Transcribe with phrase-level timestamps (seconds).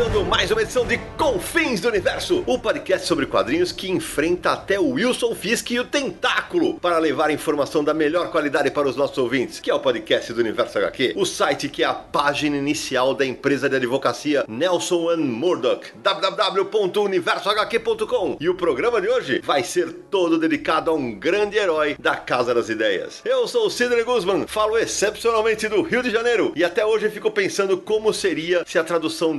[0.00, 4.80] Começando mais uma edição de Confins do Universo, o podcast sobre quadrinhos que enfrenta até
[4.80, 9.18] o Wilson Fisk e o Tentáculo para levar informação da melhor qualidade para os nossos
[9.18, 13.14] ouvintes, que é o podcast do Universo HQ, o site que é a página inicial
[13.14, 18.38] da empresa de advocacia Nelson Murdoch, www.universohq.com.
[18.40, 22.54] E o programa de hoje vai ser todo dedicado a um grande herói da Casa
[22.54, 23.20] das Ideias.
[23.22, 27.30] Eu sou o Sidney Guzman, falo excepcionalmente do Rio de Janeiro e até hoje fico
[27.30, 29.36] pensando como seria se a tradução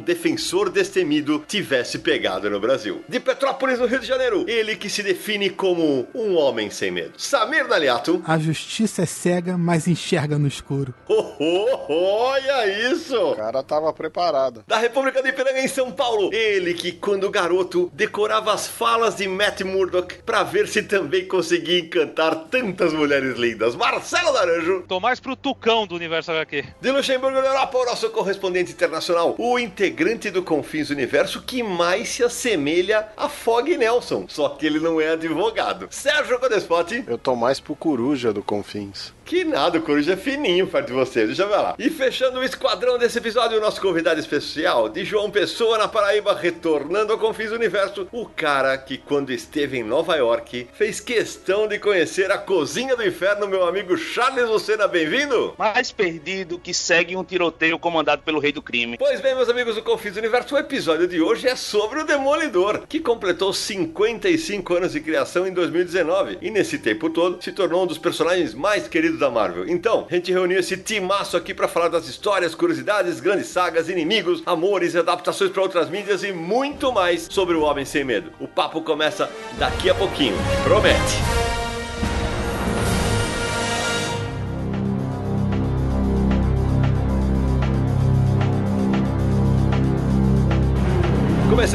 [0.52, 3.04] defensor destemido tivesse pegado no Brasil.
[3.08, 7.14] De Petrópolis, no Rio de Janeiro, ele que se define como um homem sem medo.
[7.18, 8.22] Samir Daliato.
[8.26, 10.94] A justiça é cega, mas enxerga no escuro.
[11.08, 13.18] Oh, oh, olha isso!
[13.18, 14.64] O cara tava preparado.
[14.68, 19.28] Da República de Ipiranga em São Paulo, ele que quando garoto decorava as falas de
[19.28, 23.76] Matt Murdock pra ver se também conseguia encantar tantas mulheres lindas.
[23.76, 24.84] Marcelo Naranjo.
[24.88, 26.66] Tô mais pro Tucão do Universo HQ.
[26.82, 32.10] De Luxemburgo, na Europa, o nosso correspondente internacional, o integrante do Confins Universo que mais
[32.10, 35.88] se assemelha a Fog Nelson, só que ele não é advogado.
[35.90, 37.04] Sérgio Codespot.
[37.08, 39.14] Eu tô mais pro coruja do Confins.
[39.32, 41.74] Que nada, o coruja é fininho perto de você, deixa eu ver lá.
[41.80, 46.36] E fechando o esquadrão desse episódio, o nosso convidado especial, de João Pessoa, na Paraíba,
[46.36, 51.80] retornando ao Confins Universo, o cara que quando esteve em Nova York, fez questão de
[51.80, 55.54] conhecer a cozinha do inferno, meu amigo Charles Lucena, bem-vindo?
[55.58, 58.98] Mais perdido que segue um tiroteio comandado pelo rei do crime.
[58.98, 62.86] Pois bem, meus amigos do Confins Universo, o episódio de hoje é sobre o Demolidor,
[62.86, 67.88] que completou 55 anos de criação em 2019 e nesse tempo todo se tornou um
[67.88, 69.70] dos personagens mais queridos da Marvel.
[69.70, 74.44] Então, a gente reuniu esse timaço aqui para falar das histórias, curiosidades, grandes sagas, inimigos,
[74.46, 78.32] amores, adaptações para outras mídias e muito mais sobre o Homem Sem Medo.
[78.40, 80.36] O papo começa daqui a pouquinho.
[80.64, 81.16] Promete!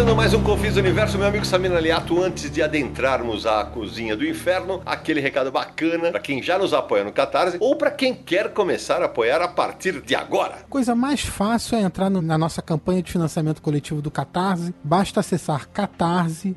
[0.06, 4.25] Começando mais um Confis Universo, meu amigo Samir Aliato, antes de adentrarmos a cozinha do
[4.25, 8.53] inferno, aquele recado bacana para quem já nos apoia no Catarse ou para quem quer
[8.53, 10.59] começar a apoiar a partir de agora.
[10.71, 14.72] Coisa mais fácil é entrar no- na nossa campanha de financiamento coletivo do Catarse.
[14.84, 16.56] Basta acessar catarse.me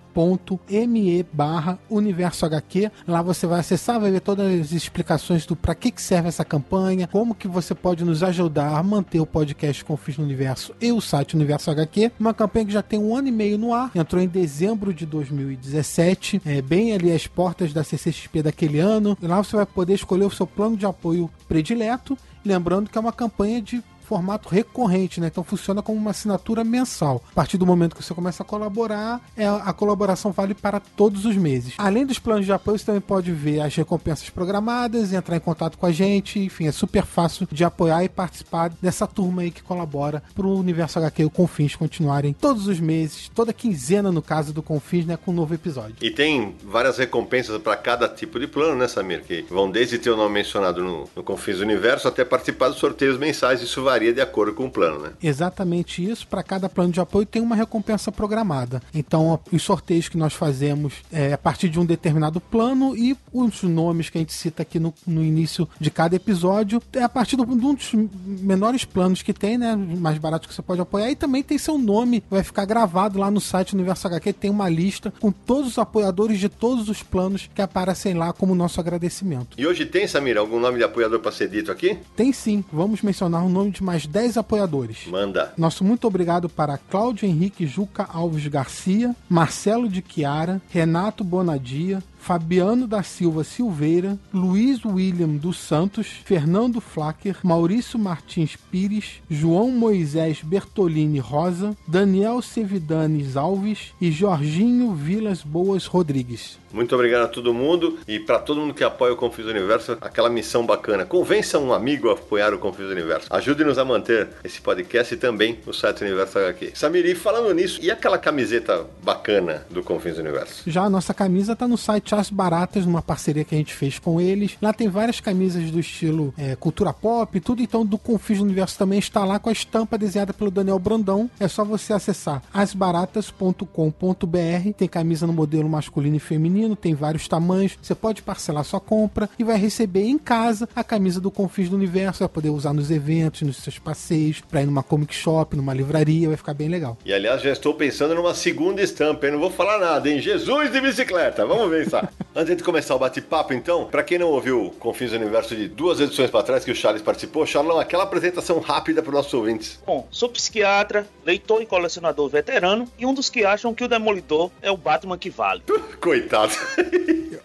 [1.34, 2.92] barra Universo HQ.
[3.08, 6.46] Lá você vai acessar, vai ver todas as explicações do para que, que serve essa
[6.46, 10.92] campanha, como que você pode nos ajudar a manter o podcast Confis no Universo e
[10.92, 12.12] o site Universo HQ.
[12.20, 15.06] Uma campanha que já tem um ano e meio no ar, entrou em dezembro de
[15.06, 19.18] 2017, é, bem ali às portas da CCXP daquele ano.
[19.22, 23.02] E lá você vai poder escolher o seu plano de apoio predileto, lembrando que é
[23.02, 25.28] uma campanha de formato recorrente, né?
[25.28, 27.22] Então funciona como uma assinatura mensal.
[27.32, 31.26] A partir do momento que você começa a colaborar, é, a colaboração vale para todos
[31.26, 31.76] os meses.
[31.78, 35.78] Além dos planos de apoio, você também pode ver as recompensas programadas, entrar em contato
[35.78, 39.62] com a gente, enfim, é super fácil de apoiar e participar dessa turma aí que
[39.62, 44.24] colabora para o Universo HQ e o Confins continuarem todos os meses, toda quinzena no
[44.24, 45.98] caso do Confins, né, com um novo episódio.
[46.02, 49.22] E tem várias recompensas para cada tipo de plano, né, Samir?
[49.24, 53.18] Que vão desde ter o nome mencionado no, no Confins Universo até participar dos sorteios
[53.18, 53.62] mensais.
[53.62, 55.12] Isso varia de acordo com o plano, né?
[55.22, 56.28] Exatamente isso.
[56.28, 58.82] Para cada plano de apoio tem uma recompensa programada.
[58.94, 63.64] Então, os sorteios que nós fazemos é a partir de um determinado plano e os
[63.64, 67.36] nomes que a gente cita aqui no, no início de cada episódio é a partir
[67.36, 67.92] do- de um dos
[68.26, 69.76] menores planos que tem, né?
[69.76, 71.10] Mais baratos que você pode apoiar.
[71.10, 74.34] E também tem seu nome, vai ficar gravado lá no site Universo HQ.
[74.34, 78.54] Tem uma lista com todos os apoiadores de todos os planos que aparecem lá como
[78.56, 79.50] nosso agradecimento.
[79.58, 81.98] E hoje tem, Samir, algum nome de apoiador para ser dito aqui?
[82.16, 85.08] Tem sim, vamos mencionar o nome de mais 10 apoiadores.
[85.08, 85.52] Manda.
[85.58, 92.86] Nosso muito obrigado para Cláudio Henrique Juca Alves Garcia, Marcelo de Chiara, Renato Bonadia, Fabiano
[92.86, 101.20] da Silva Silveira, Luiz William dos Santos, Fernando Flacker, Maurício Martins Pires, João Moisés Bertolini
[101.20, 106.60] Rosa, Daniel Sevidanes Alves e Jorginho Vilas Boas Rodrigues.
[106.72, 110.30] Muito obrigado a todo mundo e para todo mundo que apoia o Confis Universo, aquela
[110.30, 111.04] missão bacana.
[111.04, 113.28] Convença um amigo a apoiar o Confis Universo.
[113.32, 116.74] Ajude-nos a manter esse podcast e também o site Universo HQ.
[116.76, 120.64] Samiri, falando nisso, e aquela camiseta bacana do Confins Universo?
[120.68, 124.00] Já a nossa camisa está no site As Baratas, numa parceria que a gente fez
[124.00, 124.58] com eles.
[124.62, 127.62] Lá tem várias camisas do estilo é, cultura pop tudo.
[127.62, 131.30] Então, do Confis do Universo também está lá com a estampa desenhada pelo Daniel Brandão.
[131.40, 134.74] É só você acessar asbaratas.com.br.
[134.78, 137.78] Tem camisa no modelo masculino e feminino, tem vários tamanhos.
[137.82, 141.76] Você pode parcelar sua compra e vai receber em casa a camisa do Confis do
[141.76, 142.20] Universo.
[142.20, 146.28] Vai poder usar nos eventos, nos seus passeios, pra ir numa comic shop, numa livraria.
[146.28, 146.98] Vai ficar bem legal.
[147.06, 149.34] E aliás, já estou pensando numa segunda estampa, hein?
[149.34, 150.20] Não vou falar nada, hein?
[150.20, 151.46] Jesus de bicicleta.
[151.46, 151.90] Vamos ver,
[152.36, 156.00] Antes de começar o bate-papo, então, pra quem não ouviu Confins do Universo de duas
[156.00, 159.80] edições pra trás que o Charles participou, Charlão, aquela apresentação rápida para nossos ouvintes.
[159.86, 164.52] Bom, sou psiquiatra, leitor e colecionador veterano e um dos que acham que o Demolidor
[164.62, 165.64] é o Batman que vale.
[166.00, 166.54] Coitado.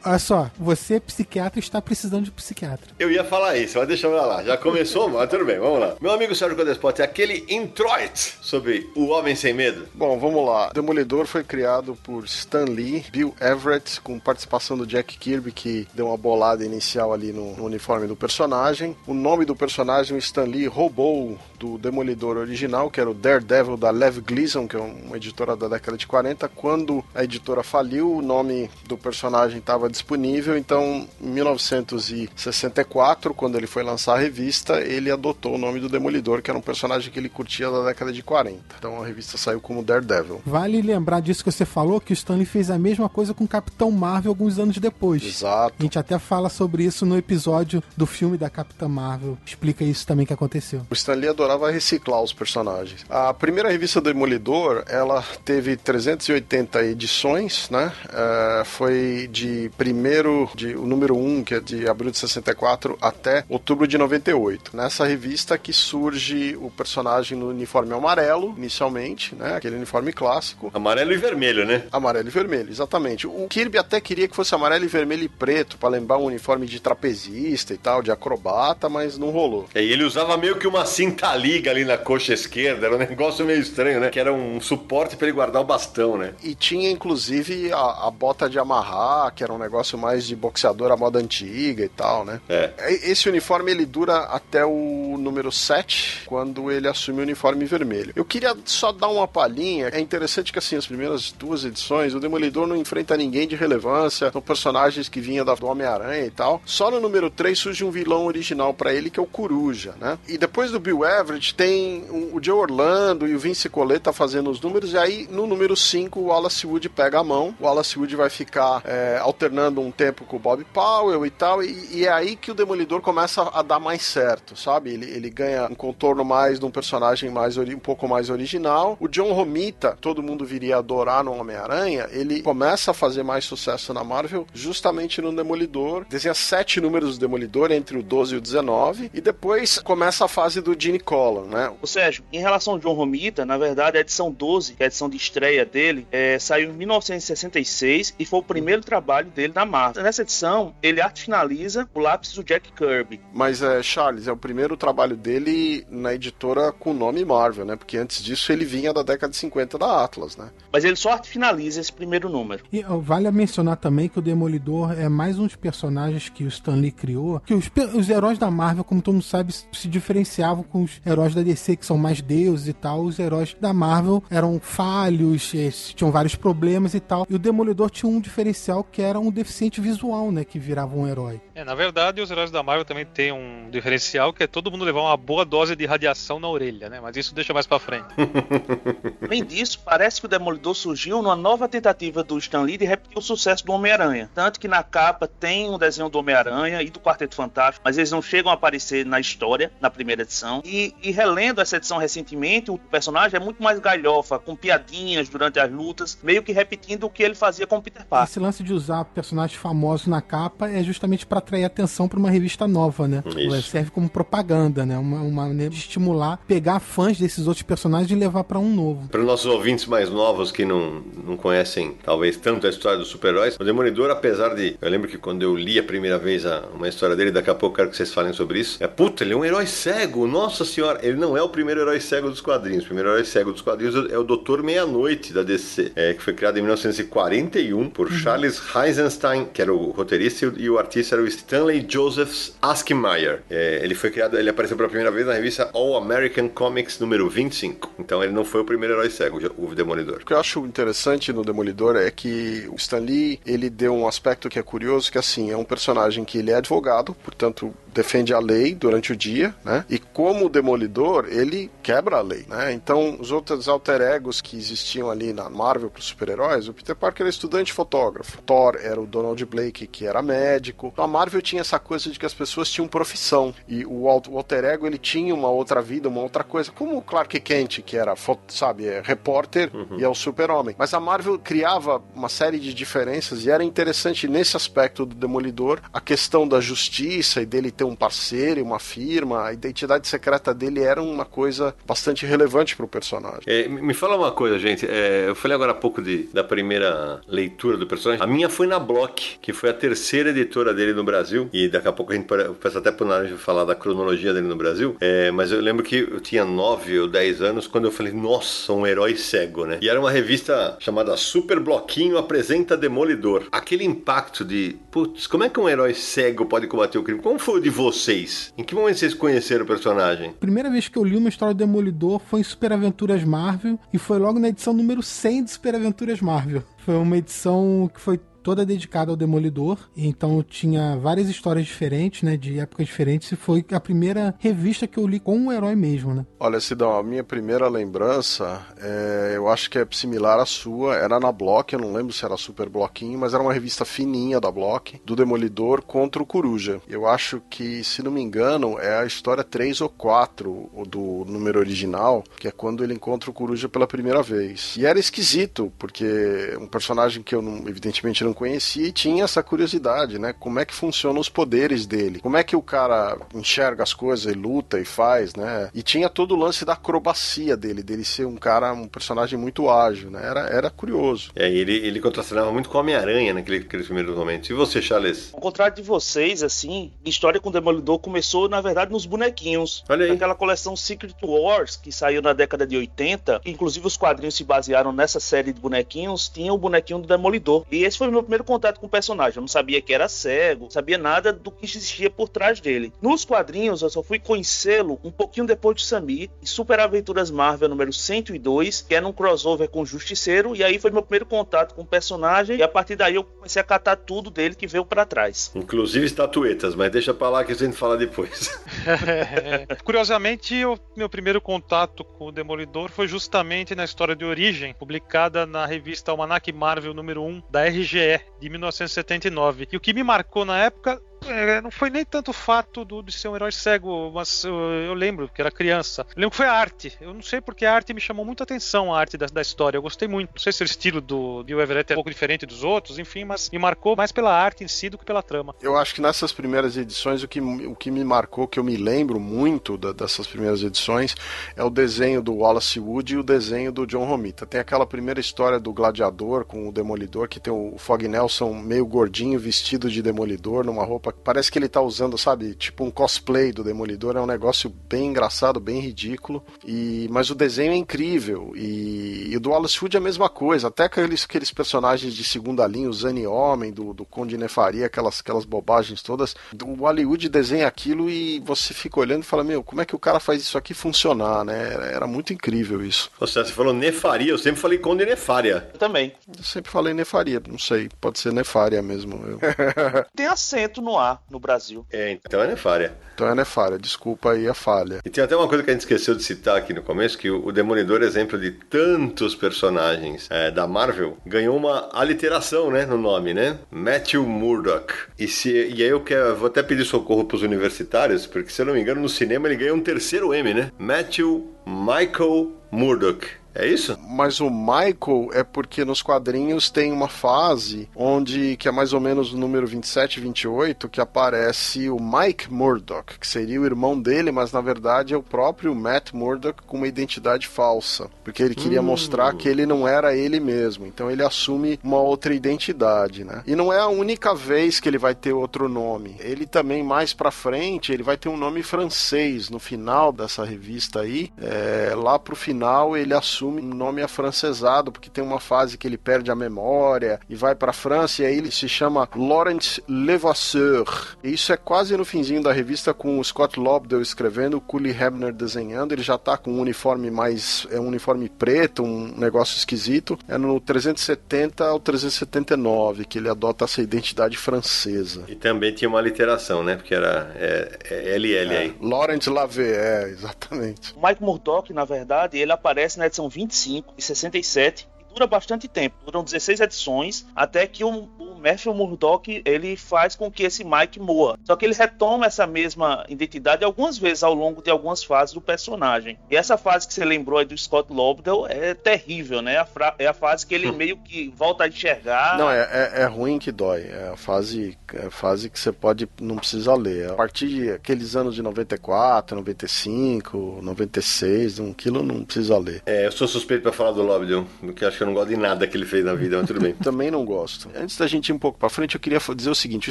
[0.07, 2.93] Olha só, você, psiquiatra, está precisando de psiquiatra.
[2.99, 4.43] Eu ia falar isso, mas deixa eu lá.
[4.45, 5.97] Já começou, mas tudo bem, vamos lá.
[5.99, 9.89] Meu amigo Sérgio Codespot, é aquele introit sobre o Homem Sem Medo.
[9.95, 10.71] Bom, vamos lá.
[10.75, 14.44] Demolidor foi criado por Stan Lee, Bill Everett, com participação
[14.77, 18.97] do Jack Kirby, que deu uma bolada inicial ali no, no uniforme do personagem.
[19.07, 23.77] O nome do personagem, o Stan Lee roubou do Demolidor original, que era o Daredevil
[23.77, 26.47] da Lev Gleason, que é uma editora da década de 40.
[26.49, 33.67] Quando a editora faliu, o nome do personagem estava disponível, então em 1964, quando ele
[33.67, 37.19] foi lançar a revista, ele adotou o nome do Demolidor, que era um personagem que
[37.19, 38.61] ele curtia da década de 40.
[38.79, 40.43] Então a revista saiu como Daredevil.
[40.45, 43.49] Vale lembrar disso que você falou, que o Stanley fez a mesma coisa com o
[43.49, 45.23] Capitão Marvel alguns anos depois.
[45.23, 45.75] Exato.
[45.79, 49.39] A gente até fala sobre isso no episódio do filme da Capitã Marvel.
[49.47, 50.83] Explica isso também que aconteceu.
[50.91, 53.05] O Stan Lee adorava reciclar os personagens.
[53.09, 57.93] A primeira revista Demolidor, ela teve 380 edições, né?
[58.13, 63.45] É, foi de primeiro, de, o número 1, que é de abril de 64, até
[63.49, 64.77] outubro de 98.
[64.77, 69.57] Nessa revista que surge o personagem no uniforme amarelo, inicialmente, né?
[69.57, 70.71] Aquele uniforme clássico.
[70.75, 71.85] Amarelo e vermelho, né?
[71.93, 73.27] Amarelo e vermelho, exatamente.
[73.27, 76.67] O Kirby até queria que fosse amarelo e vermelho e preto, para lembrar um uniforme
[76.67, 79.67] de trapezista e tal, de acrobata, mas não rolou.
[79.75, 82.99] É, E ele usava meio que uma cinta liga ali na coxa esquerda, era um
[83.07, 84.11] negócio meio estranho, né?
[84.11, 86.35] Que era um suporte para ele guardar o bastão, né?
[86.43, 90.91] E tinha inclusive a, a bota de amarrar, que era um negócio mais de boxeador
[90.91, 92.41] à moda antiga e tal, né?
[92.49, 92.71] É.
[93.05, 98.13] Esse uniforme ele dura até o número 7, quando ele assume o uniforme vermelho.
[98.15, 99.89] Eu queria só dar uma palhinha.
[99.93, 104.14] É interessante que assim, as primeiras duas edições, o Demolidor não enfrenta ninguém de relevância,
[104.15, 106.63] são personagens que vinham do Homem-Aranha e tal.
[106.65, 110.19] Só no número 3 surge um vilão original pra ele, que é o Coruja, né?
[110.29, 114.61] E depois do Bill Everett tem o Joe Orlando e o Vince Coletta fazendo os
[114.61, 117.55] números, e aí no número 5 o Wallace Wood pega a mão.
[117.61, 121.63] O Wallace Wood vai ficar é, alternando um tempo com o Bob Powell e tal,
[121.63, 124.91] e, e é aí que o Demolidor começa a dar mais certo, sabe?
[124.91, 128.97] Ele, ele ganha um contorno mais de um personagem mais um pouco mais original.
[129.01, 133.93] O John Romita, todo mundo viria adorar no Homem-Aranha, ele começa a fazer mais sucesso
[133.93, 136.05] na Marvel justamente no Demolidor.
[136.09, 140.29] Desenha sete números do Demolidor entre o 12 e o 19, e depois começa a
[140.29, 141.73] fase do Gene Colan, né?
[141.83, 144.87] Ô Sérgio, em relação ao John Romita, na verdade a edição 12, que é a
[144.87, 149.65] edição de estreia dele, é, saiu em 1966 e foi o primeiro trabalho dele na
[149.65, 150.03] Marvel.
[150.03, 153.21] Nessa edição, ele arte finaliza o lápis do Jack Kirby.
[153.33, 157.77] Mas é, Charles, é o primeiro trabalho dele na editora com o nome Marvel, né?
[157.77, 160.51] Porque antes disso ele vinha da década de 50 da Atlas, né?
[160.73, 162.65] Mas ele só arte finaliza esse primeiro número.
[162.73, 166.75] E vale mencionar também que o Demolidor é mais um dos personagens que o Stan
[166.75, 170.83] Lee criou, que os, os heróis da Marvel, como todo mundo sabe, se diferenciavam com
[170.83, 173.03] os heróis da DC, que são mais deuses e tal.
[173.03, 175.53] Os heróis da Marvel eram falhos,
[175.95, 177.27] tinham vários problemas e tal.
[177.31, 180.45] E o Demolidor tinha um diferencial que era um deficiente visual, né?
[180.45, 181.41] Que virava um herói.
[181.55, 184.85] É, na verdade, os heróis da Marvel também têm um diferencial que é todo mundo
[184.85, 187.01] levar uma boa dose de radiação na orelha, né?
[187.01, 188.09] Mas isso deixa mais pra frente.
[189.23, 193.17] Além disso, parece que o Demolidor surgiu numa nova tentativa do Stan Lee de repetir
[193.17, 194.31] o sucesso do Homem-Aranha.
[194.35, 198.11] Tanto que na capa tem um desenho do Homem-Aranha e do Quarteto Fantástico, mas eles
[198.11, 200.63] não chegam a aparecer na história, na primeira edição.
[200.65, 205.61] E, e relendo essa edição recentemente, o personagem é muito mais galhofa, com piadinhas durante
[205.61, 208.31] as lutas, meio que repetindo o que ele fazia com o Peter Parker.
[208.31, 212.31] Esse lance de usar personagens famosos na capa é justamente para atrair atenção para uma
[212.31, 213.23] revista nova, né?
[213.37, 213.63] Isso.
[213.69, 214.97] Serve como propaganda, né?
[214.97, 219.09] Uma, uma maneira de estimular, pegar fãs desses outros personagens e levar para um novo.
[219.09, 223.09] Para os nossos ouvintes mais novos que não, não conhecem, talvez, tanto a história dos
[223.09, 224.77] super-heróis, o Demolidor, apesar de.
[224.81, 227.55] Eu lembro que quando eu li a primeira vez a- uma história dele, daqui a
[227.55, 228.77] pouco eu quero que vocês falem sobre isso.
[228.83, 231.01] É puta, ele é um herói cego, nossa senhora.
[231.03, 232.85] Ele não é o primeiro herói cego dos quadrinhos.
[232.85, 236.33] O primeiro herói cego dos quadrinhos é o Doutor Meia-Noite da DC, é, que foi
[236.35, 241.15] criado em 1941 por Charles Heisenstein, que era o roteirista, e o, e o artista
[241.15, 243.43] era o Stanley Joseph Askmeyer.
[243.51, 247.29] É, ele foi criado, ele apareceu pela primeira vez na revista All American Comics número
[247.29, 247.93] 25.
[247.99, 250.19] Então ele não foi o primeiro herói cego, o Demolidor.
[250.23, 254.07] O que eu acho interessante no Demolidor é que o Stan Lee, ele deu um
[254.07, 258.35] aspecto que é curioso, que assim, é um personagem que ele é advogado, portanto defende
[258.35, 259.85] a lei durante o dia, né?
[259.89, 262.73] E como demolidor, ele quebra a lei, né?
[262.73, 266.95] Então, os outros alter egos que existiam ali na Marvel para os super-heróis, o Peter
[266.95, 270.91] Parker era estudante fotógrafo, Thor era o Donald Blake, que era médico.
[270.93, 274.65] Então, a Marvel tinha essa coisa de que as pessoas tinham profissão e o alter
[274.65, 278.15] ego ele tinha uma outra vida, uma outra coisa, como o Clark Kent, que era,
[278.49, 279.99] sabe, é repórter uhum.
[279.99, 280.75] e é o super-homem.
[280.79, 285.81] Mas a Marvel criava uma série de diferenças e era interessante nesse aspecto do Demolidor
[285.93, 290.55] a questão da justiça e dele ter ter um parceiro, uma firma, a identidade secreta
[290.55, 293.43] dele era uma coisa bastante relevante para o personagem.
[293.47, 294.87] É, me fala uma coisa, gente.
[294.87, 298.25] É, eu falei agora há pouco de, da primeira leitura do personagem.
[298.25, 301.49] A minha foi na Block, que foi a terceira editora dele no Brasil.
[301.53, 302.27] E daqui a pouco a gente
[302.61, 304.97] peça até pro Naranjo falar da cronologia dele no Brasil.
[305.01, 308.73] É, mas eu lembro que eu tinha 9 ou 10 anos quando eu falei, nossa,
[308.73, 309.79] um herói cego, né?
[309.81, 313.47] E era uma revista chamada Super Bloquinho Apresenta Demolidor.
[313.53, 317.21] Aquele impacto de, putz, como é que um herói cego pode combater o crime?
[317.21, 318.55] Como foi o de vocês?
[318.57, 320.33] Em que momento vocês conheceram o personagem?
[320.39, 323.99] Primeira vez que eu li uma história do Demolidor foi em Super Aventuras Marvel e
[323.99, 326.63] foi logo na edição número 100 de Super Aventuras Marvel.
[326.79, 329.79] Foi uma edição que foi toda dedicada ao Demolidor.
[329.97, 332.37] Então tinha várias histórias diferentes, né?
[332.37, 333.33] De épocas diferentes.
[333.33, 336.27] E foi a primeira revista que eu li com o herói mesmo, né?
[336.39, 340.95] Olha, Sidão, a minha primeira lembrança, é, eu acho que é similar à sua.
[340.95, 344.39] Era na Block, eu não lembro se era Super Bloquinho, mas era uma revista fininha
[344.39, 346.83] da Block, do Demolidor contra o Coruja.
[346.87, 351.59] Eu acho que, se não me engano, é a história 3 ou 4 do número
[351.59, 354.77] original, que é quando ele encontra o Coruja pela primeira vez.
[354.77, 359.43] E era esquisito, porque um personagem que eu, não, evidentemente, não conhecia e tinha essa
[359.43, 360.35] curiosidade, né?
[360.39, 362.21] Como é que funcionam os poderes dele?
[362.21, 365.71] Como é que o cara enxerga as coisas e luta e faz, né?
[365.75, 369.71] E tinha todo o lance da acrobacia dele, dele ser um cara, um personagem muito
[369.71, 370.21] ágil, né?
[370.23, 371.31] Era, era curioso.
[371.35, 374.51] É, ele, ele contracenava muito com Homem-Aranha naquele, naqueles primeiros momentos.
[374.51, 375.31] E você, Charles?
[375.33, 379.85] Ao contrário de vocês, assim, a história com o Demolidor começou, na verdade, nos bonequinhos.
[379.89, 380.13] Olha aí.
[380.13, 384.93] Naquela coleção Secret Wars, que saiu na década de 80, inclusive os quadrinhos se basearam
[384.93, 387.65] nessa série de bonequinhos, tinha o bonequinho do Demolidor.
[387.71, 389.37] E esse foi o meu primeiro contato com o personagem.
[389.37, 392.93] Eu não sabia que era cego, sabia nada do que existia por trás dele.
[393.01, 397.69] Nos quadrinhos, eu só fui conhecê-lo um pouquinho depois de Samir, em Super Aventuras Marvel
[397.69, 401.75] número 102, que era um crossover com o Justiceiro, e aí foi meu primeiro contato
[401.75, 404.85] com o personagem, e a partir daí eu comecei a catar tudo dele que veio
[404.85, 405.51] para trás.
[405.55, 408.51] Inclusive estatuetas, mas deixa pra lá que a gente fala depois.
[409.85, 415.47] Curiosamente, o meu primeiro contato com o Demolidor foi justamente na história de origem, publicada
[415.47, 419.69] na revista Almanac Marvel número 1 da RGE, de 1979.
[419.73, 423.03] E o que me marcou na época é, não foi nem tanto o fato do,
[423.03, 426.07] de ser um herói cego, mas eu, eu, lembro que era criança.
[426.11, 426.97] Eu lembro que foi a arte.
[427.01, 429.79] Eu não sei porque a arte me chamou muita atenção, a arte da, da história.
[429.79, 430.31] Eu gostei muito.
[430.31, 433.25] Não sei se o estilo do Bill Everett é um pouco diferente dos outros, enfim,
[433.25, 435.55] mas me marcou mais pela arte em si do que pela trama.
[435.61, 438.77] Eu acho que nessas primeiras edições, o que, o que me marcou, que eu me
[438.77, 441.15] lembro muito da, dessas primeiras edições,
[441.57, 444.47] é o desenho do Wallace Wood e o desenho do John Romita.
[444.47, 448.87] Tem aquela primeira história do gladiador com o demolidor, que tem o Fog Nelson meio
[448.87, 453.53] gordinho, vestido de demolidor, numa roupa Parece que ele tá usando, sabe, tipo um cosplay
[453.53, 454.17] do Demolidor.
[454.17, 456.45] É um negócio bem engraçado, bem ridículo.
[456.65, 458.53] E Mas o desenho é incrível.
[458.55, 460.69] E, e o do Wallace Wood é a mesma coisa.
[460.69, 465.21] Até aqueles, aqueles personagens de segunda linha, o Zane Homem, do, do Conde Nefaria, aquelas,
[465.21, 466.35] aquelas bobagens todas.
[466.63, 469.99] O Hollywood desenha aquilo e você fica olhando e fala: Meu, como é que o
[469.99, 471.73] cara faz isso aqui funcionar, né?
[471.73, 473.11] Era, era muito incrível isso.
[473.19, 475.69] Você, você falou Nefaria, eu sempre falei Conde Nefaria.
[475.73, 476.13] Eu também.
[476.37, 479.17] Eu sempre falei Nefaria, não sei, pode ser Nefaria mesmo.
[479.27, 479.39] Eu...
[480.15, 481.87] Tem acento no ar no Brasil.
[481.93, 482.95] É, então é nefária.
[483.15, 485.01] Então é nefária, desculpa aí a falha.
[485.05, 487.31] E tem até uma coisa que a gente esqueceu de citar aqui no começo, que
[487.31, 493.33] o Demolidor, exemplo de tantos personagens é, da Marvel, ganhou uma aliteração, né, no nome,
[493.33, 493.59] né?
[493.71, 494.93] Matthew Murdock.
[495.19, 498.63] E, se, e aí eu quero, vou até pedir socorro para os universitários, porque se
[498.63, 500.71] eu não me engano, no cinema ele ganhou um terceiro M, né?
[500.79, 503.44] Matthew Michael Murdock.
[503.55, 503.97] É isso?
[504.09, 509.01] Mas o Michael é porque nos quadrinhos tem uma fase onde, que é mais ou
[509.01, 514.01] menos o número 27 e 28, que aparece o Mike Murdock, que seria o irmão
[514.01, 518.11] dele, mas na verdade é o próprio Matt Murdock com uma identidade falsa.
[518.25, 518.85] Porque ele queria hum.
[518.85, 520.87] mostrar que ele não era ele mesmo.
[520.87, 523.43] Então ele assume uma outra identidade, né?
[523.47, 526.17] E não é a única vez que ele vai ter outro nome.
[526.19, 531.01] Ele também, mais pra frente, ele vai ter um nome francês no final dessa revista
[531.01, 531.31] aí.
[531.39, 535.87] É, lá pro final ele assume assume um nome afrancesado, porque tem uma fase que
[535.87, 539.79] ele perde a memória e vai para a França, e aí ele se chama Laurent
[539.89, 541.17] Levasseur.
[541.23, 544.91] E isso é quase no finzinho da revista com o Scott Lobdell escrevendo, o Cully
[544.91, 547.67] Hebner desenhando, ele já tá com um uniforme mais.
[547.71, 550.19] é um uniforme preto, um negócio esquisito.
[550.27, 555.25] É no 370 ao 379 que ele adota essa identidade francesa.
[555.29, 556.77] E também tinha uma literação, né?
[556.77, 558.77] Porque era é, é LL É, aí.
[558.81, 560.95] Laurent Lavey, é, exatamente.
[560.97, 565.69] O Mike Murdock, na verdade, ele aparece na edição 25 e 67 e dura bastante
[565.69, 565.97] tempo.
[566.05, 571.01] Duram 16 edições até que o, o Matthew Murdock ele faz com que esse Mike
[571.01, 571.39] morra.
[571.45, 575.41] Só que ele retoma essa mesma identidade algumas vezes ao longo de algumas fases do
[575.41, 576.19] personagem.
[576.31, 579.57] E essa fase que você lembrou aí do Scott Lobdell é terrível, né?
[579.59, 582.37] A fra- é a fase que ele meio que volta a enxergar.
[582.37, 582.61] Não, é,
[582.97, 583.83] é, é ruim que dói.
[583.83, 586.09] É a fase, é a fase que você pode.
[586.21, 587.11] não precisa ler.
[587.11, 592.83] A partir de aqueles anos de 94, 95, 96, um quilo não precisa ler.
[592.87, 595.37] É, eu sou suspeito pra falar do Lobdell, porque acho que eu não gosto de
[595.37, 596.75] nada que ele fez na vida, mas tudo bem.
[596.83, 597.71] Também não gosto.
[597.75, 599.91] Antes da gente ir um pouco pra frente, eu queria dizer o seguinte: o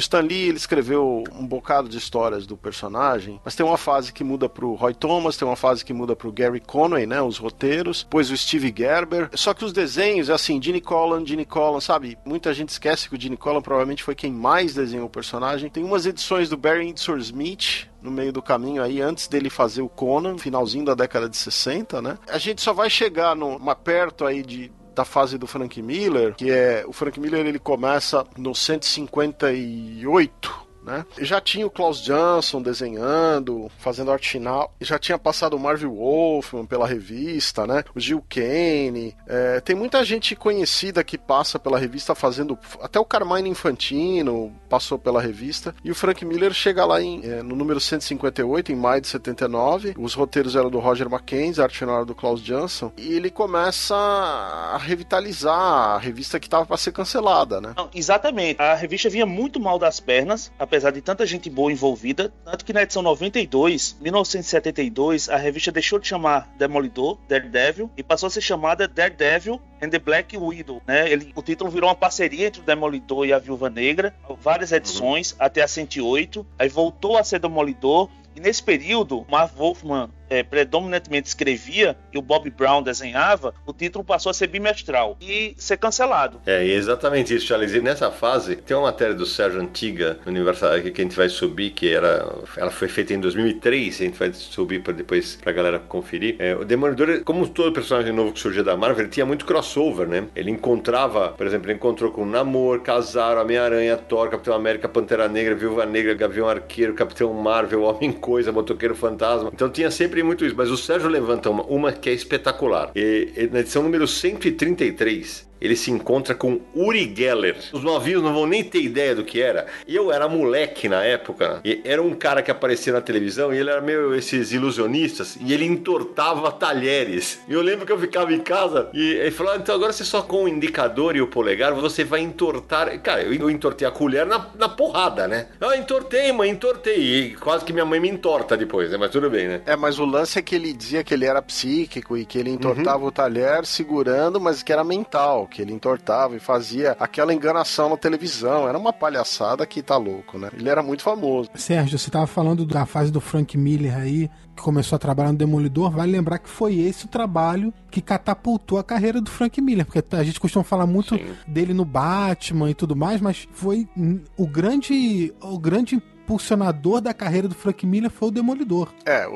[0.00, 4.24] Stan Lee ele escreveu um bocado de histórias do personagem, mas tem uma fase que
[4.24, 7.22] muda pro Roy Thomas, tem uma fase que muda pro Gary Conway, né?
[7.22, 9.30] Os roteiros, depois o Steve Gerber.
[9.34, 12.18] Só que os desenhos, é assim, Gene Colan, Gene Colan, sabe?
[12.24, 15.70] Muita gente esquece que o Gene Colan provavelmente foi quem mais desenhou o personagem.
[15.70, 19.80] Tem umas edições do Barry Windsor Smith no meio do caminho aí, antes dele fazer
[19.80, 22.18] o Conan, finalzinho da década de 60, né?
[22.28, 26.50] A gente só vai chegar no, perto aí de da fase do Frank Miller, que
[26.50, 31.04] é o Frank Miller ele começa no 158 né?
[31.18, 36.66] Já tinha o Klaus Johnson desenhando, fazendo arte final, já tinha passado o Marvel Wolfman
[36.66, 37.84] pela revista, né?
[37.94, 43.04] O Gil Kane, é, tem muita gente conhecida que passa pela revista fazendo, até o
[43.04, 47.80] Carmine Infantino passou pela revista, e o Frank Miller chega lá em, é, no número
[47.80, 52.04] 158, em maio de 79, os roteiros eram do Roger Mackenzie, a arte final era
[52.04, 57.60] do Klaus Johnson, e ele começa a revitalizar a revista que estava para ser cancelada,
[57.60, 57.72] né?
[57.76, 58.60] Não, exatamente.
[58.60, 62.72] A revista vinha muito mal das pernas, apesar de tanta gente boa envolvida, tanto que
[62.72, 68.40] na edição 92, 1972, a revista deixou de chamar Demolidor, Daredevil, e passou a ser
[68.40, 71.08] chamada Daredevil and the Black Widow, né?
[71.08, 75.30] Ele, o título virou uma parceria entre o Demolidor e a Viúva Negra, várias edições,
[75.30, 75.36] uhum.
[75.38, 81.28] até a 108, aí voltou a ser Demolidor, e nesse período, Marv Wolfman é, predominantemente
[81.28, 86.40] escrevia e o Bob Brown desenhava, o título passou a ser bimestral e ser cancelado.
[86.46, 87.72] É, exatamente isso, Charles.
[87.72, 91.70] E nessa fase, tem uma matéria do Sérgio Antiga, Universal, que a gente vai subir,
[91.70, 95.78] que era, ela foi feita em 2003, a gente vai subir para depois pra galera
[95.78, 96.36] conferir.
[96.38, 100.06] É, o Demolidor, como todo personagem novo que surgia da Marvel, ele tinha muito crossover,
[100.06, 100.26] né?
[100.34, 105.54] Ele encontrava, por exemplo, ele encontrou com Namor, Casar, Homem-Aranha, Thor, Capitão América, Pantera Negra,
[105.54, 109.50] Viúva Negra, Gavião Arqueiro, Capitão Marvel, Homem-Coisa, Motoqueiro Fantasma.
[109.52, 112.90] Então tinha sempre muito isso, mas o Sérgio levanta uma, uma que é espetacular.
[112.94, 117.56] E, e, na edição número 133, ele se encontra com Uri Geller.
[117.72, 119.66] Os novinhos não vão nem ter ideia do que era.
[119.88, 121.60] Eu era moleque na época.
[121.64, 125.54] E era um cara que aparecia na televisão e ele era meio esses ilusionistas e
[125.54, 127.40] ele entortava talheres.
[127.48, 130.04] E eu lembro que eu ficava em casa e ele falou: ah, então agora você
[130.04, 132.98] só com o indicador e o polegar você vai entortar.
[133.00, 135.46] Cara, eu, eu entortei a colher na, na porrada, né?
[135.60, 136.98] Ah, entortei, mãe, entortei.
[136.98, 138.98] E quase que minha mãe me entorta depois, né?
[138.98, 139.62] Mas tudo bem, né?
[139.64, 142.50] É, mas o lance é que ele dizia que ele era psíquico e que ele
[142.50, 143.08] entortava uhum.
[143.08, 147.96] o talher segurando, mas que era mental que ele entortava e fazia aquela enganação na
[147.96, 148.68] televisão.
[148.68, 150.50] Era uma palhaçada que tá louco, né?
[150.52, 151.48] Ele era muito famoso.
[151.54, 155.38] Sérgio, você tava falando da fase do Frank Miller aí, que começou a trabalhar no
[155.38, 155.92] Demolidor.
[155.92, 160.02] Vale lembrar que foi esse o trabalho que catapultou a carreira do Frank Miller, porque
[160.16, 161.24] a gente costuma falar muito Sim.
[161.46, 163.88] dele no Batman e tudo mais, mas foi
[164.36, 168.88] o grande, o grande impulsionador da carreira do Frank Miller foi o Demolidor.
[169.04, 169.26] É,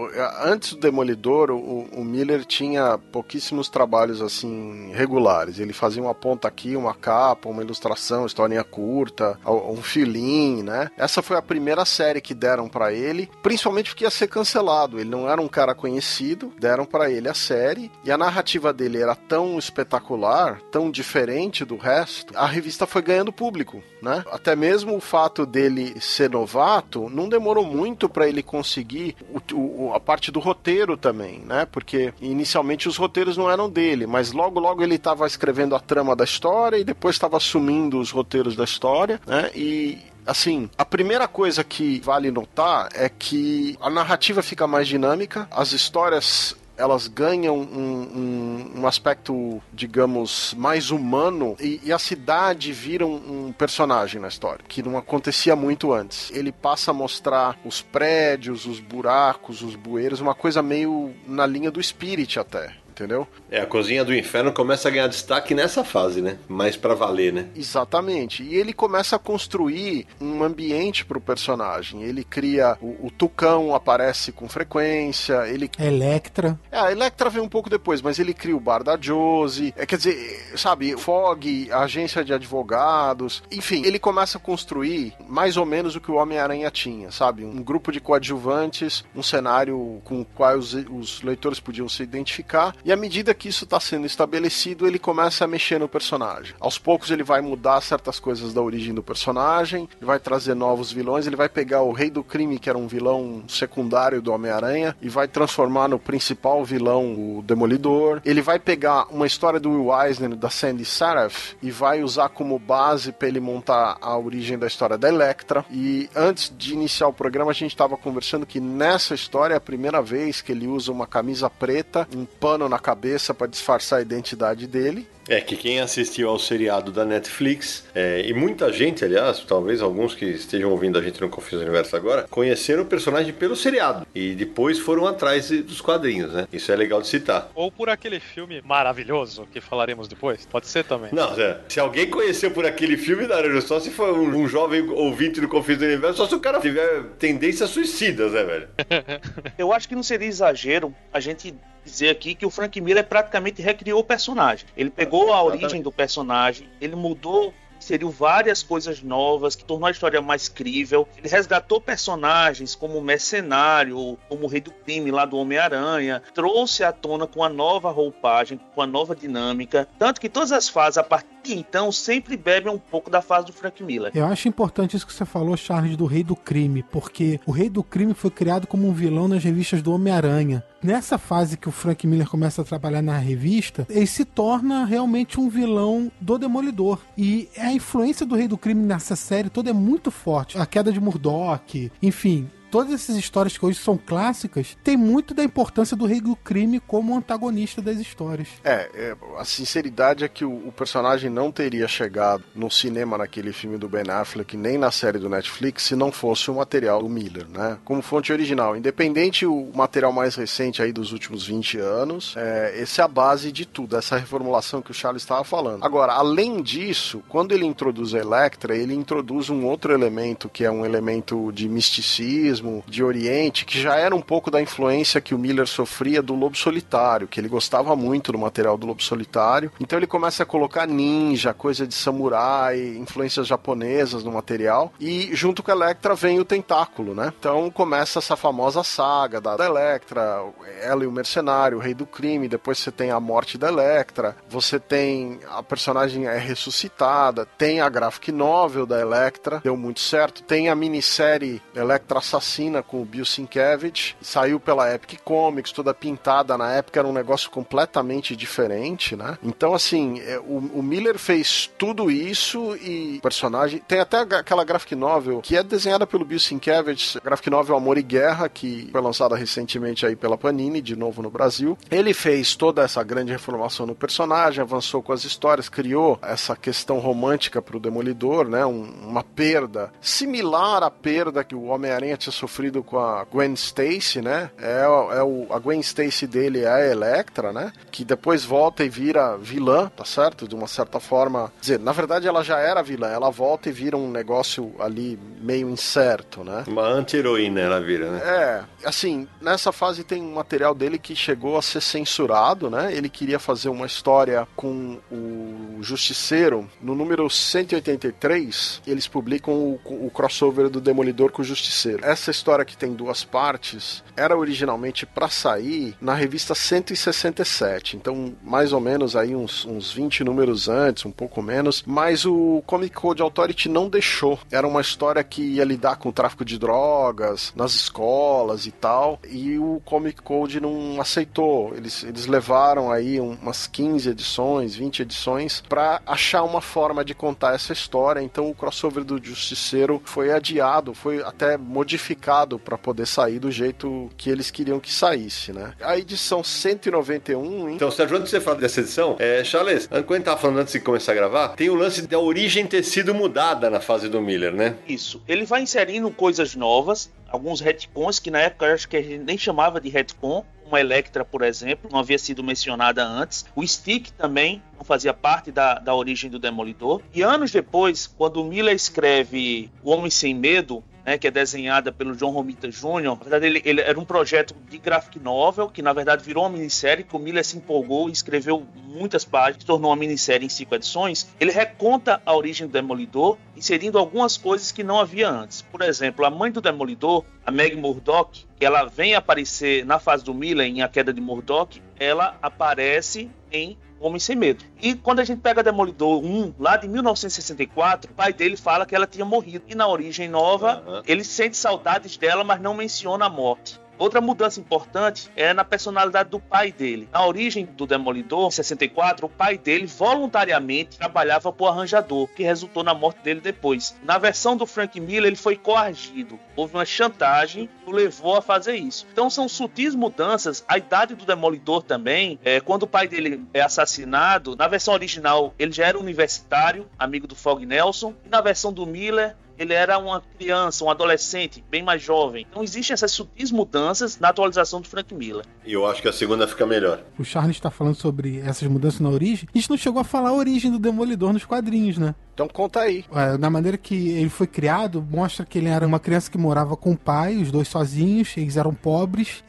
[0.43, 5.59] antes do Demolidor, o, o, Miller tinha pouquíssimos trabalhos assim regulares.
[5.59, 10.91] Ele fazia uma ponta aqui, uma capa, uma ilustração, historinha curta, um filim, né?
[10.97, 14.99] Essa foi a primeira série que deram para ele, principalmente porque ia ser cancelado.
[14.99, 19.03] Ele não era um cara conhecido, deram para ele a série e a narrativa dele
[19.03, 24.25] era tão espetacular, tão diferente do resto, a revista foi ganhando público, né?
[24.31, 26.78] Até mesmo o fato dele ser novato
[27.11, 31.67] não demorou muito para ele conseguir o, o, a parte do roteiro também, né?
[31.71, 36.15] Porque inicialmente os roteiros não eram dele, mas logo logo ele estava escrevendo a trama
[36.15, 39.51] da história e depois estava assumindo os roteiros da história, né?
[39.55, 45.49] E assim, a primeira coisa que vale notar é que a narrativa fica mais dinâmica,
[45.51, 52.73] as histórias elas ganham um, um, um, aspecto, digamos, mais humano e, e a cidade
[52.73, 56.31] vira um, um, personagem na história, que não acontecia muito antes.
[56.31, 61.71] Ele passa a mostrar os prédios, os buracos, os bueiros, uma coisa meio na linha
[61.71, 63.27] do Spirit até entendeu?
[63.51, 66.39] É, a Cozinha do Inferno começa a ganhar destaque nessa fase, né?
[66.49, 67.47] Mais pra valer, né?
[67.55, 68.43] Exatamente.
[68.43, 72.03] E ele começa a construir um ambiente pro personagem.
[72.03, 72.77] Ele cria.
[72.81, 75.71] O, o Tucão aparece com frequência, ele.
[75.79, 76.59] Electra.
[76.71, 79.73] É, a Electra vem um pouco depois, mas ele cria o bar da Josie.
[79.77, 83.43] É, quer dizer, sabe, Fog, a agência de advogados.
[83.51, 87.45] Enfim, ele começa a construir mais ou menos o que o Homem-Aranha tinha, sabe?
[87.45, 92.75] Um grupo de coadjuvantes, um cenário com o qual os, os leitores podiam se identificar.
[92.89, 96.55] E à medida que isso está sendo estabelecido, ele começa a mexer no personagem.
[96.59, 101.27] Aos poucos ele vai mudar certas coisas da origem do personagem, vai trazer novos vilões,
[101.27, 105.09] ele vai pegar o Rei do Crime, que era um vilão secundário do Homem-Aranha, e
[105.11, 108.23] vai transformar no principal vilão o Demolidor.
[108.25, 112.59] Ele vai pegar uma história do Will Eisner, da Sandy Seraph, e vai usar como
[112.59, 115.63] base para ele montar a origem da história da Electra.
[115.71, 119.61] E antes de iniciar o programa, a gente estava conversando que nessa história é a
[119.61, 124.03] primeira vez que ele usa uma camisa preta, um pano na cabeça para disfarçar a
[124.03, 125.07] identidade dele.
[125.29, 130.15] É que quem assistiu ao seriado da Netflix, é, e muita gente, aliás, talvez alguns
[130.15, 134.35] que estejam ouvindo a gente no Confis Universo agora, conheceram o personagem pelo seriado e
[134.35, 136.49] depois foram atrás dos quadrinhos, né?
[136.51, 137.51] Isso é legal de citar.
[137.55, 140.47] Ou por aquele filme maravilhoso que falaremos depois.
[140.47, 141.11] Pode ser também.
[141.13, 144.89] Não, é, se alguém conheceu por aquele filme, Naranjo, só se for um, um jovem
[144.89, 148.69] ouvinte do Confis do Universo, só se o cara tiver tendências suicidas, né, velho?
[149.59, 151.55] Eu acho que não seria exagero a gente
[151.89, 154.67] dizer aqui que o Frank Miller praticamente recriou o personagem.
[154.77, 159.91] Ele pegou a origem do personagem, ele mudou inseriu várias coisas novas, que tornou a
[159.91, 161.09] história mais crível.
[161.17, 166.85] Ele resgatou personagens como o Mercenário, como o Rei do Crime lá do Homem-Aranha, trouxe
[166.85, 169.89] à tona com a nova roupagem, com a nova dinâmica.
[169.99, 173.47] Tanto que todas as fases, a partir de então, sempre bebem um pouco da fase
[173.47, 174.13] do Frank Miller.
[174.15, 177.71] Eu acho importante isso que você falou, Charles, do Rei do Crime, porque o Rei
[177.71, 180.63] do Crime foi criado como um vilão nas revistas do Homem-Aranha.
[180.83, 185.41] Nessa fase que o Frank Miller começa a trabalhar na revista, ele se torna realmente
[185.41, 187.01] um vilão do Demolidor.
[187.17, 190.59] E a influência do Rei do Crime nessa série toda é muito forte.
[190.59, 195.45] A queda de Murdoch, enfim, todas essas histórias que hoje são clássicas, tem muito da
[195.45, 198.49] importância do rei do crime como antagonista das histórias.
[198.65, 203.53] É, é a sinceridade é que o, o, personagem não teria chegado no cinema naquele
[203.53, 207.09] filme do Ben Affleck, nem na série do Netflix, se não fosse o material do
[207.09, 207.79] Miller, né?
[207.85, 208.77] Como fonte original.
[208.77, 213.51] Independente o material mais recente aí dos últimos 20 anos, é, essa é a base
[213.53, 215.85] de tudo, essa reformulação que o Charles estava falando.
[215.85, 220.71] Agora, além disso, quando ele introduz a Electra, ele introduz um outro elemento que é
[220.71, 225.39] um elemento de misticismo, de Oriente, que já era um pouco da influência que o
[225.39, 229.71] Miller sofria do Lobo Solitário, que ele gostava muito do material do Lobo Solitário.
[229.81, 234.93] Então ele começa a colocar ninja, coisa de samurai, influências japonesas no material.
[235.01, 237.33] E junto com a Electra vem o Tentáculo, né?
[237.39, 240.43] Então começa essa famosa saga da Electra,
[240.83, 242.49] ela e o mercenário, o rei do crime.
[242.49, 247.89] Depois você tem a morte da Electra, você tem a personagem é ressuscitada, tem a
[247.89, 250.43] graphic novel da Electra, deu muito certo.
[250.43, 255.93] Tem a minissérie Electra Assassina Assassina com o Bill Sienkiewicz, saiu pela Epic Comics, toda
[255.93, 259.37] pintada na época, era um negócio completamente diferente, né?
[259.43, 263.83] Então, assim, é, o, o Miller fez tudo isso e o personagem.
[263.87, 268.03] Tem até aquela graphic novel que é desenhada pelo Bill Sienkiewicz, graphic novel Amor e
[268.03, 271.77] Guerra, que foi lançada recentemente aí pela Panini, de novo no Brasil.
[271.91, 276.99] Ele fez toda essa grande reformação no personagem, avançou com as histórias, criou essa questão
[276.99, 278.65] romântica pro Demolidor, né?
[278.65, 284.23] Um, uma perda similar à perda que o Homem-Aranha tinha sofrido com a Gwen Stacy,
[284.23, 284.51] né?
[284.59, 287.73] É, é o, a Gwen Stacy dele é a Electra, né?
[287.91, 290.47] Que depois volta e vira vilã, tá certo?
[290.47, 291.53] De uma certa forma.
[291.57, 295.19] Quer dizer, na verdade ela já era vilã, ela volta e vira um negócio ali
[295.41, 296.65] meio incerto, né?
[296.67, 298.21] Uma anti-heroína ela vira, né?
[298.25, 302.93] É, assim, nessa fase tem um material dele que chegou a ser censurado, né?
[302.95, 306.69] Ele queria fazer uma história com o Justiceiro.
[306.81, 312.05] No número 183, eles publicam o, o crossover do Demolidor com o Justiceiro.
[312.05, 318.35] Essa essa história que tem duas partes era originalmente para sair na revista 167, então
[318.43, 322.95] mais ou menos aí uns, uns 20 números antes, um pouco menos, mas o Comic
[322.95, 324.39] Code Authority não deixou.
[324.51, 329.19] Era uma história que ia lidar com o tráfico de drogas nas escolas e tal,
[329.27, 331.75] e o Comic Code não aceitou.
[331.75, 337.55] Eles, eles levaram aí umas 15 edições, 20 edições para achar uma forma de contar
[337.55, 343.07] essa história, então o crossover do Justiceiro foi adiado, foi até modificado complicado para poder
[343.07, 345.73] sair do jeito que eles queriam que saísse, né?
[345.81, 347.69] A edição 191.
[347.69, 347.77] Hein?
[347.77, 350.59] Então, Sérgio, antes de você falar dessa edição, é, Charles, quando a gente tava falando
[350.59, 354.09] antes de começar a gravar, tem o lance da origem ter sido mudada na fase
[354.09, 354.77] do Miller, né?
[354.87, 355.23] Isso.
[355.29, 359.25] Ele vai inserindo coisas novas, alguns retcons que na época eu acho que a gente
[359.25, 363.47] nem chamava de retcon, uma Electra, por exemplo, não havia sido mencionada antes.
[363.57, 367.01] O Stick também não fazia parte da, da origem do Demolidor.
[367.15, 371.91] E anos depois, quando o Miller escreve O Homem Sem Medo, né, que é desenhada
[371.91, 373.03] pelo John Romita Jr.
[373.03, 376.51] Na verdade, ele, ele, era um projeto de graphic novel, que na verdade virou uma
[376.51, 380.75] minissérie, que o Miller se empolgou e escreveu muitas páginas, tornou uma minissérie em cinco
[380.75, 381.27] edições.
[381.41, 385.63] Ele reconta a origem do Demolidor, inserindo algumas coisas que não havia antes.
[385.63, 390.35] Por exemplo, a mãe do Demolidor, a Meg Murdock, ela vem aparecer na fase do
[390.35, 394.65] Miller, em A Queda de Murdock, ela aparece em Homem Sem Medo.
[394.81, 398.95] E quando a gente pega Demolidor 1, lá de 1964, o pai dele fala que
[398.95, 399.65] ela tinha morrido.
[399.69, 401.03] E na origem nova, uhum.
[401.07, 403.81] ele sente saudades dela, mas não menciona a morte.
[403.99, 407.09] Outra mudança importante é na personalidade do pai dele.
[407.13, 412.85] Na origem do Demolidor, em 64, o pai dele voluntariamente trabalhava por arranjador, que resultou
[412.85, 413.97] na morte dele depois.
[414.05, 416.39] Na versão do Frank Miller, ele foi coagido.
[416.55, 419.07] Houve uma chantagem que o levou a fazer isso.
[419.13, 420.65] Então são sutis mudanças.
[420.69, 425.55] A idade do Demolidor também, é, quando o pai dele é assassinado, na versão original
[425.59, 429.99] ele já era universitário, amigo do Fog Nelson, e na versão do Miller ele era
[429.99, 432.47] uma criança, um adolescente, bem mais jovem.
[432.49, 435.45] Então existem essas sutis mudanças na atualização do Frank Miller.
[435.65, 437.01] E eu acho que a segunda fica melhor.
[437.19, 439.49] O Charles está falando sobre essas mudanças na origem.
[439.53, 442.15] A gente não chegou a falar a origem do Demolidor nos quadrinhos, né?
[442.39, 443.05] Então conta aí.
[443.13, 446.77] É, na maneira que ele foi criado, mostra que ele era uma criança que morava
[446.77, 449.43] com o pai, os dois sozinhos, eles eram pobres.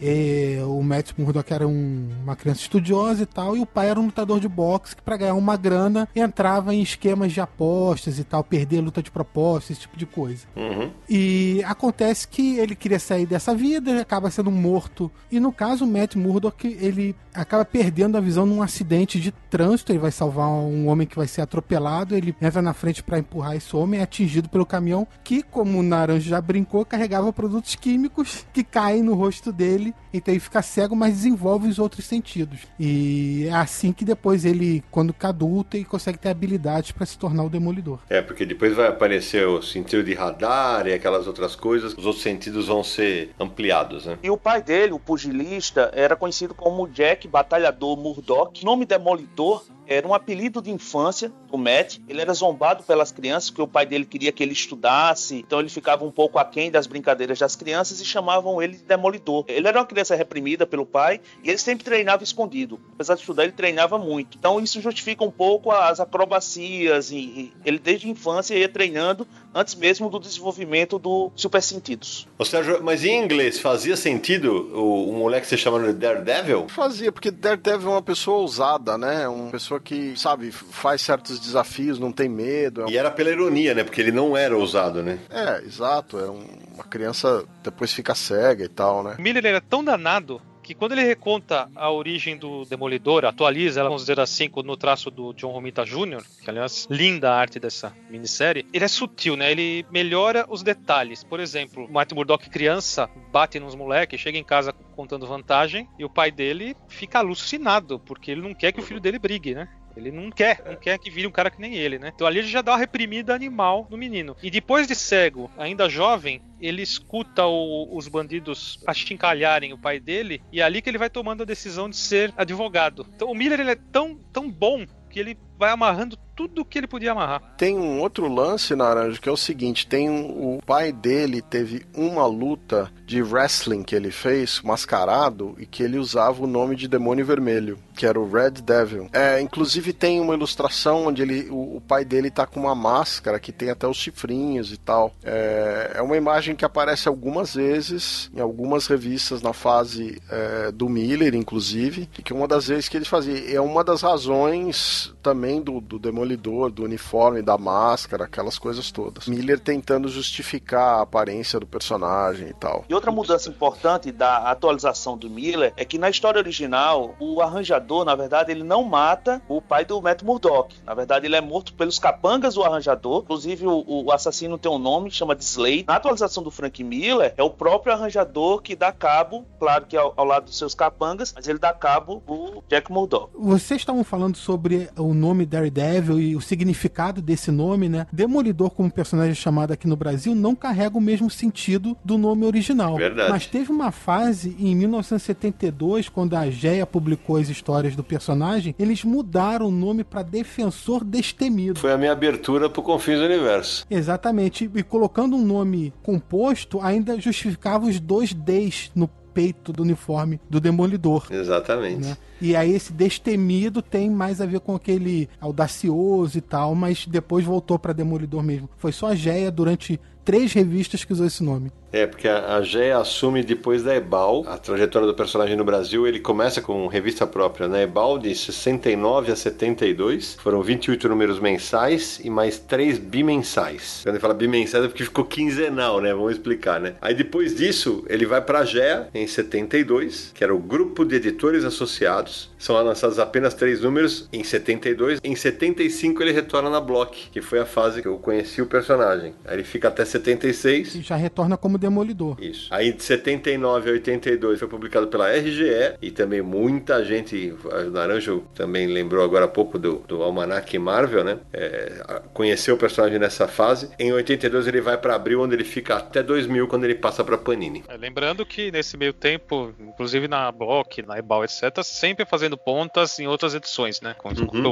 [0.67, 4.05] o Matt Murdock era um, uma criança estudiosa e tal, e o pai era um
[4.05, 8.43] lutador de boxe que, para ganhar uma grana, entrava em esquemas de apostas e tal,
[8.43, 10.47] perder luta de propósito, esse tipo de coisa.
[10.55, 10.89] Uhum.
[11.07, 15.11] E acontece que ele queria sair dessa vida, acaba sendo morto.
[15.31, 19.91] E no caso, o Matt Murdock, ele acaba perdendo a visão num acidente de trânsito.
[19.91, 22.15] Ele vai salvar um homem que vai ser atropelado.
[22.15, 25.83] Ele entra na frente para empurrar esse homem, é atingido pelo caminhão que, como o
[25.83, 29.93] Naranjo já brincou, carregava produtos químicos que caem no rosto dele.
[30.13, 32.61] Então ele fica cego, mas desenvolve os outros sentidos.
[32.79, 37.17] E é assim que depois ele, quando fica adulto, ele consegue ter habilidades para se
[37.17, 37.99] tornar o Demolidor.
[38.09, 42.23] É, porque depois vai aparecer o sentido de radar e aquelas outras coisas, os outros
[42.23, 44.17] sentidos vão ser ampliados, né?
[44.23, 48.61] E o pai dele, o pugilista, era conhecido como Jack Batalhador Murdoch.
[48.61, 51.97] O nome Demolidor era um apelido de infância do Matt.
[52.07, 55.67] Ele era zombado pelas crianças, porque o pai dele queria que ele estudasse, então ele
[55.67, 59.45] ficava um pouco aquém das brincadeiras das crianças e chamavam ele de demolidor.
[59.47, 62.79] Ele era uma criança reprimida pelo pai e ele sempre treinava escondido.
[62.93, 64.37] Apesar de estudar, ele treinava muito.
[64.37, 69.75] Então isso justifica um pouco as acrobacias e, ele desde a infância ia treinando antes
[69.75, 72.27] mesmo do desenvolvimento do super sentidos.
[72.37, 76.67] Ô Sérgio, mas em inglês fazia sentido o, o moleque ser chamado de Daredevil?
[76.69, 79.27] Fazia, porque Daredevil é uma pessoa ousada, né?
[79.27, 82.83] Uma pessoa que, sabe, faz certos desafios, não tem medo.
[82.83, 83.83] É e era pela ironia, né?
[83.83, 85.19] Porque ele não era ousado, né?
[85.29, 86.17] É, exato.
[86.17, 89.15] Era um, uma criança, depois fica cega e tal, né?
[89.19, 94.03] Miller era tão danado que quando ele reconta a origem do Demolidor, atualiza ela, vamos
[94.03, 98.67] dizer assim, no traço do John Romita Jr., que aliás, linda a arte dessa minissérie,
[98.71, 99.51] ele é sutil, né?
[99.51, 101.23] Ele melhora os detalhes.
[101.23, 106.05] Por exemplo, o Matt Murdock criança bate nos moleques, chega em casa contando vantagem e
[106.05, 109.67] o pai dele fica alucinado, porque ele não quer que o filho dele brigue, né?
[109.95, 112.11] Ele não quer, não quer que vire um cara que nem ele, né?
[112.13, 114.35] Então ali ele já dá uma reprimida animal no menino.
[114.41, 120.41] E depois de cego, ainda jovem, ele escuta o, os bandidos achincalharem o pai dele
[120.51, 123.05] e é ali que ele vai tomando a decisão de ser advogado.
[123.15, 126.87] Então o Miller ele é tão, tão bom que ele vai amarrando tudo que ele
[126.87, 127.41] podia amarrar.
[127.57, 131.85] Tem um outro lance, Naranjo, que é o seguinte: tem um, o pai dele teve
[131.93, 136.87] uma luta de wrestling que ele fez, mascarado, e que ele usava o nome de
[136.87, 139.09] Demônio Vermelho, que era o Red Devil.
[139.11, 143.39] É, inclusive tem uma ilustração onde ele, o, o pai dele tá com uma máscara
[143.39, 145.13] que tem até os chifrinhos e tal.
[145.23, 150.87] É, é uma imagem que aparece algumas vezes em algumas revistas na fase é, do
[150.87, 155.61] Miller, inclusive, e que uma das vezes que ele fazia é uma das razões também
[155.61, 159.27] do, do Demolidor, do uniforme, da máscara, aquelas coisas todas.
[159.27, 162.85] Miller tentando justificar a aparência do personagem e tal.
[162.87, 168.05] E outra mudança importante da atualização do Miller é que na história original, o arranjador,
[168.05, 170.75] na verdade, ele não mata o pai do Matt Murdock.
[170.85, 173.23] Na verdade, ele é morto pelos capangas do arranjador.
[173.23, 175.85] Inclusive, o, o assassino tem um nome, chama de Slade.
[175.87, 180.13] Na atualização do Frank Miller, é o próprio arranjador que dá cabo, claro que ao,
[180.15, 183.31] ao lado dos seus capangas, mas ele dá cabo o Jack Murdock.
[183.35, 188.05] Vocês estavam falando sobre o nome Daredevil e o significado desse nome, né?
[188.11, 192.97] Demolidor, como personagem chamado aqui no Brasil, não carrega o mesmo sentido do nome original.
[192.97, 193.29] Verdade.
[193.29, 199.03] Mas teve uma fase em 1972, quando a Geia publicou as histórias do personagem, eles
[199.03, 201.79] mudaram o nome para Defensor Destemido.
[201.79, 203.85] Foi a minha abertura pro Confins do Universo.
[203.89, 204.69] Exatamente.
[204.73, 210.59] E colocando um nome composto, ainda justificava os dois Ds no peito do uniforme do
[210.59, 211.27] Demolidor.
[211.29, 212.07] Exatamente.
[212.07, 212.17] Né?
[212.41, 217.45] E aí esse destemido tem mais a ver com aquele audacioso e tal, mas depois
[217.45, 218.69] voltou para Demolidor mesmo.
[218.77, 221.71] Foi só a Geia durante três revistas que usou esse nome.
[221.91, 226.05] É, porque a, Geia assume depois da Ebal a trajetória do personagem no Brasil.
[226.05, 230.37] Ele começa com revista própria na Ebal de 69 a 72.
[230.39, 234.01] Foram 28 números mensais e mais 3 bimensais.
[234.03, 236.13] Quando ele fala bimensais é porque ficou quinzenal, né?
[236.13, 236.93] Vamos explicar, né?
[237.01, 241.15] Aí depois disso, ele vai para a Geia em 72, que era o Grupo de
[241.15, 242.51] Editores Associados.
[242.59, 245.19] São lançados apenas três números em 72.
[245.23, 249.33] Em 75 ele retorna na Block, que foi a fase que eu conheci o personagem.
[249.43, 250.95] Aí ele fica até 76.
[250.95, 252.37] E já retorna como Demolidor.
[252.41, 252.67] Isso.
[252.71, 258.43] Aí de 79 a 82 foi publicado pela RGE e também muita gente, o Naranjo
[258.55, 261.39] também lembrou agora há pouco do, do Almanac Marvel, né?
[261.53, 263.89] É, conheceu o personagem nessa fase.
[263.99, 267.37] Em 82 ele vai para Abril, onde ele fica até 2000, quando ele passa para
[267.37, 267.83] Panini.
[267.87, 273.19] É, lembrando que nesse meio tempo, inclusive na Block, na Ebal, etc., sempre fazendo pontas
[273.19, 274.15] em outras edições, né?
[274.17, 274.71] Com, Uhum.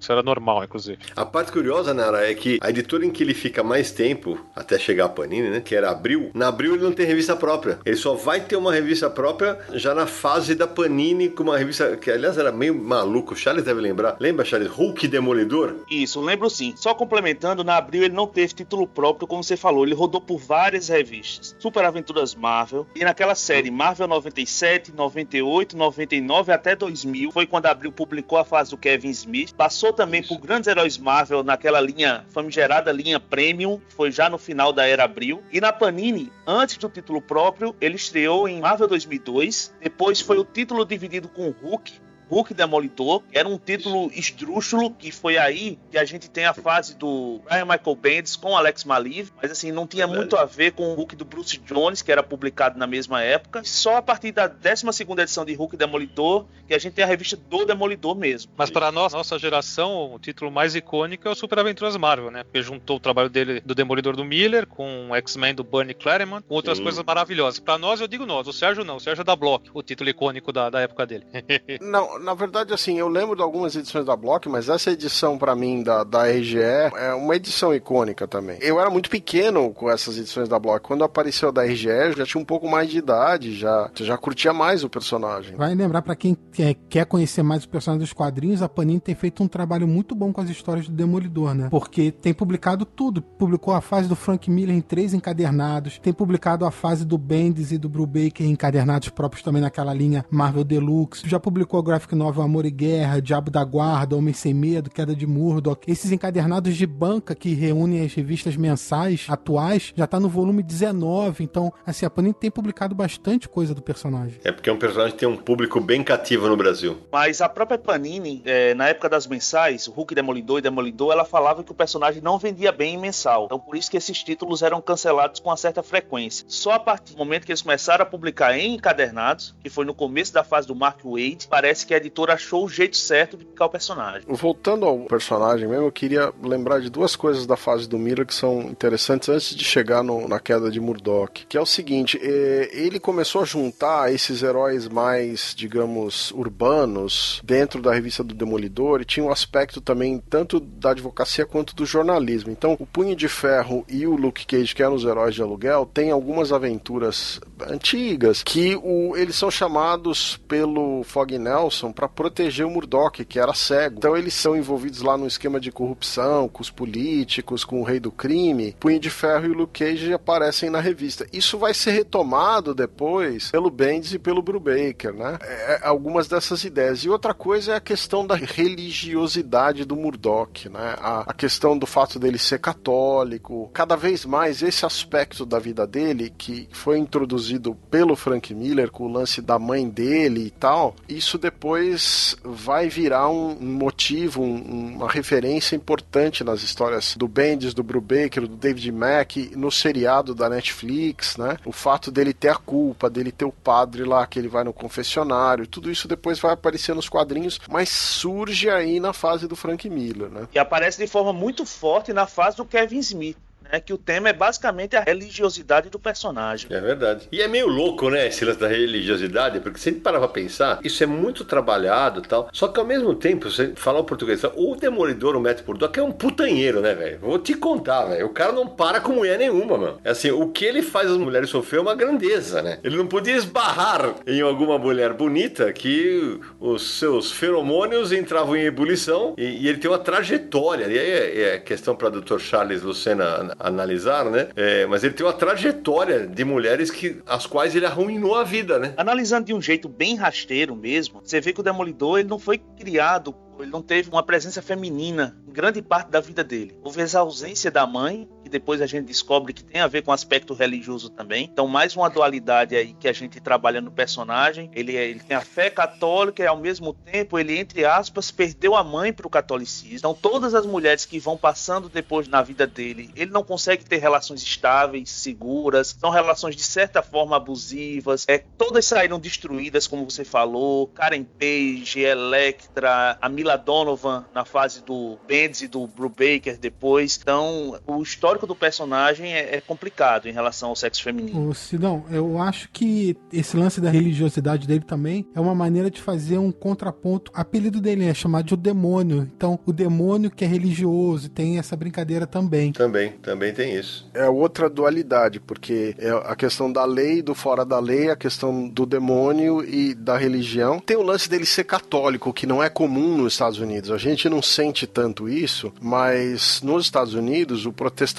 [0.00, 0.98] Isso era normal, inclusive.
[1.14, 4.73] A parte curiosa, Nara, é que a editora em que ele fica mais tempo, até
[4.78, 5.60] chegar a Panini, né?
[5.60, 6.30] Que era Abril.
[6.34, 7.78] Na Abril ele não tem revista própria.
[7.84, 11.96] Ele só vai ter uma revista própria já na fase da Panini, com uma revista
[11.96, 13.34] que, aliás, era meio maluco.
[13.34, 14.16] O Charles deve lembrar.
[14.18, 14.70] Lembra, Charles?
[14.70, 15.76] Hulk Demolidor?
[15.90, 16.74] Isso, lembro sim.
[16.76, 19.84] Só complementando, na Abril ele não teve título próprio, como você falou.
[19.84, 21.54] Ele rodou por várias revistas.
[21.58, 22.86] Super Aventuras Marvel.
[22.94, 27.32] E naquela série Marvel 97, 98, 99 até 2000.
[27.32, 29.52] Foi quando a Abril publicou a fase do Kevin Smith.
[29.54, 33.80] Passou também por Grandes Heróis Marvel naquela linha famigerada linha Premium.
[33.88, 35.42] Foi já no final da era Abril.
[35.52, 39.74] E na Panini, antes do título próprio, ele estreou em Marvel 2002.
[39.80, 41.92] Depois foi o título dividido com Hulk.
[42.28, 46.54] Hulk Demolidor, que era um título esdrúxulo, que foi aí que a gente tem a
[46.54, 50.72] fase do Brian Michael Bendis com Alex Maliv, mas assim, não tinha muito a ver
[50.72, 53.62] com o Hulk do Bruce Jones, que era publicado na mesma época.
[53.64, 54.86] Só a partir da 12
[55.18, 58.52] edição de Hulk Demolidor que a gente tem a revista do Demolidor mesmo.
[58.56, 62.42] Mas para nossa, nossa geração, o título mais icônico é o Super Aventuras Marvel, né?
[62.44, 66.44] Porque juntou o trabalho dele do Demolidor do Miller com o X-Men do Bernie Claremont,
[66.46, 66.84] com outras Sim.
[66.84, 67.60] coisas maravilhosas.
[67.60, 70.10] Para nós, eu digo nós, o Sérgio não, o Sérgio é da Block, o título
[70.10, 71.26] icônico da, da época dele.
[71.80, 75.54] Não, na verdade, assim, eu lembro de algumas edições da Block, mas essa edição, pra
[75.54, 78.58] mim, da, da RGE, é uma edição icônica também.
[78.60, 80.84] Eu era muito pequeno com essas edições da Block.
[80.86, 84.16] Quando apareceu a da RGE, eu já tinha um pouco mais de idade, já, já
[84.16, 85.56] curtia mais o personagem.
[85.56, 89.14] Vai lembrar pra quem quer, quer conhecer mais o personagem dos quadrinhos, a Panini tem
[89.14, 91.68] feito um trabalho muito bom com as histórias do Demolidor, né?
[91.70, 93.22] Porque tem publicado tudo.
[93.22, 97.72] Publicou a fase do Frank Miller em três encadernados, tem publicado a fase do Bendis
[97.72, 101.28] e do Brubaker encadernados próprios também naquela linha Marvel Deluxe.
[101.28, 105.14] Já publicou a graphic novel Amor e Guerra, Diabo da Guarda, Homem Sem Medo, Queda
[105.14, 105.80] de Murdoch.
[105.86, 111.44] Esses encadernados de banca que reúnem as revistas mensais atuais já tá no volume 19.
[111.44, 114.40] Então, assim, a Panini tem publicado bastante coisa do personagem.
[114.44, 116.98] É porque é um personagem que tem um público bem cativo no Brasil.
[117.12, 121.24] Mas a própria Panini, é, na época das mensais, o Hulk Demolidor e Demolidor, ela
[121.24, 123.44] falava que o personagem não vendia bem em mensal.
[123.46, 126.44] Então por isso que esses títulos eram cancelados com uma certa frequência.
[126.48, 129.94] Só a partir do momento que eles começaram a publicar em encadernados, que foi no
[129.94, 133.44] começo da fase do Mark Wade, parece que a editora achou o jeito certo de
[133.44, 134.22] picar o personagem.
[134.28, 138.34] Voltando ao personagem mesmo, eu queria lembrar de duas coisas da fase do Miller que
[138.34, 141.46] são interessantes antes de chegar no- na queda de Murdoch.
[141.48, 147.80] Que é o seguinte, eh, ele começou a juntar esses heróis mais, digamos, urbanos dentro
[147.82, 152.50] da revista do Demolidor e tinha um aspecto também tanto da advocacia quanto do jornalismo.
[152.50, 155.88] Então, o Punho de Ferro e o Luke Cage, que eram os heróis de aluguel,
[155.92, 162.70] têm algumas aventuras antigas que o- eles são chamados pelo Fog Nelson para proteger o
[162.70, 163.98] Murdoch, que era cego.
[163.98, 168.00] Então eles são envolvidos lá num esquema de corrupção com os políticos, com o rei
[168.00, 168.76] do crime.
[168.78, 171.26] Punho de Ferro e Luke Cage aparecem na revista.
[171.32, 175.38] Isso vai ser retomado depois pelo Bendis e pelo Brubaker, né?
[175.42, 177.00] É, algumas dessas ideias.
[177.00, 180.94] E outra coisa é a questão da religiosidade do Murdoch, né?
[180.98, 183.70] A, a questão do fato dele ser católico.
[183.72, 189.04] Cada vez mais esse aspecto da vida dele, que foi introduzido pelo Frank Miller com
[189.04, 194.94] o lance da mãe dele e tal, isso depois depois vai virar um motivo, um,
[194.94, 200.48] uma referência importante nas histórias do Bendis, do Brubaker, do David Mack, no seriado da
[200.48, 201.56] Netflix, né?
[201.64, 204.72] O fato dele ter a culpa, dele ter o padre lá que ele vai no
[204.72, 209.90] confessionário, tudo isso depois vai aparecer nos quadrinhos, mas surge aí na fase do Frank
[209.90, 210.46] Miller, né?
[210.54, 213.36] E aparece de forma muito forte na fase do Kevin Smith
[213.74, 213.80] né?
[213.80, 216.68] Que o tema é basicamente a religiosidade do personagem.
[216.70, 217.28] É verdade.
[217.32, 221.02] E é meio louco, né, esse lance da religiosidade, porque se a pra pensar, isso
[221.02, 222.48] é muito trabalhado e tal.
[222.52, 226.02] Só que ao mesmo tempo, você falar o português, o Demolidor, o Matt Murdock, é
[226.02, 227.18] um putanheiro, né, velho?
[227.18, 228.26] Vou te contar, velho.
[228.26, 230.00] O cara não para com mulher nenhuma, mano.
[230.04, 232.78] É assim, o que ele faz as mulheres sofrer é uma grandeza, né?
[232.84, 239.34] Ele não podia esbarrar em alguma mulher bonita que os seus feromônios entravam em ebulição
[239.36, 240.86] e, e ele tem uma trajetória.
[240.86, 242.38] E aí é, é questão para Dr.
[242.38, 244.48] Charles Lucena analisar, né?
[244.54, 248.78] É, mas ele tem uma trajetória de mulheres que as quais ele arruinou a vida,
[248.78, 248.94] né?
[248.96, 252.58] Analisando de um jeito bem rasteiro mesmo, você vê que o Demolidor ele não foi
[252.58, 256.76] criado ele não teve uma presença feminina em grande parte da vida dele.
[256.82, 260.54] Houve a ausência da mãe, depois a gente descobre que tem a ver com aspecto
[260.54, 261.48] religioso também.
[261.52, 264.70] Então, mais uma dualidade aí que a gente trabalha no personagem.
[264.72, 268.76] Ele, é, ele tem a fé católica e, ao mesmo tempo, ele, entre aspas, perdeu
[268.76, 269.96] a mãe para o catolicismo.
[269.96, 273.96] Então, todas as mulheres que vão passando depois na vida dele, ele não consegue ter
[273.96, 275.96] relações estáveis, seguras.
[275.98, 278.24] São relações, de certa forma, abusivas.
[278.28, 280.86] É, todas saíram destruídas, como você falou.
[280.94, 287.18] Karen Page, Electra, a Mila Donovan na fase do Bendis e do Brubaker depois.
[287.20, 291.48] Então, o histórico do personagem é, é complicado em relação ao sexo feminino.
[291.48, 296.00] Ô, Sidão, eu acho que esse lance da religiosidade dele também é uma maneira de
[296.00, 297.30] fazer um contraponto.
[297.34, 299.28] O apelido dele é chamado de o demônio.
[299.36, 302.72] Então, o demônio que é religioso tem essa brincadeira também.
[302.72, 304.08] Também, também tem isso.
[304.14, 308.68] É outra dualidade, porque é a questão da lei, do fora da lei, a questão
[308.68, 310.78] do demônio e da religião.
[310.80, 313.90] Tem o lance dele ser católico, que não é comum nos Estados Unidos.
[313.90, 317.72] A gente não sente tanto isso, mas nos Estados Unidos o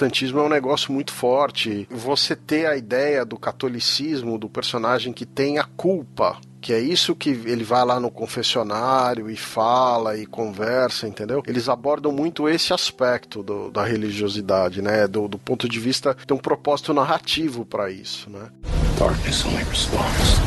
[0.06, 1.86] protestantismo é um negócio muito forte.
[1.90, 7.14] Você ter a ideia do catolicismo, do personagem que tem a culpa que é isso
[7.14, 11.40] que ele vai lá no confessionário e fala e conversa, entendeu?
[11.46, 15.06] Eles abordam muito esse aspecto do, da religiosidade, né?
[15.06, 18.50] Do, do, ponto de vista tem um propósito narrativo para isso, né?
[18.98, 20.40] Darkness only responds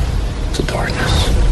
[0.54, 1.50] to darkness.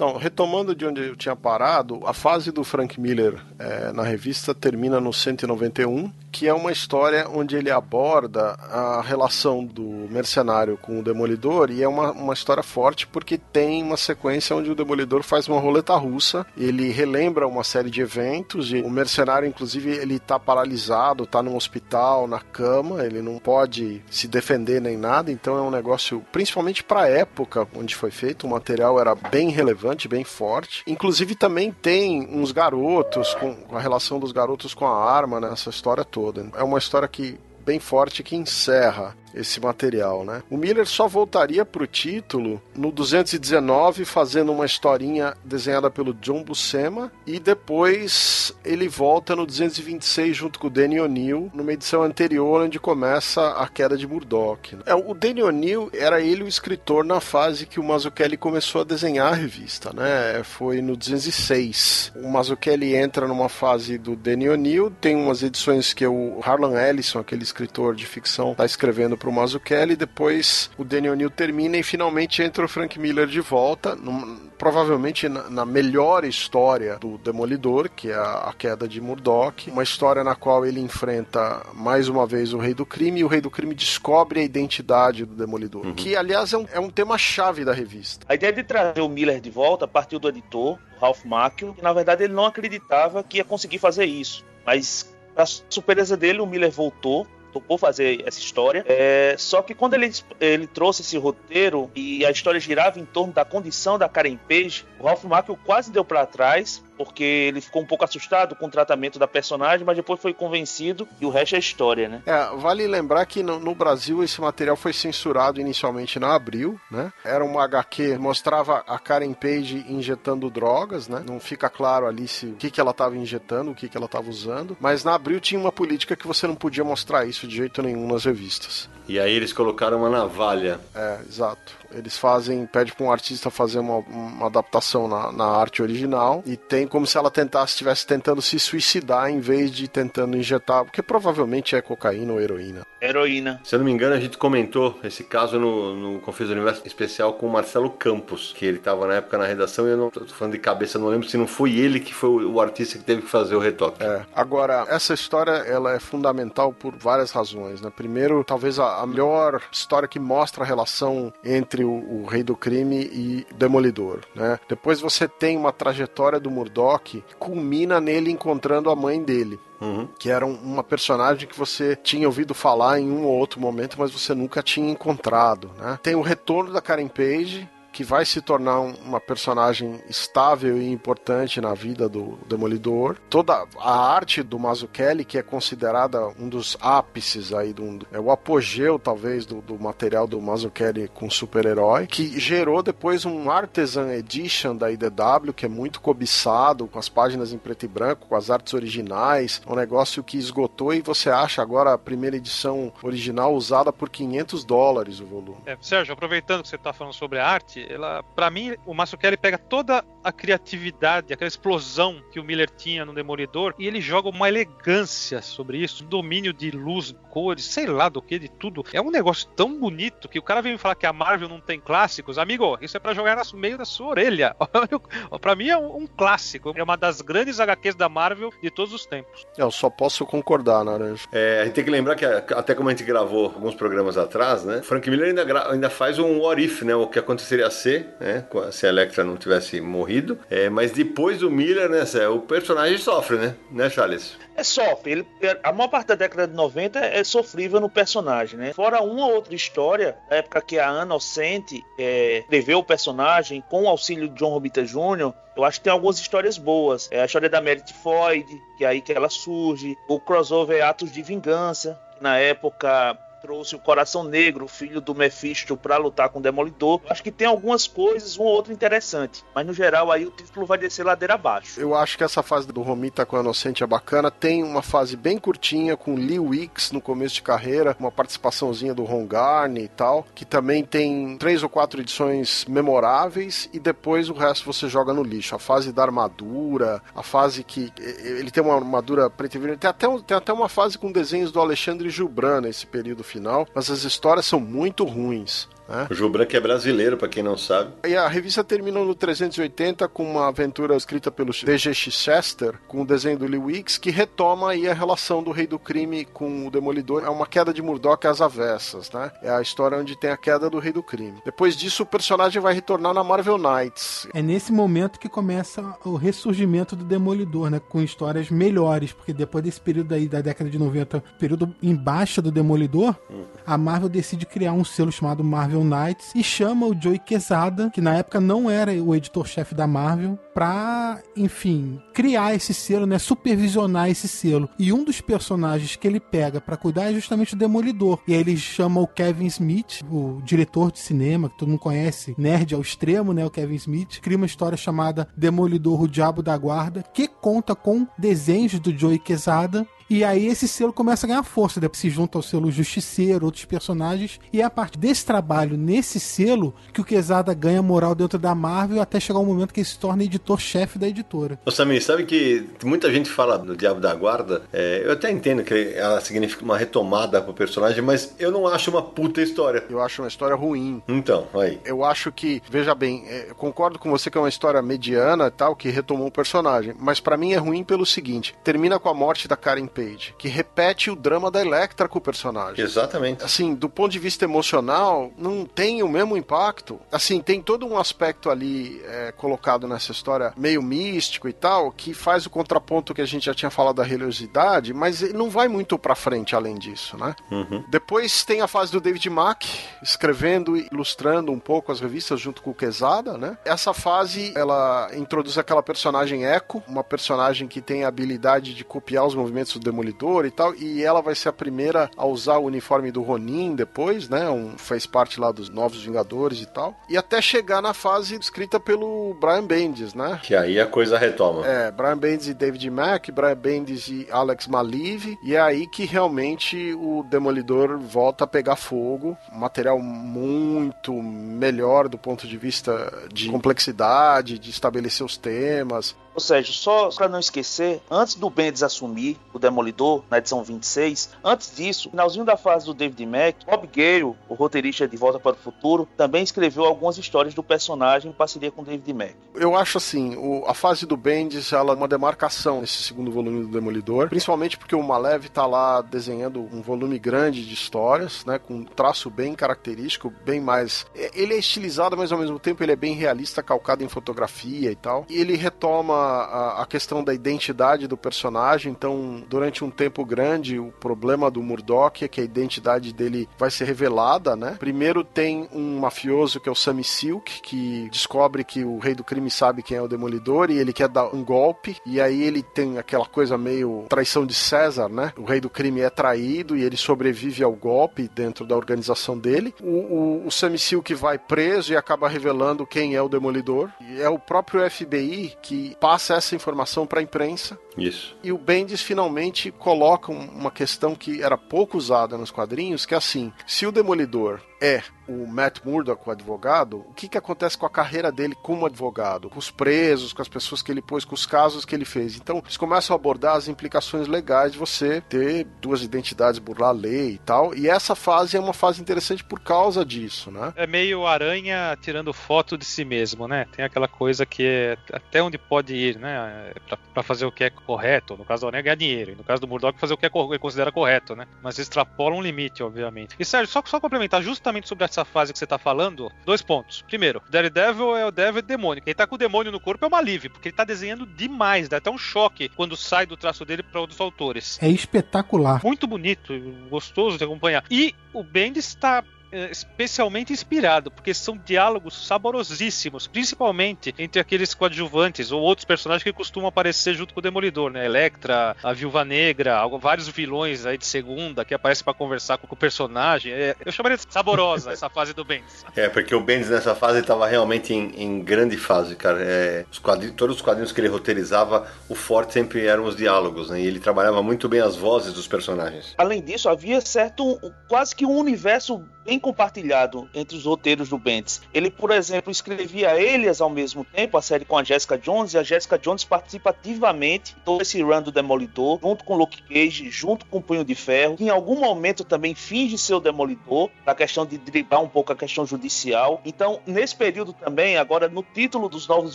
[0.00, 4.54] Então, retomando de onde eu tinha parado, a fase do Frank Miller é, na revista
[4.54, 11.00] termina no 191, que é uma história onde ele aborda a relação do mercenário com
[11.00, 15.22] o Demolidor, e é uma, uma história forte porque tem uma sequência onde o Demolidor
[15.22, 20.18] faz uma roleta russa, ele relembra uma série de eventos, e o mercenário, inclusive, ele
[20.18, 25.56] tá paralisado, tá num hospital, na cama, ele não pode se defender nem nada, então
[25.56, 30.08] é um negócio, principalmente para a época onde foi feito, o material era bem relevante
[30.08, 30.82] bem forte.
[30.86, 36.04] Inclusive também tem uns garotos, com a relação dos garotos com a arma nessa história
[36.04, 36.19] toda.
[36.56, 40.42] É uma história que bem forte que encerra esse material, né?
[40.50, 46.42] O Miller só voltaria para o título no 219 fazendo uma historinha desenhada pelo John
[46.42, 52.62] Buscema e depois ele volta no 226 junto com o Danny O'Neill numa edição anterior
[52.62, 54.76] onde começa a queda de Murdoch.
[54.76, 54.82] Né?
[54.86, 58.84] É, o Danny O'Neill era ele o escritor na fase que o Mazzucchelli começou a
[58.84, 60.42] desenhar a revista, né?
[60.44, 62.12] Foi no 206.
[62.16, 67.20] O Mazzucchelli entra numa fase do Danny O'Neill, tem umas edições que o Harlan Ellison,
[67.20, 72.42] aquele escritor de ficção, está escrevendo pro Mazzucchelli, depois o Daniel O'Neill termina e finalmente
[72.42, 78.10] entra o Frank Miller de volta, num, provavelmente na, na, melhor história do Demolidor, que
[78.10, 82.54] é a, a, queda de Murdoch, uma história na qual ele enfrenta mais uma vez
[82.54, 85.94] o Rei do Crime e o Rei do Crime descobre a identidade do Demolidor, uhum.
[85.94, 88.24] que aliás é um, é um tema-chave da revista.
[88.26, 91.92] A ideia de trazer o Miller de volta partiu do editor, Ralph Macchio, que na
[91.92, 96.70] verdade ele não acreditava que ia conseguir fazer isso, mas para surpresa dele, o Miller
[96.70, 98.84] voltou topou fazer essa história.
[98.86, 103.32] É, só que quando ele, ele trouxe esse roteiro e a história girava em torno
[103.32, 107.80] da condição da Karen Page, o Ralph Macchio quase deu para trás porque ele ficou
[107.80, 111.56] um pouco assustado com o tratamento da personagem, mas depois foi convencido e o resto
[111.56, 112.22] é história, né?
[112.26, 117.10] É, vale lembrar que no, no Brasil esse material foi censurado inicialmente na Abril, né?
[117.24, 121.24] Era uma HQ, mostrava a Karen Page injetando drogas, né?
[121.26, 124.04] Não fica claro ali se o que, que ela estava injetando, o que, que ela
[124.04, 127.56] estava usando, mas na Abril tinha uma política que você não podia mostrar isso de
[127.56, 128.90] jeito nenhum nas revistas.
[129.10, 130.78] E aí eles colocaram uma navalha.
[130.94, 131.80] É, exato.
[131.92, 136.56] Eles fazem, pede para um artista fazer uma, uma adaptação na, na, arte original e
[136.56, 141.02] tem como se ela tentasse, estivesse tentando se suicidar em vez de tentando injetar, porque
[141.02, 142.86] provavelmente é cocaína ou heroína.
[143.02, 143.60] Heroína.
[143.64, 147.32] Se eu não me engano, a gente comentou esse caso no, no Confis Universo especial
[147.32, 150.24] com o Marcelo Campos, que ele estava na época na redação e eu não tô
[150.26, 153.04] falando de cabeça, não lembro se não foi ele que foi o, o artista que
[153.04, 154.00] teve que fazer o retoque.
[154.04, 154.24] É.
[154.32, 157.80] Agora, essa história ela é fundamental por várias razões.
[157.80, 157.90] Né?
[157.94, 162.56] Primeiro, talvez a, a melhor história que mostra a relação entre o, o, Rei do
[162.56, 164.20] Crime e Demolidor.
[164.34, 164.58] Né?
[164.68, 169.58] Depois você tem uma trajetória do Murdoch que culmina nele encontrando a mãe dele.
[169.80, 170.06] Uhum.
[170.18, 174.10] Que era uma personagem que você tinha ouvido falar em um ou outro momento, mas
[174.10, 175.70] você nunca tinha encontrado.
[175.78, 175.98] Né?
[176.02, 181.60] Tem o retorno da Karen Page, que vai se tornar uma personagem estável e importante
[181.60, 183.16] na vida do Demolidor.
[183.28, 188.30] Toda a arte do Mazzucchelli, que é considerada um dos ápices aí, do, é o
[188.30, 194.76] apogeu talvez do, do material do Mazzucchelli com super-herói, que gerou depois um Artisan Edition
[194.76, 198.50] da IDW, que é muito cobiçado, com as páginas em preto e branco, com as
[198.50, 203.92] artes originais, um negócio que esgotou e você acha agora a primeira edição original usada
[203.92, 205.58] por 500 dólares o volume.
[205.66, 209.36] É, Sérgio, aproveitando que você está falando sobre a arte, ela, para mim, o Kelly
[209.36, 214.28] pega toda a criatividade, aquela explosão que o Miller tinha no Demolidor e ele joga
[214.28, 218.84] uma elegância sobre isso, um domínio de luz, cores, sei lá do que, de tudo.
[218.92, 221.60] É um negócio tão bonito que o cara vem me falar que a Marvel não
[221.60, 222.38] tem clássicos.
[222.38, 224.54] Amigo, isso é para jogar no meio da sua orelha.
[225.40, 228.92] para mim é um, um, clássico, é uma das grandes HQs da Marvel de todos
[228.92, 229.46] os tempos.
[229.56, 231.26] Eu só posso concordar, Naranjo.
[231.32, 234.64] É, a gente tem que lembrar que até como a gente gravou alguns programas atrás,
[234.64, 234.82] né?
[234.82, 236.94] Frank Miller ainda, ainda faz um what if, né?
[236.94, 238.44] O que aconteceria ser, né?
[238.72, 240.38] Se a Electra não tivesse morrido.
[240.50, 243.54] É, mas depois do Miller, né, Cé, o personagem sofre, né?
[243.70, 244.36] Né, Charles?
[244.56, 245.12] É sofre.
[245.12, 245.26] Ele,
[245.62, 248.72] a maior parte da década de 90 é sofrível no personagem, né?
[248.72, 253.84] Fora uma outra história, na época que a Ana Ocente é, escreveu o personagem com
[253.84, 257.08] o auxílio de John Romita Jr., eu acho que tem algumas histórias boas.
[257.10, 258.46] É a história da Merit Floyd,
[258.78, 259.94] que é aí que ela surge.
[260.08, 265.76] O crossover Atos de Vingança, que na época trouxe o Coração Negro, filho do Mephisto,
[265.76, 267.00] para lutar com o Demolidor.
[267.08, 269.44] Acho que tem algumas coisas, um ou outro interessante.
[269.54, 271.80] Mas no geral, aí o título vai descer ladeira abaixo.
[271.80, 274.30] Eu acho que essa fase do Romita com a Inocente é bacana.
[274.30, 279.04] Tem uma fase bem curtinha com Lee Wicks no começo de carreira, uma participaçãozinha do
[279.04, 284.34] Ron Garney e tal, que também tem três ou quatro edições memoráveis e depois o
[284.34, 285.54] resto você joga no lixo.
[285.54, 289.78] A fase da armadura, a fase que ele tem uma armadura preta e vermelha.
[289.78, 293.90] Tem até, tem até uma fase com desenhos do Alexandre Gilbran nesse período final, mas
[293.90, 295.68] as histórias são muito ruins.
[295.90, 296.06] Né?
[296.08, 297.90] O Gil Branco é brasileiro, para quem não sabe.
[298.06, 301.92] E a revista termina no 380 com uma aventura escrita pelo D.G.
[301.94, 305.78] Chester, com o desenho do Lee Wicks, que retoma aí a relação do Rei do
[305.78, 307.24] Crime com o Demolidor.
[307.24, 309.32] É uma queda de Murdoch às avessas, né?
[309.42, 311.42] É a história onde tem a queda do Rei do Crime.
[311.44, 314.28] Depois disso, o personagem vai retornar na Marvel Knights.
[314.32, 317.80] É nesse momento que começa o ressurgimento do Demolidor, né?
[317.80, 322.52] Com histórias melhores, porque depois desse período aí da década de 90, período embaixo do
[322.52, 323.44] Demolidor, hum.
[323.66, 327.90] a Marvel decide criar um selo chamado Marvel Marvel Knights e chama o Joey Quesada,
[327.90, 333.18] que na época não era o editor-chefe da Marvel, pra, enfim, criar esse selo, né,
[333.18, 334.68] supervisionar esse selo.
[334.78, 338.20] E um dos personagens que ele pega para cuidar é justamente o Demolidor.
[338.26, 342.34] E aí ele chama o Kevin Smith, o diretor de cinema, que todo mundo conhece,
[342.36, 346.56] nerd ao extremo, né, o Kevin Smith, cria uma história chamada Demolidor, o Diabo da
[346.56, 351.44] Guarda, que conta com desenhos do Joey Quesada e aí esse selo começa a ganhar
[351.44, 355.76] força, depois se junta ao selo Justiceiro, outros personagens, e é a partir desse trabalho,
[355.76, 359.78] nesse selo, que o Quesada ganha moral dentro da Marvel até chegar um momento que
[359.78, 361.60] ele se torna editor-chefe da editora.
[361.64, 365.62] Ô Samir, sabe que muita gente fala do Diabo da Guarda, é, eu até entendo
[365.62, 369.84] que ela significa uma retomada pro personagem, mas eu não acho uma puta história.
[369.88, 371.00] Eu acho uma história ruim.
[371.06, 371.78] Então, aí.
[371.84, 375.50] Eu acho que, veja bem, é, concordo com você que é uma história mediana e
[375.52, 379.14] tal, que retomou o personagem, mas para mim é ruim pelo seguinte, termina com a
[379.14, 382.82] morte da Karen Page, que repete o drama da Electra com o personagem.
[382.82, 383.44] Exatamente.
[383.44, 386.98] Assim, do ponto de vista emocional, não tem o mesmo impacto.
[387.12, 392.14] Assim, tem todo um aspecto ali é, colocado nessa história meio místico e tal, que
[392.14, 395.68] faz o contraponto que a gente já tinha falado da religiosidade, mas ele não vai
[395.68, 397.34] muito pra frente além disso, né?
[397.50, 397.84] Uhum.
[397.90, 399.66] Depois tem a fase do David Mack,
[400.02, 403.58] escrevendo e ilustrando um pouco as revistas junto com o Quesada, né?
[403.64, 409.26] Essa fase, ela introduz aquela personagem Echo, uma personagem que tem a habilidade de copiar
[409.26, 412.64] os movimentos do Demolidor e tal, e ela vai ser a primeira a usar o
[412.64, 414.48] uniforme do Ronin depois, né?
[414.48, 416.94] Um, fez parte lá dos Novos Vingadores e tal.
[417.08, 420.40] E até chegar na fase escrita pelo Brian Bendis, né?
[420.42, 421.66] Que aí a coisa retoma.
[421.66, 426.04] É, Brian Bendis e David Mack, Brian Bendis e Alex Maliv, e é aí que
[426.04, 429.36] realmente o Demolidor volta a pegar fogo.
[429.52, 436.14] Um material muito melhor do ponto de vista de complexidade, de estabelecer os temas.
[436.34, 441.30] Ou seja, só para não esquecer, antes do Bendis assumir o Demolidor, na edição 26,
[441.44, 445.52] antes disso, finalzinho da fase do David Mack, Bob Gale, o roteirista de Volta para
[445.52, 449.34] o Futuro, também escreveu algumas histórias do personagem em parceria com David Mack.
[449.54, 453.62] Eu acho assim, o, a fase do Bendis ela é uma demarcação nesse segundo volume
[453.62, 458.58] do Demolidor, principalmente porque o Malev está lá desenhando um volume grande de histórias, né,
[458.58, 461.06] com um traço bem característico, bem mais...
[461.14, 464.90] É, ele é estilizado, mas ao mesmo tempo ele é bem realista, calcado em fotografia
[464.90, 465.26] e tal.
[465.28, 468.92] E ele retoma a, a, questão da identidade do personagem.
[468.92, 473.70] Então, durante um tempo grande, o problema do Murdoch é que a identidade dele vai
[473.70, 474.76] ser revelada, né?
[474.78, 479.24] Primeiro tem um mafioso que é o Sammy Silk, que descobre que o rei do
[479.24, 481.96] crime sabe quem é o Demolidor e ele quer dar um golpe.
[482.04, 485.32] E aí ele tem aquela coisa meio traição de César, né?
[485.36, 489.74] O rei do crime é traído e ele sobrevive ao golpe dentro da organização dele.
[489.82, 493.90] O, o, o Sammy Silk vai preso e acaba revelando quem é o Demolidor.
[494.00, 497.78] E é o próprio FBI que passa essa informação para a imprensa.
[497.96, 498.36] Isso.
[498.42, 503.16] E o Bendis finalmente coloca uma questão que era pouco usada nos quadrinhos, que é
[503.16, 507.86] assim: se o Demolidor é o Matt Murdock, o advogado, o que, que acontece com
[507.86, 509.48] a carreira dele como advogado?
[509.48, 512.36] Com os presos, com as pessoas que ele pôs, com os casos que ele fez.
[512.36, 516.92] Então, eles começam a abordar as implicações legais de você ter duas identidades, burlar a
[516.92, 517.74] lei e tal.
[517.76, 520.72] E essa fase é uma fase interessante por causa disso, né?
[520.74, 523.66] É meio aranha tirando foto de si mesmo, né?
[523.76, 526.72] Tem aquela coisa que é até onde pode ir, né?
[527.14, 528.36] Pra fazer o que é correto.
[528.36, 529.32] No caso do Aranha, ganhar dinheiro.
[529.32, 531.46] E no caso do Murdock, fazer o que é, ele considera correto, né?
[531.62, 533.36] Mas extrapola um limite, obviamente.
[533.38, 537.02] E Sérgio, só, só complementar justamente sobre essa fase que você tá falando, dois pontos.
[537.02, 539.02] Primeiro, Daredevil é o Devil demônio.
[539.02, 541.88] Quem tá com o demônio no corpo é uma alívio, porque ele tá desenhando demais,
[541.88, 544.78] dá até um choque quando sai do traço dele para outros autores.
[544.80, 545.80] É espetacular.
[545.84, 546.58] Muito bonito,
[546.88, 547.84] gostoso de acompanhar.
[547.90, 555.60] E o Bendis está especialmente inspirado, porque são diálogos saborosíssimos, principalmente entre aqueles coadjuvantes ou
[555.60, 558.04] outros personagens que costumam aparecer junto com o Demolidor, né?
[558.04, 562.76] Electra, a Viúva Negra, vários vilões aí de segunda que aparecem para conversar com o
[562.76, 563.52] personagem.
[563.52, 565.84] É, eu chamaria de saborosa essa fase do Bendis.
[565.96, 569.38] É, porque o Bendis nessa fase estava realmente em, em, grande fase, cara.
[569.42, 573.70] É, os quadrinhos, todos os quadrinhos que ele roteirizava, o forte sempre eram os diálogos,
[573.70, 573.80] né?
[573.80, 576.14] E ele trabalhava muito bem as vozes dos personagens.
[576.16, 581.62] Além disso, havia certo, quase que um universo bem compartilhado entre os roteiros do Bendis.
[581.72, 585.58] Ele, por exemplo, escrevia Elias ao mesmo tempo, a série com a Jessica Jones, e
[585.58, 590.46] a Jessica Jones participa ativamente todo esse run do Demolidor, junto com Luke Cage, junto
[590.46, 594.14] com o Punho de Ferro, que em algum momento também finge ser o Demolidor, na
[594.14, 596.40] questão de driblar um pouco a questão judicial.
[596.44, 599.34] Então, nesse período também, agora no título dos Novos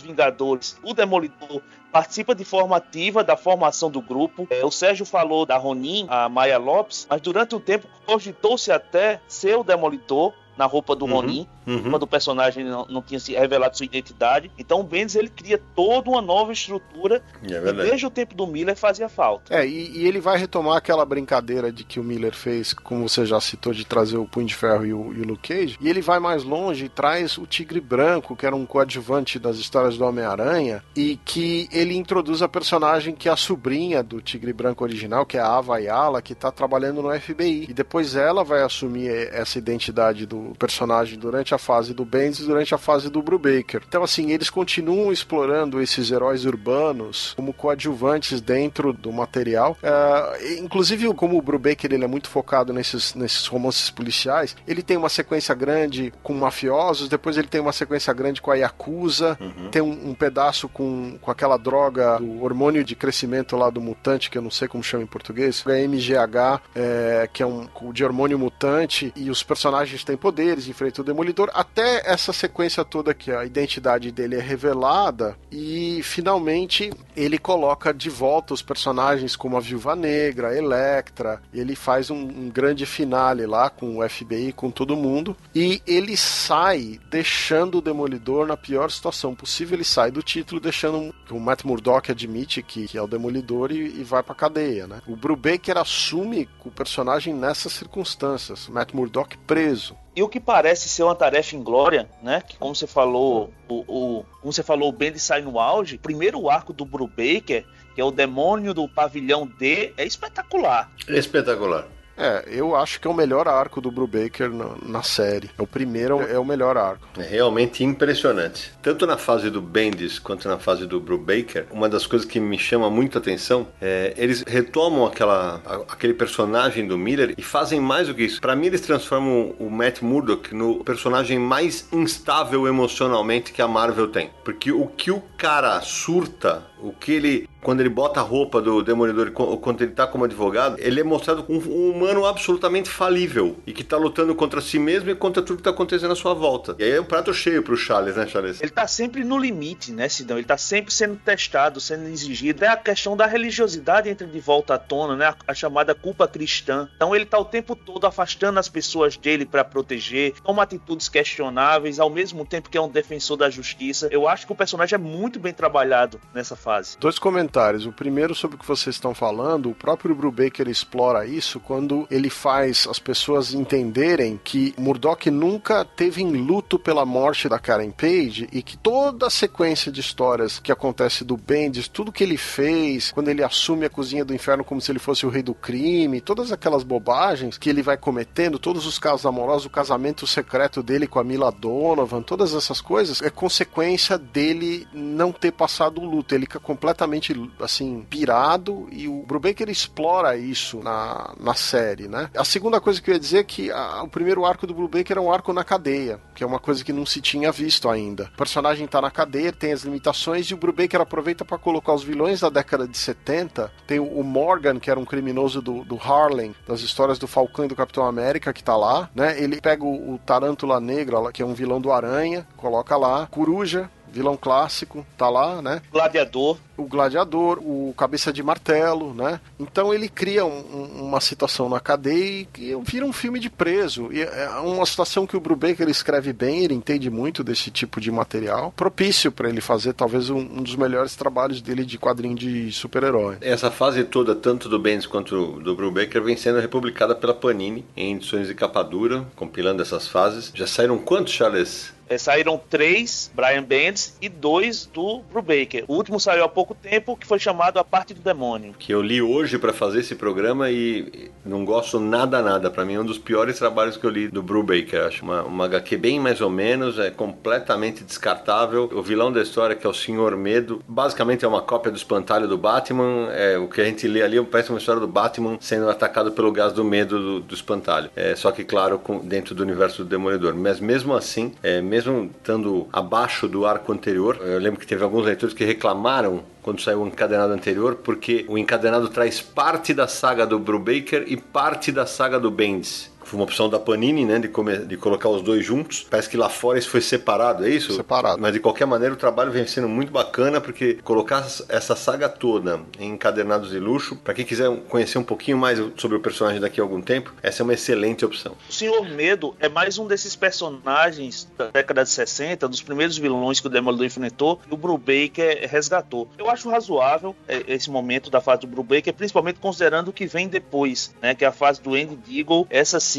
[0.00, 1.62] Vingadores, o Demolidor
[1.96, 4.46] participa de forma ativa da formação do grupo.
[4.50, 9.18] É, o Sérgio falou da Ronin, a Maya Lopes, mas durante o tempo cogitou-se até
[9.26, 11.90] ser o Demolidor na roupa do uhum, Ronin, uhum.
[11.90, 14.50] quando o personagem não, não, tinha se revelado sua identidade.
[14.58, 18.46] Então o Bendis ele cria toda uma nova estrutura é e desde o tempo do
[18.46, 19.54] Miller fazia falta.
[19.54, 23.26] É, e, e, ele vai retomar aquela brincadeira de que o Miller fez, como você
[23.26, 25.88] já citou, de trazer o Punho de Ferro e o, e o Luke Cage, e
[25.88, 29.96] ele vai mais longe e traz o Tigre Branco, que era um coadjuvante das histórias
[29.96, 34.84] do Homem-Aranha, e que ele introduz a personagem que é a sobrinha do Tigre Branco
[34.84, 37.66] original, que é a Ava Yala, que está trabalhando no FBI.
[37.68, 42.46] E depois ela vai assumir essa identidade do personagem durante a fase do Bendis e
[42.46, 43.82] durante a fase do Brubaker.
[43.86, 49.76] Então, assim, eles continuam explorando esses heróis urbanos como coadjuvantes dentro do material.
[49.82, 54.96] Uh, inclusive, como o Brubaker ele é muito focado nesses, nesses romances policiais, ele tem
[54.96, 59.68] uma sequência grande com mafiosos, depois ele tem uma sequência grande com a Yakuza, uhum.
[59.70, 64.30] tem um, um, pedaço com, com aquela droga, o hormônio de crescimento lá do mutante,
[64.30, 68.04] que eu não sei como chama em português, é MGH, é, que é um de
[68.04, 73.14] hormônio mutante, e os personagens têm poder poderes, enfrenta o Demolidor, até essa sequência toda
[73.14, 79.56] que a identidade dele é revelada e finalmente ele coloca de volta os personagens como
[79.56, 84.52] a Viúva Negra, a Electra, ele faz um, um grande finale lá com o FBI,
[84.52, 90.10] com todo mundo, e ele sai deixando o Demolidor na pior situação possível, ele sai
[90.10, 94.22] do título deixando o Matt Murdock admite que, que é o Demolidor e, e vai
[94.22, 95.00] pra cadeia, né?
[95.06, 99.96] O Brubaker assume o personagem nessas circunstâncias, Matt Murdock preso.
[100.16, 102.40] E o que parece ser uma tarefa inglória, né?
[102.40, 105.96] Que como você falou, o, o como você falou, o Bendis sai no auge.
[105.96, 110.92] O primeiro arco do Brubaker que é o demônio do pavilhão D, é espetacular.
[111.08, 111.88] Espetacular.
[112.16, 115.50] É, eu acho que é o melhor arco do Brubaker na, na série.
[115.58, 117.06] O primeiro é o melhor arco.
[117.18, 118.72] É realmente impressionante.
[118.82, 122.58] Tanto na fase do Bendis quanto na fase do Brubaker, uma das coisas que me
[122.58, 128.08] chama muito a atenção é eles retomam aquela, aquele personagem do Miller e fazem mais
[128.08, 128.40] do que isso.
[128.40, 134.08] Pra mim, eles transformam o Matt Murdock no personagem mais instável emocionalmente que a Marvel
[134.08, 134.30] tem.
[134.44, 137.48] Porque o que o cara surta, o que ele.
[137.62, 141.42] Quando ele bota a roupa do Demolidor, quando ele tá como advogado, ele é mostrado
[141.42, 145.56] como um humano absolutamente falível e que tá lutando contra si mesmo e contra tudo
[145.56, 146.76] que tá acontecendo à sua volta.
[146.78, 148.60] E aí é um prato cheio pro Charles, né, Charles?
[148.62, 150.38] Ele tá sempre no limite, né, Sidão?
[150.38, 152.64] Ele tá sempre sendo testado, sendo exigido.
[152.64, 155.34] É a questão da religiosidade entra de volta à tona, né?
[155.44, 156.88] A, chamada culpa cristã.
[156.94, 161.98] Então ele tá o tempo todo afastando as pessoas dele pra proteger, toma atitudes questionáveis,
[161.98, 164.08] ao mesmo tempo que é um defensor da justiça.
[164.12, 166.98] Eu acho que o personagem é muito bem trabalhado nessa fase.
[166.98, 167.86] Dois comentários.
[167.86, 172.28] O primeiro sobre o que vocês estão falando, o próprio Brubaker explora isso quando ele
[172.28, 178.48] faz as pessoas entenderem que Murdoch nunca teve em luto pela morte da Karen Page
[178.52, 183.12] e que toda a sequência de histórias que acontece do Bendis, tudo que ele fez,
[183.12, 186.20] quando ele assume a cozinha do inferno como se ele fosse o rei do crime,
[186.20, 191.06] todas aquelas bobagens que ele vai cometendo, todos os casos amorosos, o casamento secreto dele
[191.06, 196.34] com a Mila Donovan, todas essas coisas, é consequência dele não ter passado o luto.
[196.34, 202.30] Ele fica completamente, assim, pirado e o Brubaker explora isso na, na série, né?
[202.36, 205.16] A segunda coisa que eu ia dizer é que a- o primeiro arco do Brubaker
[205.16, 208.30] é um arco na cadeia, que é uma coisa que não se tinha visto ainda.
[208.34, 212.02] O personagem tá na cadeia, tem as limitações e o Brubaker aproveita para colocar os
[212.02, 213.70] vilões da década de 70.
[213.86, 217.68] Tem o Morgan, que era um criminoso do, do Harlem, das histórias do Falcão e
[217.68, 219.40] do Capitão América, que tá lá, né?
[219.40, 223.26] Ele pega o, o Tarântula Negra, que é um vilão do Aranha, coloca lá.
[223.30, 225.82] Coruja, vilão clássico, tá lá, né?
[225.92, 226.58] Gladiador.
[226.78, 229.40] o gladiador, o cabeça de martelo, né?
[229.58, 230.50] Então ele cria um-
[230.98, 234.10] um- uma situação na cadeia e, e vira um filme de preso.
[234.12, 238.10] E é uma situação que o Brubaker escreve bem, ele entende muito desse tipo de
[238.10, 242.70] material, propício para ele fazer talvez um, um dos melhores trabalhos dele de quadrinho de
[242.72, 243.38] super-herói.
[243.40, 248.16] Essa fase toda, tanto do Bendis quanto do Brubaker, vem sendo republicada pela Panini em
[248.16, 250.52] edições de capa dura, compilando essas fases.
[250.54, 251.95] Já saíram quantos, Charles?
[252.08, 255.84] É, saíram três Brian Bendis e dois do Brubaker.
[255.88, 258.74] O último saiu há pouco tempo, que foi chamado A Parte do Demônio.
[258.78, 262.70] Que eu li hoje pra fazer esse programa e não gosto nada, nada.
[262.70, 265.04] Pra mim é um dos piores trabalhos que eu li do Brubaker.
[265.06, 268.88] Acho uma, uma HQ bem mais ou menos, é completamente descartável.
[268.92, 272.46] O vilão da história, que é o Senhor Medo, basicamente é uma cópia do espantalho
[272.46, 273.28] do Batman.
[273.32, 276.52] É, o que a gente lê ali parece uma história do Batman sendo atacado pelo
[276.52, 278.10] gás do medo do, do espantalho.
[278.14, 280.54] É, só que, claro, com- dentro do universo do Demolidor.
[280.54, 285.24] Mas mesmo assim, é, mesmo estando abaixo do arco anterior, eu lembro que teve alguns
[285.24, 290.46] leitores que reclamaram quando saiu o encadenado anterior, porque o encadenado traz parte da saga
[290.46, 293.10] do Brubaker e parte da saga do Bendis.
[293.26, 296.06] Foi uma opção da Panini, né, de, come- de colocar os dois juntos.
[296.08, 297.92] Parece que lá fora isso foi separado, é isso?
[297.94, 298.40] Separado.
[298.40, 302.80] Mas de qualquer maneira o trabalho vem sendo muito bacana, porque colocar essa saga toda
[303.00, 306.80] em encadernados de luxo, para quem quiser conhecer um pouquinho mais sobre o personagem daqui
[306.80, 308.54] a algum tempo, essa é uma excelente opção.
[308.68, 313.60] O Senhor Medo é mais um desses personagens da década de 60, dos primeiros vilões
[313.60, 316.28] que o Demolidor enfrentou, e o Brubaker resgatou.
[316.38, 320.48] Eu acho razoável é, esse momento da fase do Brubaker, principalmente considerando o que vem
[320.48, 323.15] depois, né, que é a fase do Andy Deagle, essa sim,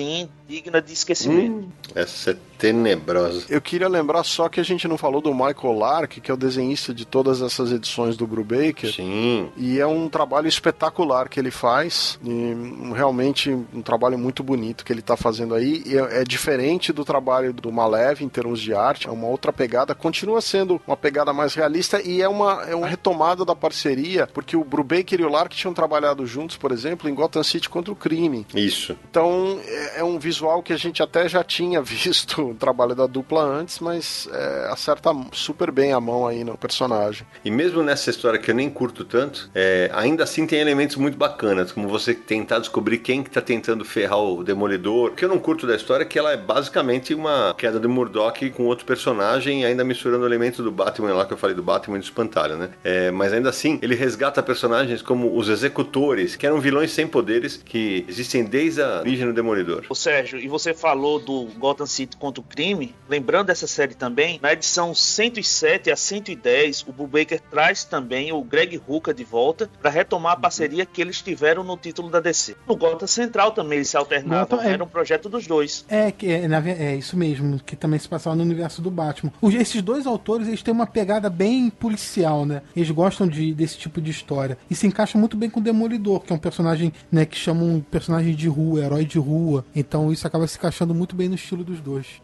[0.47, 1.67] digna de esquecimento.
[1.93, 3.45] Essa é tenebrosa.
[3.49, 6.37] Eu queria lembrar só que a gente não falou do Michael Lark, que é o
[6.37, 8.91] desenhista de todas essas edições do Brubaker.
[8.93, 9.49] Sim.
[9.55, 14.83] E é um trabalho espetacular que ele faz, e hum, realmente um trabalho muito bonito
[14.83, 15.83] que ele está fazendo aí.
[15.85, 19.53] E é, é diferente do trabalho do Malev em termos de arte, é uma outra
[19.53, 24.27] pegada, continua sendo uma pegada mais realista e é uma, é uma retomada da parceria,
[24.27, 27.91] porque o Brubaker e o Lark tinham trabalhado juntos, por exemplo, em Gotham City contra
[27.91, 28.45] o crime.
[28.55, 28.97] Isso.
[29.09, 33.07] Então é, é um visual que a gente até já tinha visto o trabalho da
[33.07, 37.25] dupla antes, mas é, acerta super bem a mão aí no personagem.
[37.43, 41.17] E mesmo nessa história que eu nem curto tanto, é, ainda assim tem elementos muito
[41.17, 45.11] bacanas, como você tentar descobrir quem que tá tentando ferrar o Demolidor.
[45.11, 47.89] O que eu não curto da história é que ela é basicamente uma queda do
[47.89, 51.97] Murdoch com outro personagem, ainda misturando elementos do Batman lá que eu falei do Batman
[51.97, 52.69] e do Espantalho, né?
[52.83, 57.61] É, mas ainda assim, ele resgata personagens como os Executores, que eram vilões sem poderes
[57.63, 59.76] que existem desde a origem do Demolidor.
[59.77, 59.85] Demolidor.
[59.89, 64.39] O Sérgio, e você falou do Gotham City contra o crime, lembrando dessa série também,
[64.41, 69.89] na edição 107 a 110, o Brubaker traz também o Greg Hooker de volta para
[69.89, 72.55] retomar a parceria que eles tiveram no título da DC.
[72.67, 75.85] No Gotham Central também eles se alternavam, Gotham é- era um projeto dos dois.
[75.89, 76.45] É, que é,
[76.79, 79.31] é isso mesmo, que também se passava no universo do Batman.
[79.41, 82.61] Os- esses dois autores, eles têm uma pegada bem policial, né?
[82.75, 84.57] Eles gostam de, desse tipo de história.
[84.69, 87.63] E se encaixa muito bem com o Demolidor, que é um personagem, né, que chama
[87.63, 89.65] um personagem de rua, herói de rua.
[89.75, 92.21] Então isso acaba se encaixando muito bem no estilo dos dois.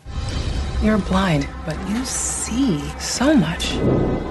[0.84, 3.79] You're blind, but you see so much.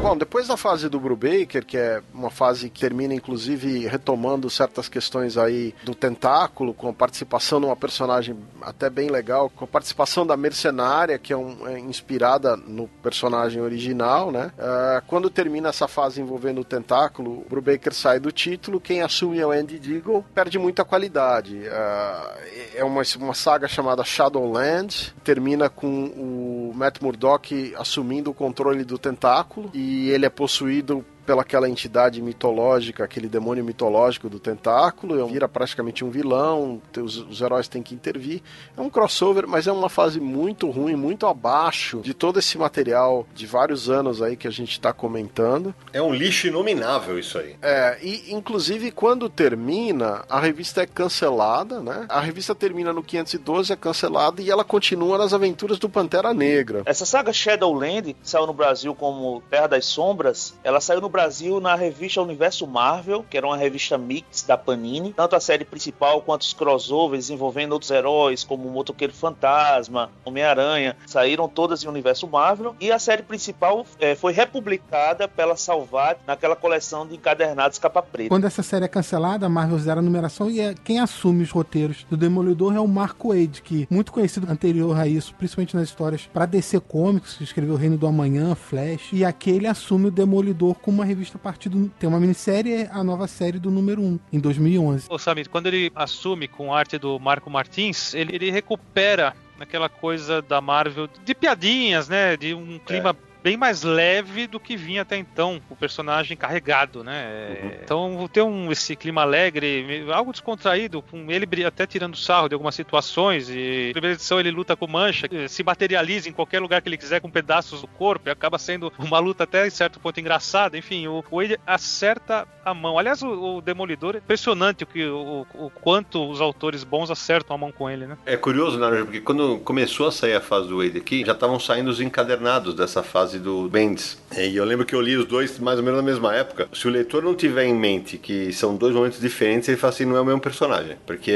[0.03, 4.87] Bom, depois da fase do Brubaker, que é uma fase que termina inclusive retomando certas
[4.89, 9.69] questões aí do tentáculo, com a participação de uma personagem até bem legal, com a
[9.69, 14.51] participação da mercenária, que é, um- é inspirada no personagem original, né?
[14.59, 19.39] Ah, quando termina essa fase envolvendo o tentáculo, o Brubaker sai do título, quem assume
[19.39, 21.63] é o Andy Deagle, perde muita qualidade.
[21.69, 22.35] Ah,
[22.75, 26.42] é uma, uma saga chamada Shadowland, termina com o
[26.75, 33.29] Matt Murdock assumindo o controle do tentáculo e ele é possuído pelaquela entidade mitológica, aquele
[33.29, 38.43] demônio mitológico do tentáculo, vira praticamente um vilão, os, os heróis têm que intervir.
[38.77, 43.27] É um crossover, mas é uma fase muito ruim, muito abaixo de todo esse material
[43.35, 45.75] de vários anos aí que a gente está comentando.
[45.93, 47.57] É um lixo inominável isso aí.
[47.63, 52.07] É, e inclusive quando termina, a revista é cancelada, né?
[52.09, 56.83] A revista termina no 512, é cancelada e ela continua nas aventuras do Pantera Negra.
[56.85, 61.61] Essa saga Shadowland, que saiu no Brasil como Terra das Sombras, ela saiu no Brasil
[61.61, 65.13] na revista Universo Marvel, que era uma revista mix da Panini.
[65.13, 70.97] Tanto a série principal quanto os crossovers envolvendo outros heróis, como o Motoqueiro Fantasma, Homem-Aranha,
[71.07, 72.75] saíram todas em Universo Marvel.
[72.81, 78.31] E a série principal eh, foi republicada pela Salvat naquela coleção de encadernados capa preta.
[78.31, 81.51] Quando essa série é cancelada, a Marvel zera a numeração e é, quem assume os
[81.51, 85.89] roteiros do Demolidor é o Mark Wade, que muito conhecido anterior a isso, principalmente nas
[85.89, 90.11] histórias para DC Comics, que escreveu Reino do Amanhã, Flash, e aqui ele assume o
[90.11, 91.89] Demolidor com uma revista a partir do...
[91.99, 95.07] Tem uma minissérie, a nova série do número 1, em 2011.
[95.09, 100.43] Ô Samir, quando ele assume com arte do Marco Martins, ele, ele recupera aquela coisa
[100.43, 102.37] da Marvel de piadinhas, né?
[102.37, 107.23] De um clima bem mais leve do que vinha até então, o personagem carregado, né?
[107.25, 112.55] É, Então ter um, esse clima alegre, algo descontraído, com ele até tirando sarro de
[112.55, 113.49] algumas situações.
[113.49, 116.97] E na primeira edição ele luta com mancha, se materializa em qualquer lugar que ele
[116.97, 120.77] quiser com pedaços do corpo, e acaba sendo uma luta até em certo ponto engraçada.
[120.77, 122.99] Enfim, o Wade acerta a mão.
[122.99, 127.55] Aliás, o, o Demolidor é impressionante o, que, o, o quanto os autores bons acertam
[127.55, 128.17] a mão com ele, né?
[128.25, 131.59] É curioso, Naranjo, porque quando começou a sair a fase do Wade aqui, já estavam
[131.59, 134.19] saindo os encadernados dessa fase do Bendis.
[134.37, 136.69] E eu lembro que eu li os dois mais ou menos na mesma época.
[136.73, 140.05] Se o leitor não tiver em mente que são dois momentos diferentes, ele fala assim,
[140.05, 140.97] não é o mesmo personagem.
[141.07, 141.31] Porque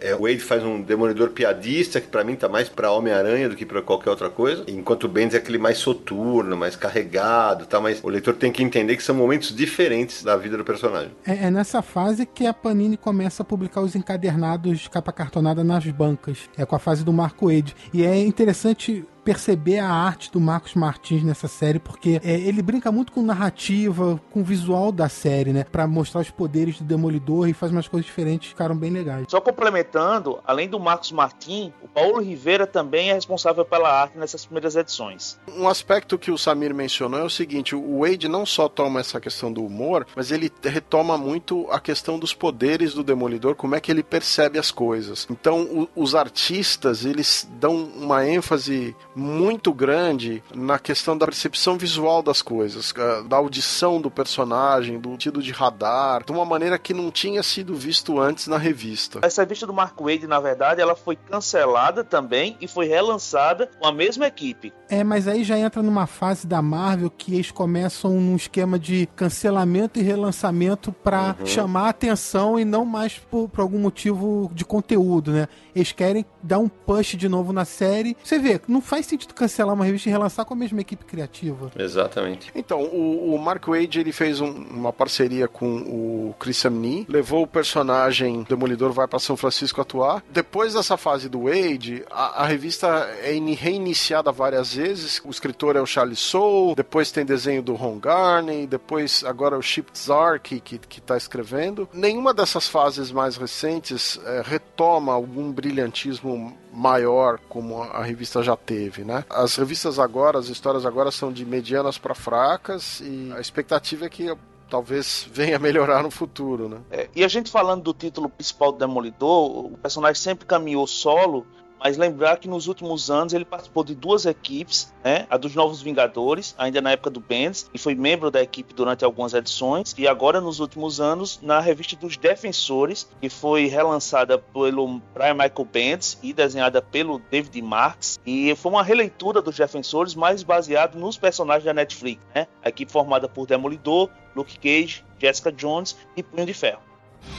[0.00, 3.56] é, o Wade faz um demolidor piadista, que pra mim tá mais pra Homem-Aranha do
[3.56, 4.64] que pra qualquer outra coisa.
[4.68, 7.80] Enquanto o Bendis é aquele mais soturno, mais carregado, tá?
[7.80, 11.10] Mas o leitor tem que entender que são momentos diferentes da vida do personagem.
[11.26, 15.64] É, é nessa fase que a Panini começa a publicar os encadernados de capa cartonada
[15.64, 16.38] nas bancas.
[16.56, 17.74] É com a fase do Marco Wade.
[17.92, 22.92] E é interessante perceber a arte do Marcos Martins nessa série, porque é, ele brinca
[22.92, 25.64] muito com narrativa, com o visual da série, né?
[25.64, 29.26] Pra mostrar os poderes do Demolidor e faz umas coisas diferentes, ficaram bem legais.
[29.28, 34.44] Só complementando, além do Marcos Martim, o Paulo Rivera também é responsável pela arte nessas
[34.44, 35.38] primeiras edições.
[35.56, 39.20] Um aspecto que o Samir mencionou é o seguinte: o Wade não só toma essa
[39.20, 43.80] questão do humor, mas ele retoma muito a questão dos poderes do Demolidor, como é
[43.80, 45.26] que ele percebe as coisas.
[45.30, 52.22] Então, o- os artistas eles dão uma ênfase muito grande na questão da percepção visual
[52.22, 56.92] das coisas, ah, da audição do personagem, do sentido de radar, de uma maneira que
[56.92, 59.20] não tinha sido visto antes na revista.
[59.22, 63.86] Essa revista do Mark Wade, na verdade, ela foi cancelada também e foi relançada com
[63.86, 64.72] a mesma equipe.
[64.88, 69.08] É, mas aí já entra numa fase da Marvel que eles começam num esquema de
[69.14, 74.64] cancelamento e relançamento pra chamar a atenção e não mais por, por algum motivo de
[74.64, 75.48] conteúdo, né?
[75.74, 78.16] Eles querem dar um push de novo na série.
[78.22, 81.70] Você vê, não faz sentido cancelar uma revista e relançar com a mesma equipe criativa.
[81.78, 82.50] Exatamente.
[82.54, 87.42] Então, o, o Mark Wade ele fez um- uma parceria com o Chris Samney, levou
[87.42, 90.22] o personagem Demolidor vai para São Francisco atuar.
[90.30, 92.86] Depois dessa fase do Wade, a, a revista
[93.22, 95.20] é ini- reiniciada várias vezes.
[95.24, 99.62] O escritor é o Charlie Soule, depois tem desenho do Ron Garney, depois agora o
[99.62, 101.88] Chip Czar que, que, que tá escrevendo.
[101.92, 109.04] Nenhuma dessas fases mais recentes eh, retoma algum brilhantismo maior como a revista já teve,
[109.04, 109.24] né?
[109.30, 114.08] As revistas agora, as histórias agora são de medianas para fracas e a expectativa é
[114.08, 114.34] que
[114.68, 116.78] talvez venha melhorar no futuro, né?
[116.90, 121.46] É, e a gente falando do título principal do Demolidor, o personagem sempre caminhou solo,
[121.84, 125.26] mas lembrar que nos últimos anos ele participou de duas equipes, né?
[125.28, 129.04] A dos Novos Vingadores, ainda na época do Bendis, e foi membro da equipe durante
[129.04, 134.98] algumas edições, e agora nos últimos anos na revista dos Defensores, que foi relançada pelo
[135.12, 140.42] Brian Michael Bendis e desenhada pelo David Marks, e foi uma releitura dos Defensores, mais
[140.42, 142.46] baseado nos personagens da Netflix, né?
[142.64, 146.80] A equipe formada por Demolidor, Luke Cage, Jessica Jones e Punho de Ferro.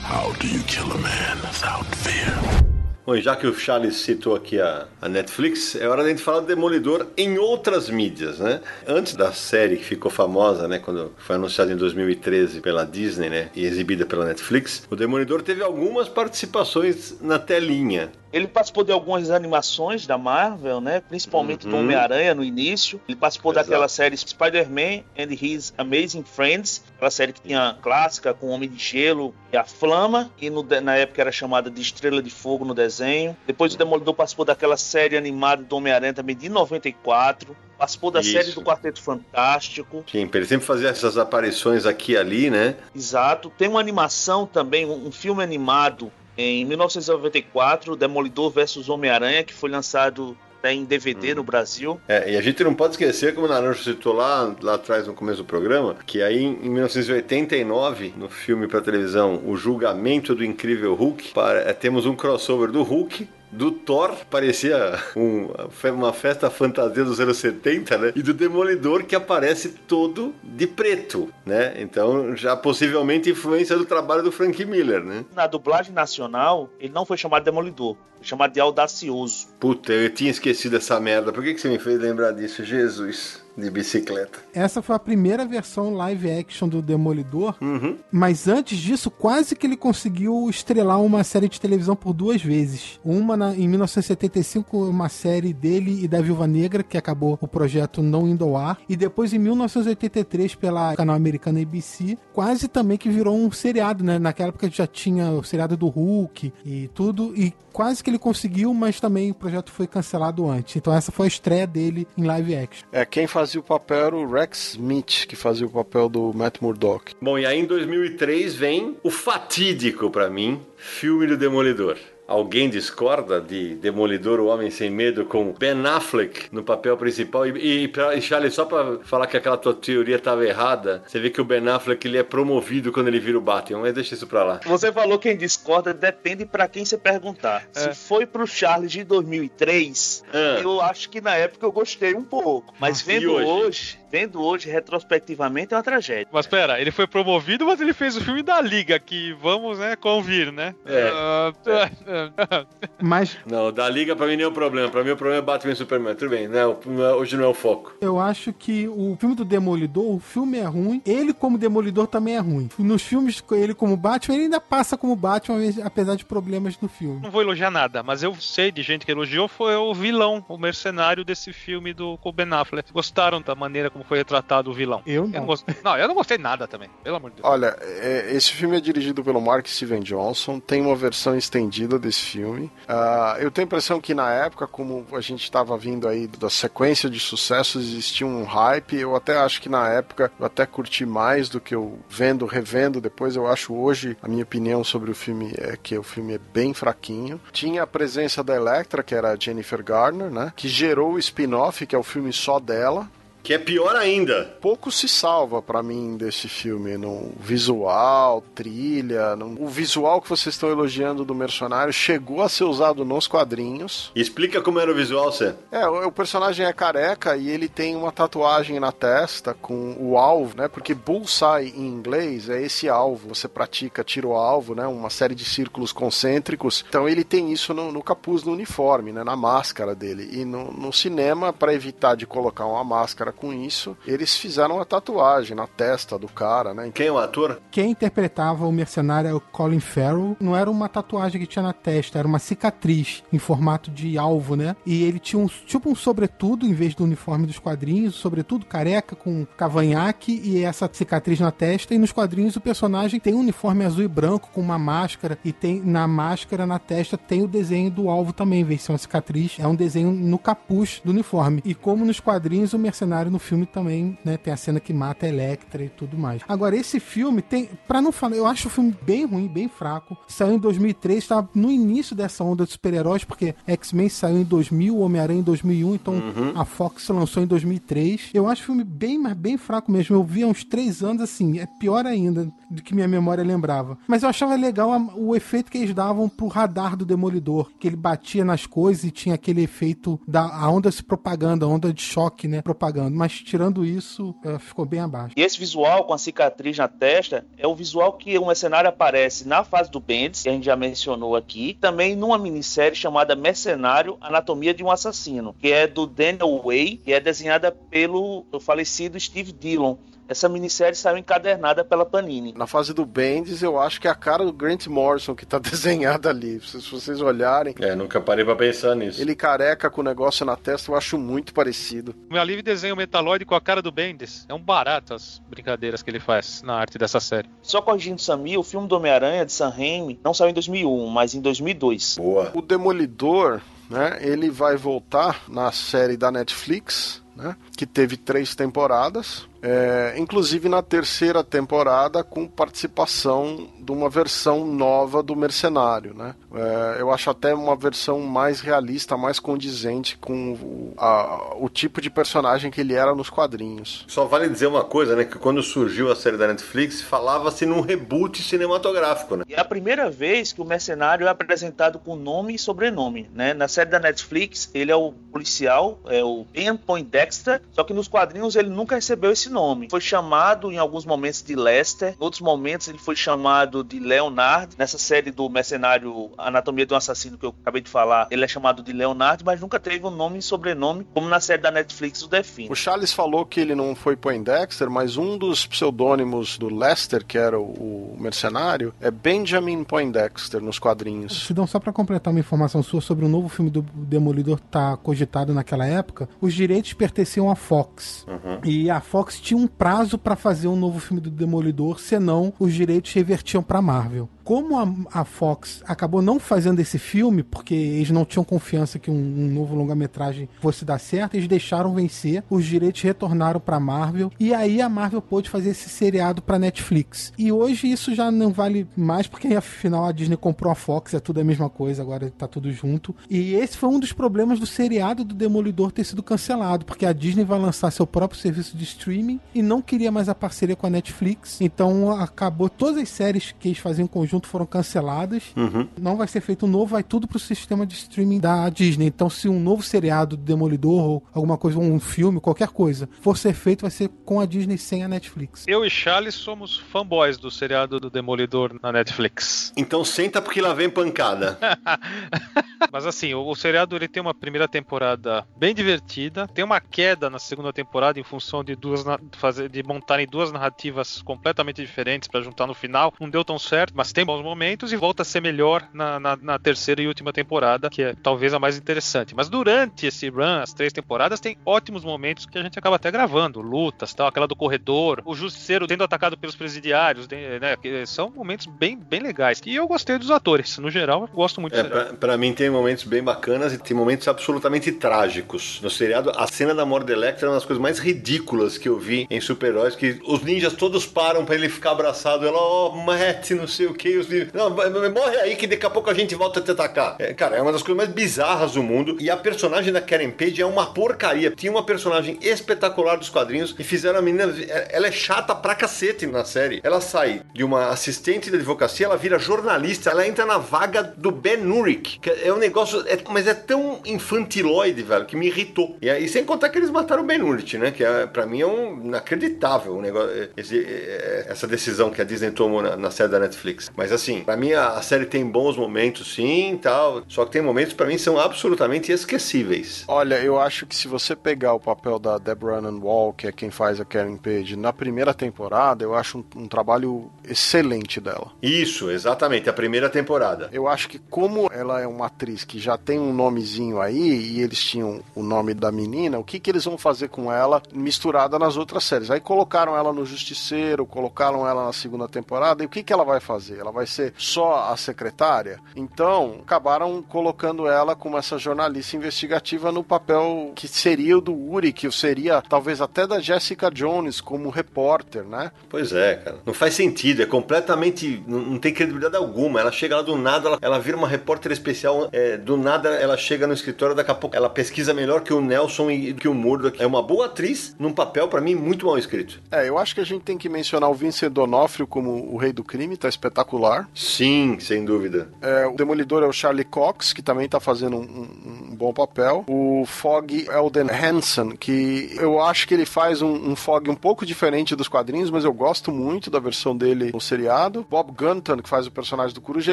[0.04, 2.75] How do you kill a man without fear?
[3.06, 6.22] Bom, já que o Charles citou aqui a, a, Netflix, é hora de a gente
[6.24, 8.60] falar do Demolidor em outras mídias, né?
[8.84, 13.48] Antes da série que ficou famosa, né, quando foi anunciada em 2013 pela Disney, né,
[13.54, 18.10] e exibida pela Netflix, o Demolidor teve algumas participações na telinha.
[18.32, 21.00] Ele participou de algumas animações da Marvel, né?
[21.00, 21.70] Principalmente uhum.
[21.70, 23.00] do Homem-Aranha no início.
[23.08, 23.70] Ele participou Exato.
[23.70, 28.68] daquela série Spider-Man and His Amazing Friends, aquela série que tinha clássica com o Homem
[28.68, 32.64] de Gelo e a Flama, e no, na época era chamada de Estrela de Fogo
[32.64, 33.36] no desenho.
[33.46, 38.32] Depois o Demolidor participou daquela série animada do Homem-Aranha também de 94 participou da Isso.
[38.32, 40.02] série do Quarteto Fantástico.
[40.10, 42.74] Sim, ele sempre fazia essas aparições aqui e ali, né?
[42.94, 43.52] Exato.
[43.56, 50.36] Tem uma animação também, um filme animado em 1994, Demolidor vs Homem-Aranha, que foi lançado
[50.66, 51.36] até em DVD hum.
[51.36, 52.00] no Brasil.
[52.08, 55.14] É, e a gente não pode esquecer, como o Naranjo citou lá, lá atrás no
[55.14, 60.94] começo do programa, que aí em 1989, no filme para televisão O Julgamento do Incrível
[60.94, 65.48] Hulk, para, é, temos um crossover do Hulk do Thor, parecia um,
[65.94, 68.12] uma festa fantasia dos anos 70, né?
[68.14, 71.74] E do Demolidor, que aparece todo de preto, né?
[71.78, 75.24] Então, já possivelmente influência do trabalho do Frank Miller, né?
[75.34, 79.48] Na dublagem nacional, ele não foi chamado de Demolidor, foi chamado de Audacioso.
[79.58, 81.32] Puta, eu tinha esquecido essa merda.
[81.32, 82.62] Por que, que você me fez lembrar disso?
[82.62, 84.38] Jesus de bicicleta.
[84.54, 87.96] Essa foi a primeira versão live action do Demolidor, uhum.
[88.10, 93.00] mas antes disso, quase que ele conseguiu estrelar uma série de televisão por duas vezes.
[93.04, 98.02] Uma na, em 1975, uma série dele e da Viúva Negra, que acabou o projeto
[98.02, 103.08] não indo ao ar, e depois em 1983 pela canal americana ABC, quase também que
[103.08, 104.18] virou um seriado, né?
[104.18, 108.72] Naquela época já tinha o seriado do Hulk e tudo, e quase que ele conseguiu,
[108.74, 110.76] mas também o projeto foi cancelado antes.
[110.76, 112.86] Então essa foi a estreia dele em live action.
[112.90, 116.32] É, quem faz fazia o papel era o Rex Smith, que fazia o papel do
[116.34, 117.14] Matt Murdock.
[117.22, 121.96] Bom, e aí em 2003 vem o fatídico para mim filme do Demolidor.
[122.26, 127.46] Alguém discorda de Demolidor, o Homem Sem Medo, com Ben Affleck no papel principal?
[127.46, 131.20] E, e, pra, e Charlie, só pra falar que aquela tua teoria tava errada, você
[131.20, 134.14] vê que o Ben Affleck ele é promovido quando ele vira o Batman, mas deixa
[134.14, 134.60] isso pra lá.
[134.64, 137.68] Você falou quem discorda, depende para quem você perguntar.
[137.74, 137.80] É.
[137.80, 140.64] Se foi pro Charles de 2003, é.
[140.64, 142.74] eu acho que na época eu gostei um pouco.
[142.80, 143.46] Mas vendo hoje?
[143.46, 146.28] hoje vendo hoje retrospectivamente é uma tragédia.
[146.32, 149.96] Mas pera, ele foi promovido, mas ele fez o filme da Liga, que vamos, né,
[149.96, 150.74] convir, né?
[150.84, 151.10] É.
[151.12, 152.66] Uh,
[153.02, 153.36] mas.
[153.46, 154.90] Não, da Liga pra mim nem é o problema.
[154.90, 156.14] Pra mim o problema é Batman e Superman.
[156.14, 156.64] Tudo bem, né?
[156.66, 157.94] Hoje não é o foco.
[158.00, 161.02] Eu acho que o filme do Demolidor, o filme é ruim.
[161.04, 162.68] Ele, como Demolidor, também é ruim.
[162.78, 167.20] Nos filmes, ele como Batman, ele ainda passa como Batman, apesar de problemas do filme.
[167.22, 170.58] Não vou elogiar nada, mas eu sei de gente que elogiou foi o vilão, o
[170.58, 172.92] mercenário desse filme do com Ben Affleck.
[172.92, 175.02] Gostaram da maneira como foi retratado o vilão.
[175.06, 175.34] Eu não.
[175.34, 177.48] Eu não, gostei, não, eu não gostei nada também, pelo amor de Deus.
[177.48, 182.20] Olha, é, esse filme é dirigido pelo Mark Steven Johnson, tem uma versão estendida desse
[182.20, 182.70] filme.
[182.88, 186.50] Uh, eu tenho a impressão que na época, como a gente estava vindo aí da
[186.50, 188.96] sequência de sucessos, existia um hype.
[188.96, 193.00] Eu até acho que na época eu até curti mais do que eu vendo, revendo.
[193.00, 196.38] Depois eu acho hoje, a minha opinião sobre o filme é que o filme é
[196.38, 197.40] bem fraquinho.
[197.52, 200.52] Tinha a presença da Electra, que era a Jennifer Garner, né?
[200.54, 203.08] Que gerou o spin-off, que é o filme só dela.
[203.46, 204.56] Que é pior ainda.
[204.60, 206.96] Pouco se salva para mim desse filme.
[206.96, 209.36] No visual, trilha.
[209.36, 209.62] No...
[209.62, 214.10] O visual que vocês estão elogiando do Mercenário chegou a ser usado nos quadrinhos.
[214.16, 215.54] Explica como era o visual, Cê.
[215.70, 220.18] É, o, o personagem é careca e ele tem uma tatuagem na testa com o
[220.18, 220.66] alvo, né?
[220.66, 223.28] Porque bullseye em inglês é esse alvo.
[223.28, 224.88] Você pratica tiro alvo, né?
[224.88, 226.84] Uma série de círculos concêntricos.
[226.88, 229.22] Então ele tem isso no, no capuz, no uniforme, né?
[229.22, 230.30] Na máscara dele.
[230.32, 234.84] E no, no cinema, para evitar de colocar uma máscara com isso, eles fizeram a
[234.84, 236.90] tatuagem na testa do cara, né?
[236.92, 237.60] Quem é o ator?
[237.70, 240.36] Quem interpretava o mercenário é o Colin Farrell.
[240.40, 244.56] Não era uma tatuagem que tinha na testa, era uma cicatriz em formato de alvo,
[244.56, 244.74] né?
[244.84, 249.14] E ele tinha um tipo um sobretudo em vez do uniforme dos quadrinhos, sobretudo careca
[249.14, 251.94] com cavanhaque e essa cicatriz na testa.
[251.94, 255.52] E nos quadrinhos o personagem tem um uniforme azul e branco com uma máscara e
[255.52, 258.92] tem na máscara na testa tem o desenho do alvo também, em vez de ser
[258.92, 261.62] uma cicatriz, é um desenho no capuz do uniforme.
[261.64, 264.36] E como nos quadrinhos o mercenário Secretário no filme também, né?
[264.36, 266.42] Tem a cena que mata a Electra e tudo mais.
[266.48, 267.68] Agora, esse filme tem.
[267.86, 270.16] Pra não falar, eu acho o filme bem ruim, bem fraco.
[270.28, 274.98] Saiu em 2003, tá no início dessa onda de super-heróis, porque X-Men saiu em 2000,
[274.98, 276.52] Homem-Aranha em 2001, então Uhum.
[276.54, 278.30] a Fox lançou em 2003.
[278.32, 280.16] Eu acho o filme bem, mas bem fraco mesmo.
[280.16, 283.98] Eu vi há uns três anos, assim, é pior ainda do que minha memória lembrava.
[284.06, 287.86] Mas eu achava legal a- o efeito que eles davam pro radar do Demolidor, que
[287.86, 291.92] ele batia nas coisas e tinha aquele efeito da a onda se propagando, a onda
[291.92, 292.62] de choque, né,
[293.10, 295.34] Mas tirando isso, eh, ficou bem abaixo.
[295.36, 299.46] E esse visual com a cicatriz na testa é o visual que o mercenário aparece
[299.46, 304.16] na fase do Bendis, que a gente já mencionou aqui, também numa minissérie chamada Mercenário
[304.20, 309.52] Anatomia de um Assassino, que é do Daniel Way e é desenhada pelo falecido Steve
[309.52, 309.96] Dillon.
[310.28, 312.52] Essa minissérie saiu encadernada pela Panini.
[312.56, 315.58] Na fase do Bendis, eu acho que é a cara do Grant Morrison que tá
[315.60, 316.60] desenhada ali.
[316.60, 319.20] Se vocês olharem, É, nunca parei pra pensar nisso.
[319.20, 322.14] ele careca com o negócio na testa, eu acho muito parecido.
[322.30, 324.44] O meu livre desenha o Metaloid com a cara do Bendis.
[324.48, 327.48] É um barato as brincadeiras que ele faz na arte dessa série.
[327.62, 331.34] Só corrigindo Samir, o filme do Homem-Aranha de Sam Raimi não saiu em 2001, mas
[331.34, 332.16] em 2002.
[332.18, 332.50] Boa.
[332.54, 333.60] O Demolidor,
[333.90, 339.46] né, ele vai voltar na série da Netflix, né, que teve três temporadas.
[339.68, 346.36] É, inclusive na terceira temporada com participação de uma versão nova do Mercenário, né?
[346.54, 352.00] É, eu acho até uma versão mais realista, mais condizente com o, a- o tipo
[352.00, 354.04] de personagem que ele era nos quadrinhos.
[354.06, 355.24] Só vale dizer uma coisa, né?
[355.24, 359.44] Que quando surgiu a série da Netflix, falava-se num reboot cinematográfico, né?
[359.48, 363.52] E é a primeira vez que o mercenário é apresentado com nome e sobrenome, né?
[363.52, 368.06] Na série da Netflix, ele é o policial, é o Ben Poindexter, só que nos
[368.06, 369.55] quadrinhos ele nunca recebeu esse nome.
[369.90, 374.74] Foi chamado em alguns momentos de Lester, em outros momentos ele foi chamado de Leonard.
[374.78, 378.48] Nessa série do mercenário Anatomia de um Assassino que eu acabei de falar, ele é
[378.48, 382.22] chamado de Leonard, mas nunca teve um nome e sobrenome, como na série da Netflix
[382.22, 382.68] o define.
[382.70, 387.38] O Charles falou que ele não foi Poindexter, mas um dos pseudônimos do Lester, que
[387.38, 391.46] era o, mercenário, é Benjamin Poindexter nos quadrinhos.
[391.46, 394.96] Sidão, só pra completar uma informação sua sobre o novo filme do Demolidor que tá
[394.96, 398.26] cogitado naquela época, os direitos pertenciam à Fox.
[398.64, 402.72] E a Fox tinha um prazo pra fazer um novo filme do Demolidor, senão os
[402.72, 404.28] direitos revertiam pra Marvel.
[404.46, 409.10] Como a, a Fox acabou não fazendo esse filme, porque eles não tinham confiança que
[409.10, 414.30] um, um novo longa-metragem fosse dar certo, eles deixaram vencer, os direitos retornaram pra Marvel,
[414.38, 417.32] e aí a Marvel pôde fazer esse seriado pra Netflix.
[417.36, 421.18] E hoje isso já não vale mais, porque afinal a Disney comprou a Fox, é
[421.18, 423.16] tudo a mesma coisa, agora tá tudo junto.
[423.28, 427.12] E esse foi um dos problemas do seriado do Demolidor ter sido cancelado, porque a
[427.12, 430.86] Disney vai lançar seu próprio serviço de streaming e não queria mais a parceria com
[430.86, 435.54] a Netflix, então acabou todas as séries que eles faziam em conjunto foram canceladas.
[436.00, 439.06] Não vai ser feito um novo, vai tudo pro sistema de streaming da Disney.
[439.06, 443.36] Então, se um novo seriado do Demolidor ou alguma coisa, um filme, qualquer coisa, for
[443.38, 445.64] ser feito, vai ser com a Disney sem a Netflix.
[445.66, 449.72] Eu e Charles somos fanboys do seriado do Demolidor na Netflix.
[449.76, 451.58] Então senta porque lá vem pancada.
[452.92, 457.30] Mas assim, o, o seriado ele tem uma primeira temporada bem divertida, tem uma queda
[457.30, 459.04] na segunda temporada em função de duas
[459.36, 463.12] fazer, de montarem duas narrativas completamente diferentes pra juntar no final.
[463.20, 466.36] Não deu tão certo, mas tem bons momentos e volta a ser melhor na, na-
[466.36, 469.34] na terceira e última temporada, que é talvez a mais interessante.
[469.34, 473.10] Mas durante esse run, as três temporadas, tem ótimos momentos que a gente acaba até
[473.10, 478.66] gravando, lutas, tal, aquela do corredor, o justiceiro sendo atacado pelos presidiários, né, são momentos
[478.66, 479.60] bem, bem legais.
[479.64, 482.68] E eu gostei dos atores, no geral, eu gosto muito É, pra, pra mim tem
[482.68, 485.80] momentos bem bacanas e tem momentos absolutamente trágicos.
[485.80, 488.98] No seriado, a cena da morte Electra é uma das coisas mais ridículas que eu
[488.98, 492.46] vi em super-heróis, que os ninjas todos param pra ele ficar abraçado.
[492.46, 494.15] Ela, ó, oh, Matt, não sei o que.
[494.16, 497.16] Os ninjas, não, morre aí que daqui a pouco a gente volta a te atacar.
[497.18, 499.16] É, cara, é uma das coisas mais bizarras do mundo.
[499.20, 501.50] E a personagem da Karen Page é uma porcaria.
[501.50, 504.52] Tinha uma personagem espetacular dos quadrinhos e fizeram a menina...
[504.90, 506.80] Ela é chata pra cacete na série.
[506.82, 511.30] Ela sai de uma assistente de advocacia, ela vira jornalista, ela entra na vaga do
[511.30, 512.20] Ben Urich.
[512.42, 513.04] É um negócio...
[513.06, 515.96] é- mas é tão infantiloide, velho, que me irritou.
[516.00, 517.90] E aí, sem contar que eles mataram o Ben Urich, né?
[517.90, 522.24] Que é, pra mim é um inacreditável o negócio, esse- é- essa decisão que a
[522.24, 523.90] Disney tomou na, na série da Netflix.
[523.96, 527.22] Mas assim, pra mim a, série tem bons momentos, sim, tal.
[527.28, 530.04] Só que tem momentos pra mim são absolutamente esquecíveis.
[530.08, 533.52] Olha, eu acho que se você pegar o papel da Deborah Ann Wall, que é
[533.52, 538.52] quem faz a Karen Page, na primeira temporada, eu acho um, um trabalho excelente dela.
[538.62, 540.68] Isso, exatamente, a primeira temporada.
[540.72, 544.60] Eu acho que como ela é uma atriz que já tem um nomezinho aí, e
[544.60, 548.58] eles tinham o nome da menina, o que, que eles vão fazer com ela misturada
[548.58, 549.30] nas outras séries?
[549.30, 553.24] Aí colocaram ela no Justiceiro, colocaram ela na segunda temporada, e o que, que ela
[553.24, 553.78] vai fazer?
[553.86, 555.78] Ela vai ser só a secretária?
[555.94, 561.92] Então, acabaram colocando ela como essa jornalista investigativa no papel que seria o do Uri,
[561.92, 565.70] que seria talvez até da Jessica Jones como repórter, né?
[565.88, 566.58] Pois é, cara.
[566.66, 568.42] Não faz sentido, é completamente.
[568.44, 569.80] Não, não tem credibilidade alguma.
[569.80, 573.36] Ela chega lá do nada, ela, ela vira uma repórter especial, é, do nada ela
[573.36, 576.54] chega no escritório, daqui a pouco ela pesquisa melhor que o Nelson e que o
[576.54, 577.00] Murdoch.
[577.00, 579.60] É uma boa atriz num papel, para mim, muito mal escrito.
[579.70, 582.72] É, eu acho que a gente tem que mencionar o Vincent D'Onofrio como o rei
[582.72, 583.75] do crime, tá espetacular.
[584.14, 585.50] Sim, sem dúvida.
[585.60, 589.12] É, o Demolidor é o Charlie Cox, que também tá fazendo um, um, um bom
[589.12, 589.64] papel.
[589.68, 594.46] O Fog Elden Hansen, que eu acho que ele faz um, um Fog um pouco
[594.46, 598.06] diferente dos quadrinhos, mas eu gosto muito da versão dele no seriado.
[598.08, 599.92] Bob Gunton, que faz o personagem do Coruja,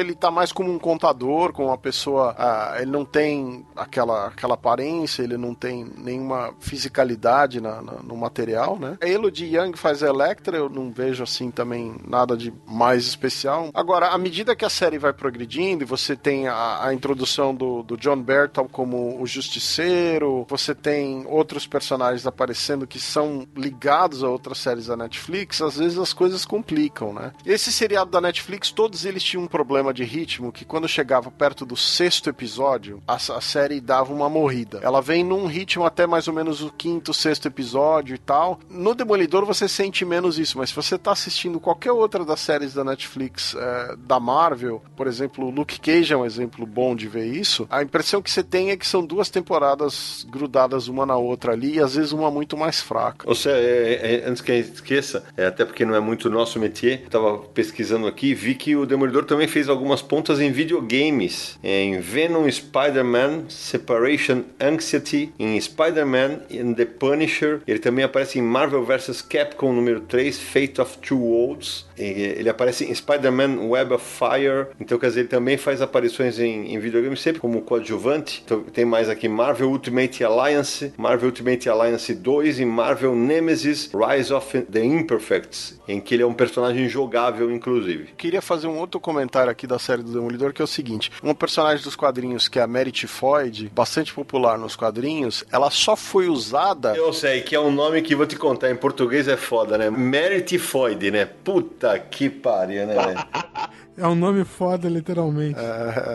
[0.00, 2.34] ele tá mais como um contador, como uma pessoa.
[2.38, 8.16] Ah, ele não tem aquela, aquela aparência, ele não tem nenhuma fisicalidade na, na, no
[8.16, 8.98] material, né?
[9.00, 13.70] A Elodie Young faz a Electra, eu não vejo assim também nada de mais especial.
[13.74, 17.96] Agora, à medida que a série vai progredindo você tem a, a introdução do, do
[17.96, 24.58] John Bertal como o Justiceiro, você tem outros personagens aparecendo que são ligados a outras
[24.58, 27.32] séries da Netflix, às vezes as coisas complicam, né?
[27.44, 31.66] Esse seriado da Netflix, todos eles tinham um problema de ritmo que quando chegava perto
[31.66, 34.80] do sexto episódio, a, a série dava uma morrida.
[34.82, 38.60] Ela vem num ritmo até mais ou menos o quinto, sexto episódio e tal.
[38.68, 42.74] No Demolidor você sente menos isso, mas se você tá assistindo qualquer outra das séries
[42.74, 47.26] da Netflix é, da Marvel, por exemplo, Luke Cage é um exemplo bom de ver
[47.26, 51.52] isso, a impressão que você tem é que são duas temporadas grudadas uma na outra
[51.52, 53.26] ali, e às vezes uma muito mais fraca.
[53.28, 56.58] Ou seja, é, é, antes que gente esqueça, é, até porque não é muito nosso
[56.60, 61.58] métier, eu tava pesquisando aqui vi que o Demolidor também fez algumas pontas em videogames,
[61.62, 68.84] em Venom Spider-Man, Separation Anxiety, em Spider-Man and The Punisher, ele também aparece em Marvel
[68.84, 74.68] vs Capcom número 3, Fate of Two Worlds, ele aparece em Spider-Man Web of Fire,
[74.80, 78.42] então quer dizer, ele também faz aparições em, em videogames sempre como coadjuvante.
[78.44, 84.32] Então, tem mais aqui Marvel Ultimate Alliance, Marvel Ultimate Alliance 2 e Marvel Nemesis Rise
[84.32, 88.08] of the Imperfects, em que ele é um personagem jogável, inclusive.
[88.16, 91.34] Queria fazer um outro comentário aqui da série do Demolidor, que é o seguinte: uma
[91.34, 96.28] personagem dos quadrinhos que é a Mary Tifoid, bastante popular nos quadrinhos, ela só foi
[96.28, 96.94] usada.
[96.96, 99.90] Eu sei, que é um nome que vou te contar, em português é foda, né?
[99.90, 101.26] Mary Tifoid, né?
[101.26, 102.96] Puta que pariu, né?
[103.96, 105.56] É um nome foda, literalmente.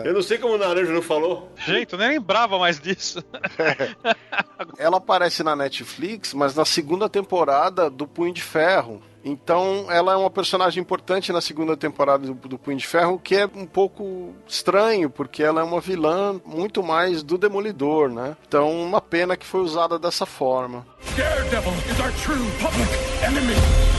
[0.04, 1.50] Eu não sei como o Naranjo não falou.
[1.56, 3.24] Gente, eu nem lembrava mais disso.
[4.76, 9.00] Ela aparece na Netflix, mas na segunda temporada do Punho de Ferro.
[9.24, 13.36] Então, ela é uma personagem importante na segunda temporada do, do Punho de Ferro, que
[13.36, 18.34] é um pouco estranho, porque ela é uma vilã muito mais do Demolidor, né?
[18.48, 20.86] Então, uma pena que foi usada dessa forma.
[21.16, 22.88] Daredevil is our true public
[23.22, 23.89] enemy.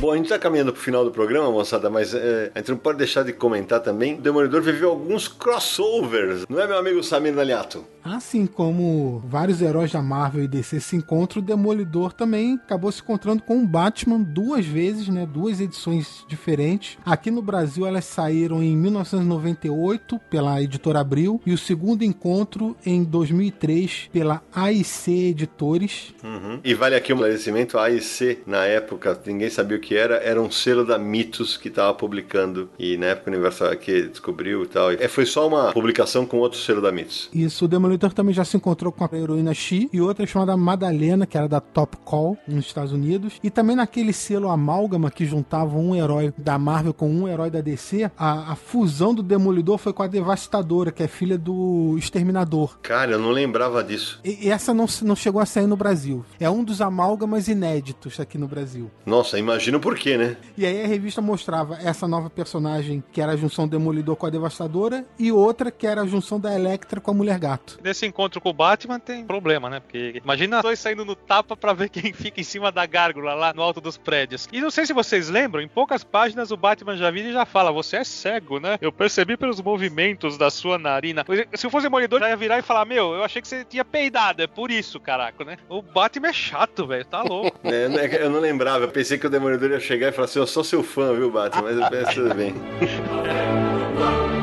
[0.00, 2.78] Bom, a gente tá caminhando pro final do programa, moçada, mas é, a gente não
[2.78, 4.14] pode deixar de comentar também.
[4.14, 7.84] O Demolidor viveu alguns crossovers, não é, meu amigo Samir Naliato?
[8.14, 13.02] Assim como vários heróis da Marvel e DC se encontram, o Demolidor também acabou se
[13.02, 15.26] encontrando com o Batman duas vezes, né?
[15.26, 16.96] Duas edições diferentes.
[17.04, 23.04] Aqui no Brasil elas saíram em 1998 pela editora Abril e o segundo encontro em
[23.04, 26.14] 2003 pela AIC Editores.
[26.24, 26.60] Uhum.
[26.64, 30.40] E vale aqui um esclarecimento: a AIC, na época, ninguém sabia o que era, era
[30.40, 32.70] um selo da Mitos que estava publicando.
[32.78, 34.92] E na época o Universal que descobriu e tal.
[34.92, 37.28] É, foi só uma publicação com outro selo da Mitos.
[37.34, 41.26] Isso, o Demolidor também já se encontrou com a heroína She e outra chamada Madalena,
[41.26, 43.34] que era da Top Call nos Estados Unidos.
[43.42, 47.60] E também naquele selo amálgama que juntava um herói da Marvel com um herói da
[47.60, 52.78] DC, a, a fusão do Demolidor foi com a Devastadora, que é filha do Exterminador.
[52.82, 54.20] Cara, eu não lembrava disso.
[54.24, 56.24] E, e essa não, não chegou a sair no Brasil.
[56.38, 58.90] É um dos amálgamas inéditos aqui no Brasil.
[59.06, 60.36] Nossa, imagina por quê, né?
[60.56, 64.30] E aí a revista mostrava essa nova personagem, que era a junção Demolidor com a
[64.30, 67.77] Devastadora, e outra que era a junção da Electra com a Mulher Gato.
[67.82, 69.80] Nesse encontro com o Batman tem problema, né?
[69.80, 73.52] Porque imagina dois saindo no tapa pra ver quem fica em cima da gárgula lá
[73.52, 74.48] no alto dos prédios.
[74.52, 77.44] E não sei se vocês lembram, em poucas páginas o Batman já vira e já
[77.44, 78.78] fala: Você é cego, né?
[78.80, 81.24] Eu percebi pelos movimentos da sua narina.
[81.54, 83.84] Se eu fosse demolidor, já ia virar e falar: Meu, eu achei que você tinha
[83.84, 85.56] peidado, é por isso, caraca, né?
[85.68, 87.58] O Batman é chato, velho, tá louco.
[87.78, 90.46] É, eu não lembrava, eu pensei que o Demolidor ia chegar e falar assim: Eu
[90.46, 91.62] sou seu fã, viu, Batman?
[91.62, 92.54] Mas eu penso tudo bem.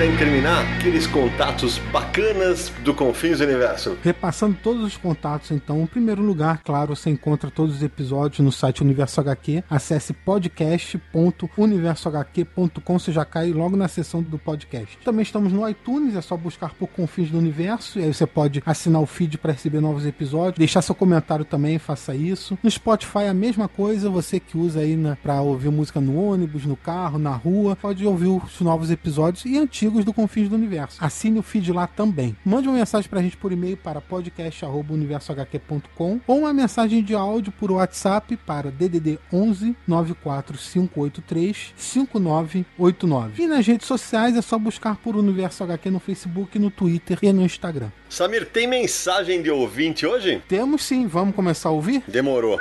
[0.00, 3.98] antes de terminar, aqueles contatos bacanas do Confins do Universo.
[4.02, 8.50] Repassando todos os contatos, então, em primeiro lugar, claro, você encontra todos os episódios no
[8.50, 9.64] site Universo HQ.
[9.68, 14.98] Acesse podcast.universohq.com, você já cai logo na seção do podcast.
[15.04, 18.62] Também estamos no iTunes, é só buscar por Confins do Universo, e aí você pode
[18.64, 22.56] assinar o feed para receber novos episódios, deixar seu comentário também, faça isso.
[22.62, 26.76] No Spotify a mesma coisa, você que usa aí para ouvir música no ônibus, no
[26.76, 30.96] carro, na rua, pode ouvir os novos episódios e antigos do Confins do Universo.
[31.00, 32.36] Assine o feed lá também.
[32.44, 37.72] Mande uma mensagem pra gente por e-mail para podcast@universohq.com ou uma mensagem de áudio por
[37.72, 43.42] WhatsApp para DDD 11 94583 5989.
[43.42, 47.32] E nas redes sociais é só buscar por Universo HQ no Facebook, no Twitter e
[47.32, 47.90] no Instagram.
[48.08, 50.40] Samir, tem mensagem de ouvinte hoje?
[50.46, 52.04] Temos sim, vamos começar a ouvir?
[52.06, 52.60] Demorou.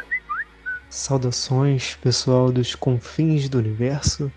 [0.89, 4.31] Saudações, pessoal dos confins do universo.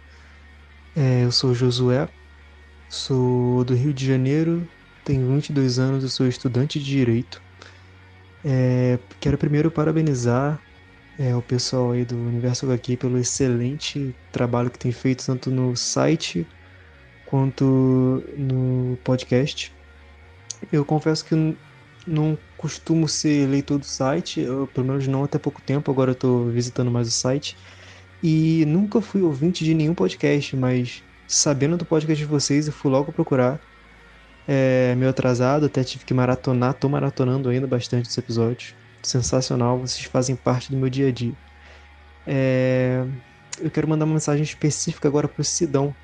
[0.95, 2.07] É, eu sou Josué,
[2.89, 4.69] sou do Rio de Janeiro,
[5.05, 7.43] tenho 22 anos, e sou estudante de Direito.
[8.45, 10.61] É, quero primeiro parabenizar
[11.19, 15.77] é, o pessoal aí do Universo HQ pelo excelente trabalho que tem feito tanto no
[15.77, 16.47] site
[17.27, 19.73] quanto no podcast.
[20.73, 21.57] Eu confesso que
[22.07, 26.15] não costumo ser leitor do site, eu, pelo menos não até pouco tempo, agora eu
[26.15, 27.57] estou visitando mais o site.
[28.23, 32.91] E nunca fui ouvinte de nenhum podcast, mas sabendo do podcast de vocês, eu fui
[32.91, 33.61] logo procurar.
[34.47, 38.75] É, meio atrasado, até tive que maratonar, tô maratonando ainda bastante esse episódio.
[39.03, 41.35] Sensacional, vocês fazem parte do meu dia a dia.
[42.27, 43.05] É,
[43.61, 45.95] eu quero mandar uma mensagem específica agora pro Sidão,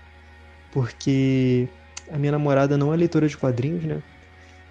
[0.73, 1.69] porque
[2.11, 4.03] a minha namorada não é leitora de quadrinhos, né?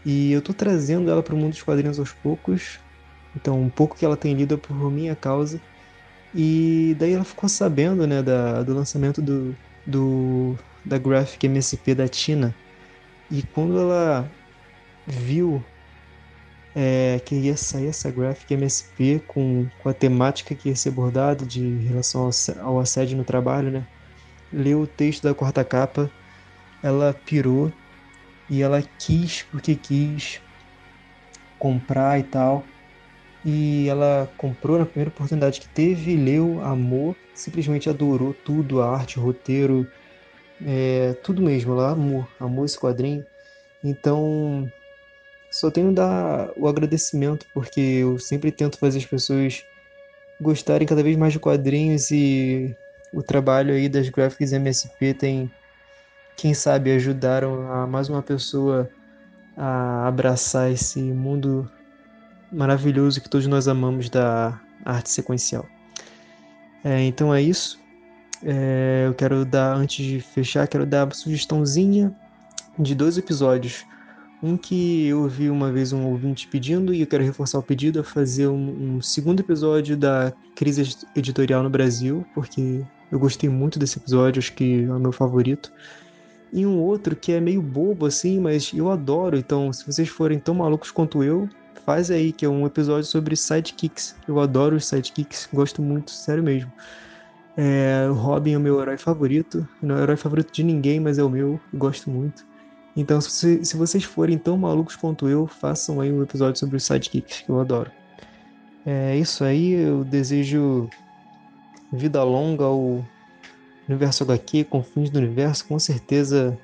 [0.05, 2.79] E eu tô trazendo ela para o mundo dos quadrinhos aos poucos.
[3.35, 5.61] Então, um pouco que ela tem lido é por minha causa.
[6.33, 12.07] E daí ela ficou sabendo, né, da, do lançamento do, do da Graphic MSP da
[12.07, 12.55] Tina.
[13.29, 14.29] E quando ela
[15.05, 15.63] viu
[16.75, 21.45] é, que ia sair essa Graphic MSP com, com a temática que ia ser abordada
[21.45, 23.87] de relação ao, ao assédio no trabalho, né?
[24.51, 26.09] Leu o texto da quarta capa,
[26.81, 27.71] ela pirou
[28.49, 30.41] e ela quis porque quis
[31.59, 32.63] comprar e tal.
[33.45, 39.19] E ela comprou na primeira oportunidade que teve, leu, amou, simplesmente adorou tudo, a arte,
[39.19, 39.87] o roteiro,
[40.65, 41.73] é, tudo mesmo.
[41.73, 43.25] Ela amou, amou esse quadrinho.
[43.83, 44.69] Então,
[45.49, 49.63] só tenho dar o agradecimento, porque eu sempre tento fazer as pessoas
[50.39, 52.75] gostarem cada vez mais de quadrinhos e
[53.11, 55.51] o trabalho aí das Graphics MSP tem
[56.37, 58.89] quem sabe ajudaram a mais uma pessoa
[59.57, 61.69] a abraçar esse mundo
[62.51, 65.65] maravilhoso que todos nós amamos da arte sequencial.
[66.83, 67.79] É, então é isso.
[68.43, 72.15] É, eu quero dar, antes de fechar, quero dar uma sugestãozinha
[72.77, 73.85] de dois episódios.
[74.41, 77.99] Um que eu ouvi uma vez um ouvinte pedindo e eu quero reforçar o pedido
[77.99, 82.81] a fazer um, um segundo episódio da crise editorial no Brasil, porque
[83.11, 85.69] eu gostei muito desse episódio, acho que é o meu favorito
[86.51, 89.37] e um outro que é meio bobo assim, mas eu adoro.
[89.37, 91.47] Então, se vocês forem tão malucos quanto eu,
[91.89, 94.15] faz aí, que é um episódio sobre sidekicks.
[94.27, 96.71] Eu adoro os sidekicks, gosto muito, sério mesmo.
[97.57, 99.67] É, o Robin é o meu herói favorito.
[99.81, 102.45] Não é o herói favorito de ninguém, mas é o meu, gosto muito.
[102.95, 106.83] Então, se, se vocês forem tão malucos quanto eu, façam aí um episódio sobre os
[106.83, 107.91] sidekicks, que eu adoro.
[108.85, 110.87] É isso aí, eu desejo
[111.91, 113.03] vida longa ao
[113.87, 116.55] Universo HQ, Confins do Universo, com certeza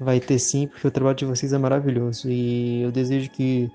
[0.00, 2.30] vai ter sim, porque o trabalho de vocês é maravilhoso.
[2.30, 3.70] E eu desejo que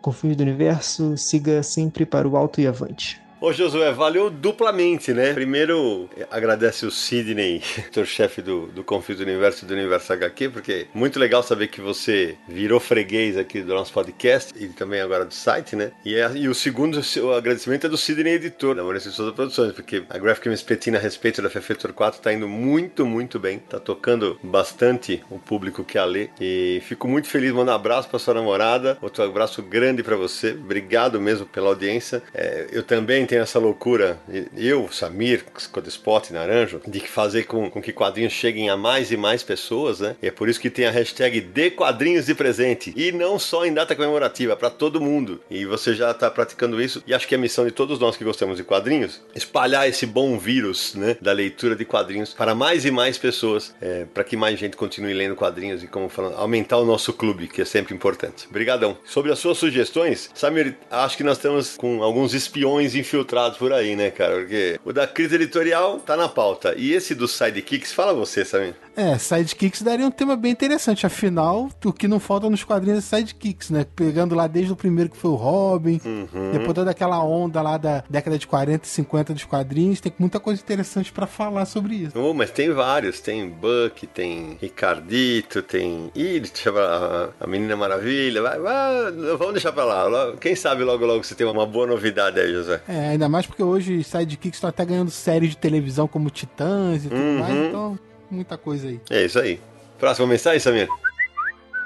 [0.00, 3.27] Confins do Universo siga sempre para o alto e avante.
[3.40, 5.32] Ô Josué, valeu duplamente, né?
[5.32, 7.62] Primeiro, agradece o Sidney,
[8.04, 12.80] chefe do, do do Universo do Universo HQ, porque muito legal saber que você virou
[12.80, 15.92] freguês aqui do nosso podcast e também agora do site, né?
[16.04, 19.72] E, é, e o segundo o agradecimento é do Sidney, editor da Maurício Souza Produções,
[19.72, 23.60] porque a Graphic MSP a respeito da Fefetor 4 tá indo muito, muito bem.
[23.60, 26.28] Tá tocando bastante o público que a lê.
[26.40, 30.50] E fico muito feliz, mando um abraço pra sua namorada, outro abraço grande para você.
[30.50, 32.20] Obrigado mesmo pela audiência.
[32.34, 34.18] É, eu também tem essa loucura,
[34.56, 39.42] eu, Samir, Codespot, Naranjo, de fazer com, com que quadrinhos cheguem a mais e mais
[39.42, 40.16] pessoas, né?
[40.22, 42.92] E é por isso que tem a hashtag de quadrinhos de presente.
[42.96, 45.40] E não só em data comemorativa, para todo mundo.
[45.50, 47.02] E você já está praticando isso.
[47.06, 50.06] E acho que é a missão de todos nós que gostamos de quadrinhos espalhar esse
[50.06, 51.16] bom vírus, né?
[51.20, 55.12] Da leitura de quadrinhos para mais e mais pessoas, é, para que mais gente continue
[55.12, 58.46] lendo quadrinhos e, como falando, aumentar o nosso clube, que é sempre importante.
[58.48, 58.96] Obrigadão.
[59.04, 63.72] Sobre as suas sugestões, Samir, acho que nós estamos com alguns espiões infiltrados infiltrados por
[63.72, 64.36] aí, né, cara?
[64.36, 66.74] Porque o da crise editorial tá na pauta.
[66.76, 68.74] E esse dos sidekicks, fala você, sabe?
[68.96, 71.04] É, sidekicks daria um tema bem interessante.
[71.06, 73.86] Afinal, o que não falta nos quadrinhos é sidekicks, né?
[73.96, 76.50] Pegando lá desde o primeiro que foi o Robin, Uhum.
[76.52, 80.38] depois toda aquela onda lá da década de 40 e 50 dos quadrinhos, tem muita
[80.40, 82.18] coisa interessante pra falar sobre isso.
[82.18, 86.10] Oh, mas tem vários, tem Buck, tem Ricardito, tem.
[86.14, 88.42] Ih, deixa pra a Menina Maravilha.
[88.42, 90.32] Vai, vai, vamos deixar pra lá.
[90.40, 92.80] Quem sabe logo logo você tem uma boa novidade aí, José.
[92.88, 97.08] É, ainda mais porque hoje sidekicks estão até ganhando séries de televisão como Titãs e
[97.08, 97.38] tudo Uhum.
[97.38, 97.98] mais, então
[98.30, 99.00] muita coisa aí.
[99.10, 99.60] É isso aí.
[99.98, 100.88] Próxima mensagem, Samir?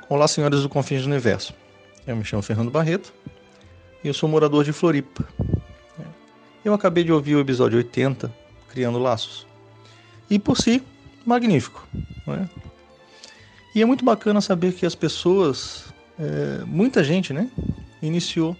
[0.09, 1.55] Olá, senhores do Confins do Universo.
[2.07, 3.13] Eu me chamo Fernando Barreto
[4.05, 5.27] e eu sou morador de Floripa.
[6.65, 8.33] Eu acabei de ouvir o episódio 80,
[8.69, 9.47] Criando Laços.
[10.31, 10.83] E por si,
[11.27, 11.87] magnífico.
[12.27, 12.49] não é?
[13.75, 15.87] E é muito bacana saber que as pessoas,
[16.19, 17.51] é, muita gente, né,
[18.01, 18.57] iniciou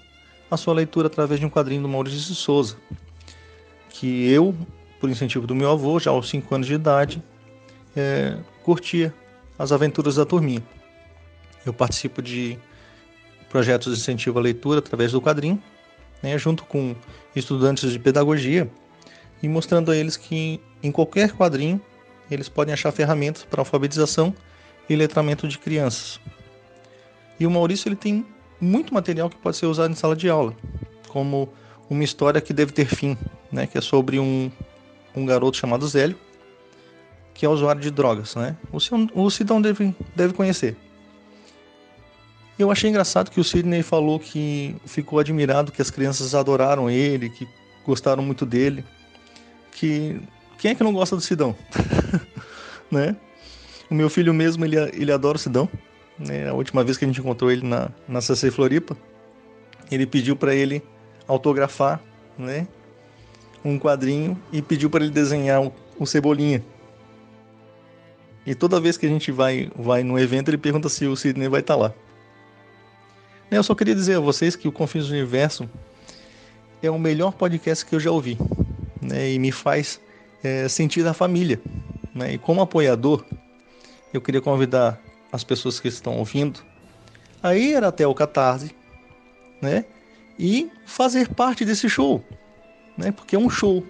[0.53, 2.77] a sua leitura através de um quadrinho do Maurício de Souza,
[3.89, 4.55] que eu,
[5.01, 7.23] por incentivo do meu avô, já aos 5 anos de idade,
[7.97, 9.15] é, curtia
[9.59, 10.63] as aventuras da turminha.
[11.65, 12.59] Eu participo de
[13.49, 15.63] projetos de incentivo à leitura através do quadrinho,
[16.23, 16.95] né, junto com
[17.35, 18.71] estudantes de pedagogia,
[19.43, 21.81] e mostrando a eles que em qualquer quadrinho
[22.31, 24.35] eles podem achar ferramentas para alfabetização
[24.87, 26.21] e letramento de crianças.
[27.41, 28.27] E o Maurício ele tem
[28.63, 30.55] muito material que pode ser usado em sala de aula,
[31.09, 31.53] como
[31.91, 33.19] uma história que deve ter fim,
[33.51, 34.51] né, que é sobre um,
[35.15, 36.17] um garoto chamado Zélio,
[37.35, 38.37] que é usuário de drogas.
[38.37, 38.57] Né?
[38.73, 38.79] O,
[39.25, 40.77] o Sidão deve, deve conhecer.
[42.59, 47.29] Eu achei engraçado que o Sidney falou que ficou admirado que as crianças adoraram ele,
[47.31, 47.49] que
[47.85, 48.85] gostaram muito dele.
[49.73, 50.21] Que
[50.59, 51.57] quem é que não gosta do Sidão?
[52.91, 53.17] né?
[53.91, 55.69] O meu filho mesmo, ele, ele adora o Sidão.
[56.19, 56.49] Né?
[56.49, 58.97] A última vez que a gente encontrou ele na, na CC Floripa,
[59.91, 60.83] ele pediu para ele
[61.27, 62.01] autografar,
[62.39, 62.67] né?
[63.65, 66.63] Um quadrinho e pediu para ele desenhar o, o Cebolinha.
[68.45, 71.49] E toda vez que a gente vai, vai no evento, ele pergunta se o Sidney
[71.49, 71.89] vai estar lá.
[73.49, 75.69] Né, Eu só queria dizer a vocês que o Confins do Universo
[76.83, 78.37] é o melhor podcast que eu já ouvi.
[79.01, 79.33] Né?
[79.33, 80.01] E me faz
[80.43, 81.61] é, sentir a família.
[82.13, 82.35] Né?
[82.35, 83.25] E como apoiador,
[84.13, 85.01] eu queria convidar
[85.33, 86.61] as pessoas que estão ouvindo
[87.43, 88.71] a ir até o Catarse
[89.61, 89.85] né?
[90.39, 92.23] e fazer parte desse show.
[92.97, 93.11] Né?
[93.11, 93.85] Porque é um show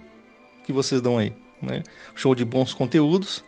[0.65, 1.35] que vocês dão aí.
[1.61, 1.83] Né?
[2.15, 3.45] Show de bons conteúdos,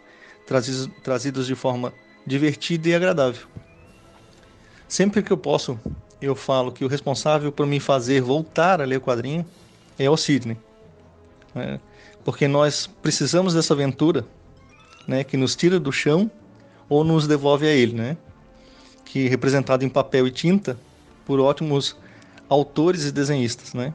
[0.47, 1.93] trazidos, trazidos de forma
[2.27, 3.47] divertida e agradável.
[4.89, 5.79] Sempre que eu posso,
[6.21, 9.47] eu falo que o responsável por me fazer voltar a ler o quadrinho
[9.99, 10.57] é o Sidney.
[11.55, 11.81] né?
[12.25, 14.27] Porque nós precisamos dessa aventura
[15.07, 16.31] né, que nos tira do chão
[16.89, 18.17] ou nos devolve a ele, né?
[19.05, 20.77] que representado em papel e tinta
[21.25, 21.97] por ótimos
[22.49, 23.73] autores e desenhistas.
[23.73, 23.95] Né?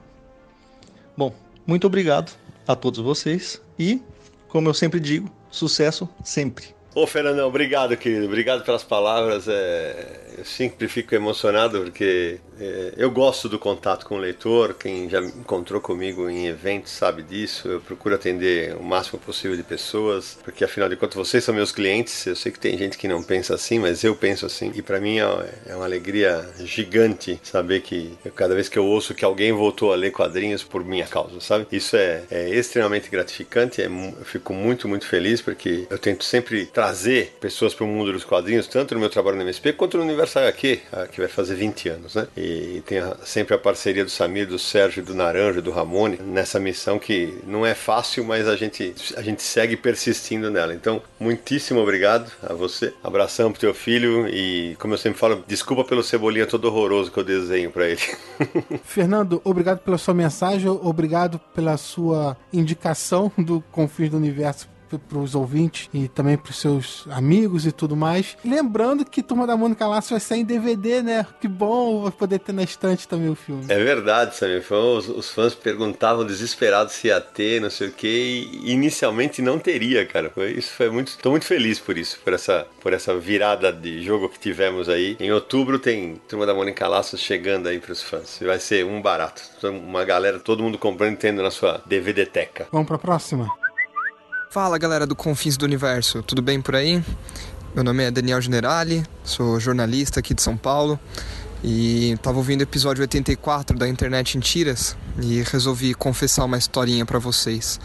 [1.18, 1.34] Bom,
[1.68, 2.32] muito obrigado
[2.68, 4.02] a todos vocês e,
[4.48, 6.68] como eu sempre digo, sucesso sempre.
[6.96, 8.26] Ô, Fernandão, obrigado, querido.
[8.26, 9.48] Obrigado pelas palavras.
[9.48, 14.74] É, sempre fico emocionado porque é, eu gosto do contato com o leitor.
[14.74, 17.68] Quem já encontrou comigo em eventos sabe disso.
[17.68, 21.72] Eu procuro atender o máximo possível de pessoas, porque afinal de contas vocês são meus
[21.72, 22.26] clientes.
[22.26, 24.72] Eu sei que tem gente que não pensa assim, mas eu penso assim.
[24.76, 28.86] E para mim é, é uma alegria gigante saber que eu, cada vez que eu
[28.86, 31.66] ouço que alguém voltou a ler quadrinhos por minha causa, sabe?
[31.72, 33.82] Isso é, é extremamente gratificante.
[33.82, 38.12] É eu fico muito, muito feliz porque eu tento sempre trazer pessoas para o mundo
[38.12, 41.28] dos quadrinhos, tanto no meu trabalho no MSP quanto no Universo HQ, ah, que vai
[41.30, 42.28] fazer 20 anos, né?
[42.38, 46.60] E tem a- sempre a parceria do Samir, do Sérgio, do Naranja, do Ramone, nessa
[46.60, 50.74] missão que não é fácil, mas a gente, a gente segue persistindo nela.
[50.74, 52.94] Então, muitíssimo obrigado a você.
[53.04, 57.18] Abração pro teu filho e, como eu sempre falo, desculpa pelo cebolinha todo horroroso que
[57.18, 58.02] eu desenho para ele.
[58.84, 65.36] Fernando, obrigado pela sua mensagem, obrigado pela sua indicação do Confins do Universo para os
[65.36, 68.38] ouvintes e também para os seus amigos e tudo mais.
[68.44, 71.26] Lembrando que Turma da Mônica Laço vai sair em DVD, né?
[71.40, 73.66] Que bom vou poder ter na estante também o filme.
[73.68, 74.64] É verdade, Samir.
[74.70, 79.60] Os, os fãs perguntavam desesperados se ia ter, não sei o que, e inicialmente não
[79.60, 80.30] teria, cara.
[80.30, 81.18] Foi, isso foi muito.
[81.18, 85.18] Tô muito feliz por isso, por essa, por essa virada de jogo que tivemos aí.
[85.20, 88.40] Em outubro tem Turma da Mônica Laços chegando aí pros fãs.
[88.42, 89.42] Vai ser um barato.
[89.64, 92.68] Uma galera, todo mundo comprando e tendo na sua DVD Teca.
[92.72, 93.50] Vamos para a próxima?
[94.52, 97.04] Fala galera do Confins do Universo, tudo bem por aí?
[97.76, 101.00] Meu nome é Daniel Generali, sou jornalista aqui de São Paulo
[101.64, 107.06] e estava ouvindo o episódio 84 da Internet em Tiras e resolvi confessar uma historinha
[107.06, 107.80] para vocês.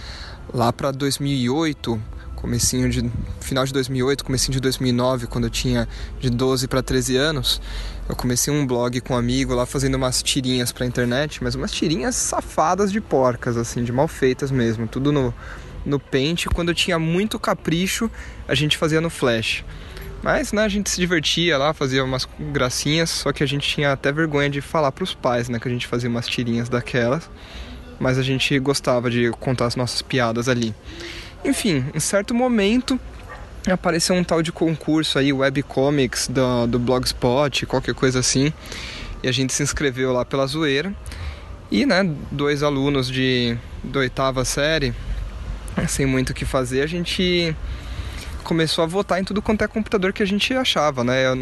[0.54, 2.00] Lá para 2008,
[2.34, 5.86] comecinho de final de 2008, comecinho de 2009, quando eu tinha
[6.18, 7.60] de 12 para 13 anos,
[8.08, 11.72] eu comecei um blog com um amigo lá fazendo umas tirinhas pra internet, mas umas
[11.72, 15.34] tirinhas safadas de porcas, assim, de mal feitas mesmo, tudo no,
[15.84, 16.46] no Paint.
[16.46, 18.10] Quando eu tinha muito capricho,
[18.46, 19.64] a gente fazia no Flash.
[20.22, 23.92] Mas né, a gente se divertia lá, fazia umas gracinhas, só que a gente tinha
[23.92, 27.28] até vergonha de falar para os pais, né, que a gente fazia umas tirinhas daquelas.
[28.00, 30.74] Mas a gente gostava de contar as nossas piadas ali.
[31.44, 32.98] Enfim, em certo momento
[33.70, 38.52] apareceu um tal de concurso aí, webcomics do, do Blogspot, qualquer coisa assim.
[39.22, 40.92] E a gente se inscreveu lá pela zoeira.
[41.70, 44.94] E, né, dois alunos de, de oitava série,
[45.88, 47.54] sem muito o que fazer, a gente
[48.42, 51.34] começou a votar em tudo quanto é computador que a gente achava, né?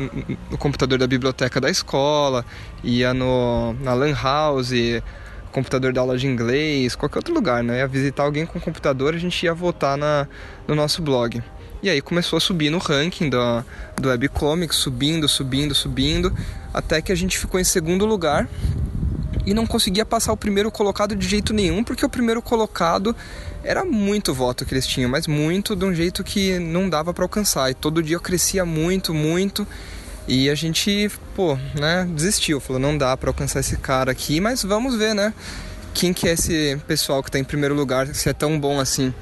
[0.50, 2.44] No computador da biblioteca da escola,
[2.82, 4.72] ia no, na Lan House,
[5.50, 7.78] computador da aula de inglês, qualquer outro lugar, né?
[7.78, 10.26] Ia visitar alguém com computador, a gente ia votar na,
[10.66, 11.42] no nosso blog.
[11.82, 13.64] E aí começou a subir no ranking do,
[14.00, 16.32] do webcomics, subindo, subindo, subindo,
[16.72, 18.48] até que a gente ficou em segundo lugar
[19.44, 23.16] e não conseguia passar o primeiro colocado de jeito nenhum, porque o primeiro colocado
[23.64, 27.24] era muito voto que eles tinham, mas muito de um jeito que não dava para
[27.24, 27.70] alcançar.
[27.70, 29.66] E todo dia eu crescia muito, muito.
[30.26, 34.62] E a gente, pô, né, desistiu, falou, não dá para alcançar esse cara aqui, mas
[34.62, 35.34] vamos ver, né?
[35.94, 39.12] Quem que é esse pessoal que tá em primeiro lugar, se é tão bom assim.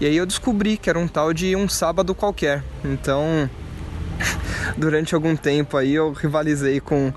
[0.00, 2.62] E aí eu descobri que era um tal de um sábado qualquer.
[2.84, 3.48] Então,
[4.76, 7.12] durante algum tempo aí eu rivalizei com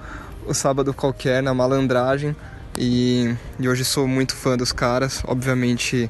[0.47, 2.35] o sábado qualquer na malandragem
[2.77, 5.21] e, e hoje sou muito fã dos caras.
[5.25, 6.09] Obviamente,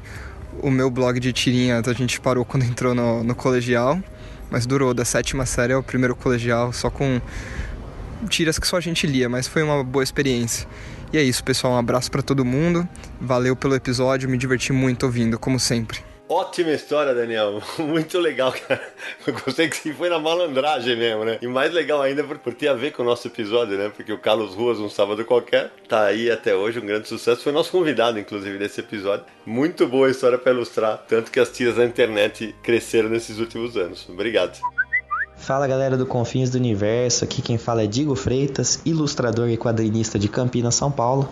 [0.60, 4.00] o meu blog de tirinhas a gente parou quando entrou no, no colegial,
[4.50, 7.20] mas durou da sétima série ao primeiro colegial, só com
[8.28, 10.66] tiras que só a gente lia, mas foi uma boa experiência.
[11.12, 11.74] E é isso, pessoal.
[11.74, 12.88] Um abraço para todo mundo.
[13.20, 16.11] Valeu pelo episódio, me diverti muito ouvindo, como sempre.
[16.28, 17.60] Ótima história, Daniel.
[17.78, 18.80] Muito legal, cara.
[19.26, 21.38] Eu gostei que foi na malandragem mesmo, né?
[21.42, 23.90] E mais legal ainda por, por ter a ver com o nosso episódio, né?
[23.94, 27.42] Porque o Carlos Ruas, um sábado qualquer, tá aí até hoje, um grande sucesso.
[27.42, 29.26] Foi nosso convidado, inclusive, desse episódio.
[29.44, 34.08] Muito boa história para ilustrar, tanto que as tiras da internet cresceram nesses últimos anos.
[34.08, 34.58] Obrigado.
[35.36, 40.16] Fala galera do Confins do Universo, aqui quem fala é Digo Freitas, ilustrador e quadrinista
[40.16, 41.28] de Campinas, São Paulo.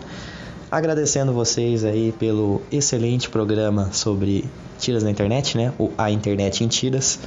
[0.69, 4.43] Agradecendo vocês aí pelo excelente programa sobre
[4.81, 5.71] tiras na internet, né?
[5.97, 7.19] A Internet em Tiras,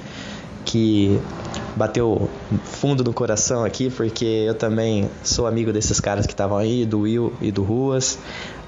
[0.65, 1.19] que
[1.77, 2.29] bateu
[2.65, 7.01] fundo no coração aqui, porque eu também sou amigo desses caras que estavam aí, do
[7.01, 8.19] Will e do Ruas.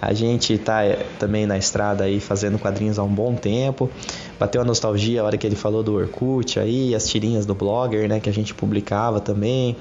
[0.01, 3.91] A gente tá eh, também na estrada aí fazendo quadrinhos há um bom tempo.
[4.39, 8.09] Bateu a nostalgia a hora que ele falou do Orkut aí, as tirinhas do Blogger,
[8.09, 9.77] né, que a gente publicava também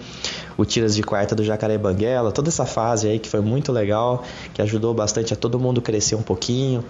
[0.58, 4.24] o Tiras de Quarta do Jacaré Banguela, toda essa fase aí que foi muito legal,
[4.54, 6.84] que ajudou bastante a todo mundo crescer um pouquinho.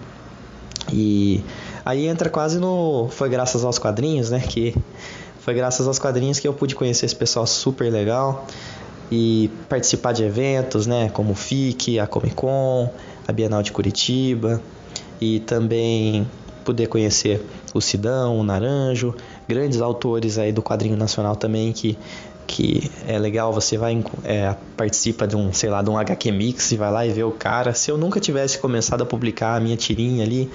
[0.92, 1.42] E
[1.84, 3.08] aí entra quase no.
[3.10, 4.40] Foi graças aos quadrinhos, né?
[4.40, 4.74] Que
[5.40, 8.46] foi graças aos quadrinhos que eu pude conhecer esse pessoal super legal
[9.10, 11.08] e participar de eventos, né?
[11.10, 12.90] Como o FIC, a Comic Con,
[13.26, 14.60] a Bienal de Curitiba
[15.20, 16.26] e também
[16.64, 19.14] poder conhecer o Sidão, o Naranjo,
[19.46, 21.96] grandes autores aí do quadrinho nacional também que
[22.46, 26.72] que é legal, você vai é, participa de um, sei lá, de um HQ Mix
[26.72, 27.74] e vai lá e vê o cara.
[27.74, 30.50] Se eu nunca tivesse começado a publicar a minha tirinha ali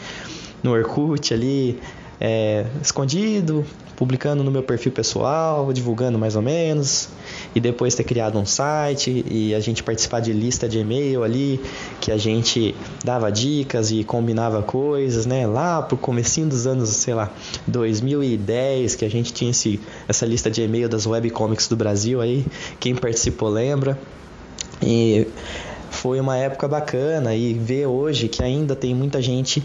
[0.64, 1.80] no Orkut ali,
[2.20, 3.66] é, escondido,
[3.96, 7.10] publicando no meu perfil pessoal, divulgando mais ou menos,
[7.54, 11.60] e depois ter criado um site e a gente participar de lista de e-mail ali,
[12.00, 15.46] que a gente dava dicas e combinava coisas, né?
[15.46, 17.30] Lá pro comecinho dos anos, sei lá,
[17.68, 22.46] 2010, que a gente tinha esse, essa lista de e-mail das webcomics do Brasil aí,
[22.80, 24.00] quem participou lembra.
[24.82, 25.28] E
[25.90, 29.64] foi uma época bacana e ver hoje que ainda tem muita gente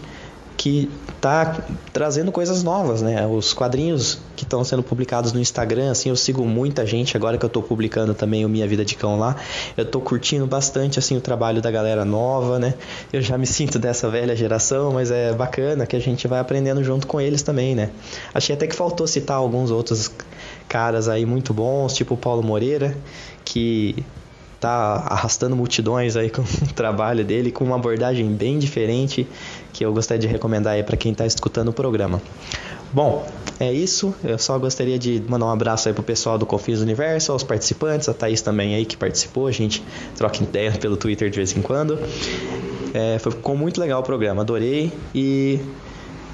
[0.57, 0.89] que
[1.21, 3.25] tá trazendo coisas novas, né?
[3.25, 7.49] Os quadrinhos estão sendo publicados no Instagram, assim, eu sigo muita gente agora que eu
[7.49, 9.35] tô publicando também o Minha Vida de Cão lá.
[9.75, 12.73] Eu tô curtindo bastante assim o trabalho da galera nova, né?
[13.11, 16.83] Eu já me sinto dessa velha geração, mas é bacana que a gente vai aprendendo
[16.83, 17.91] junto com eles também, né?
[18.33, 20.09] Achei até que faltou citar alguns outros
[20.67, 22.97] caras aí muito bons, tipo o Paulo Moreira,
[23.43, 24.03] que
[24.59, 29.27] tá arrastando multidões aí com o trabalho dele, com uma abordagem bem diferente
[29.77, 32.19] que eu gostaria de recomendar aí para quem está escutando o programa.
[32.91, 33.27] Bom,
[33.59, 34.11] é isso.
[34.23, 38.09] Eu só gostaria de mandar um abraço aí pro pessoal do Confins Universo, aos participantes,
[38.09, 39.83] a Thaís também aí que participou, a gente
[40.15, 41.99] troca ideia pelo Twitter de vez em quando.
[42.91, 45.59] É, foi, ficou muito legal o programa, adorei e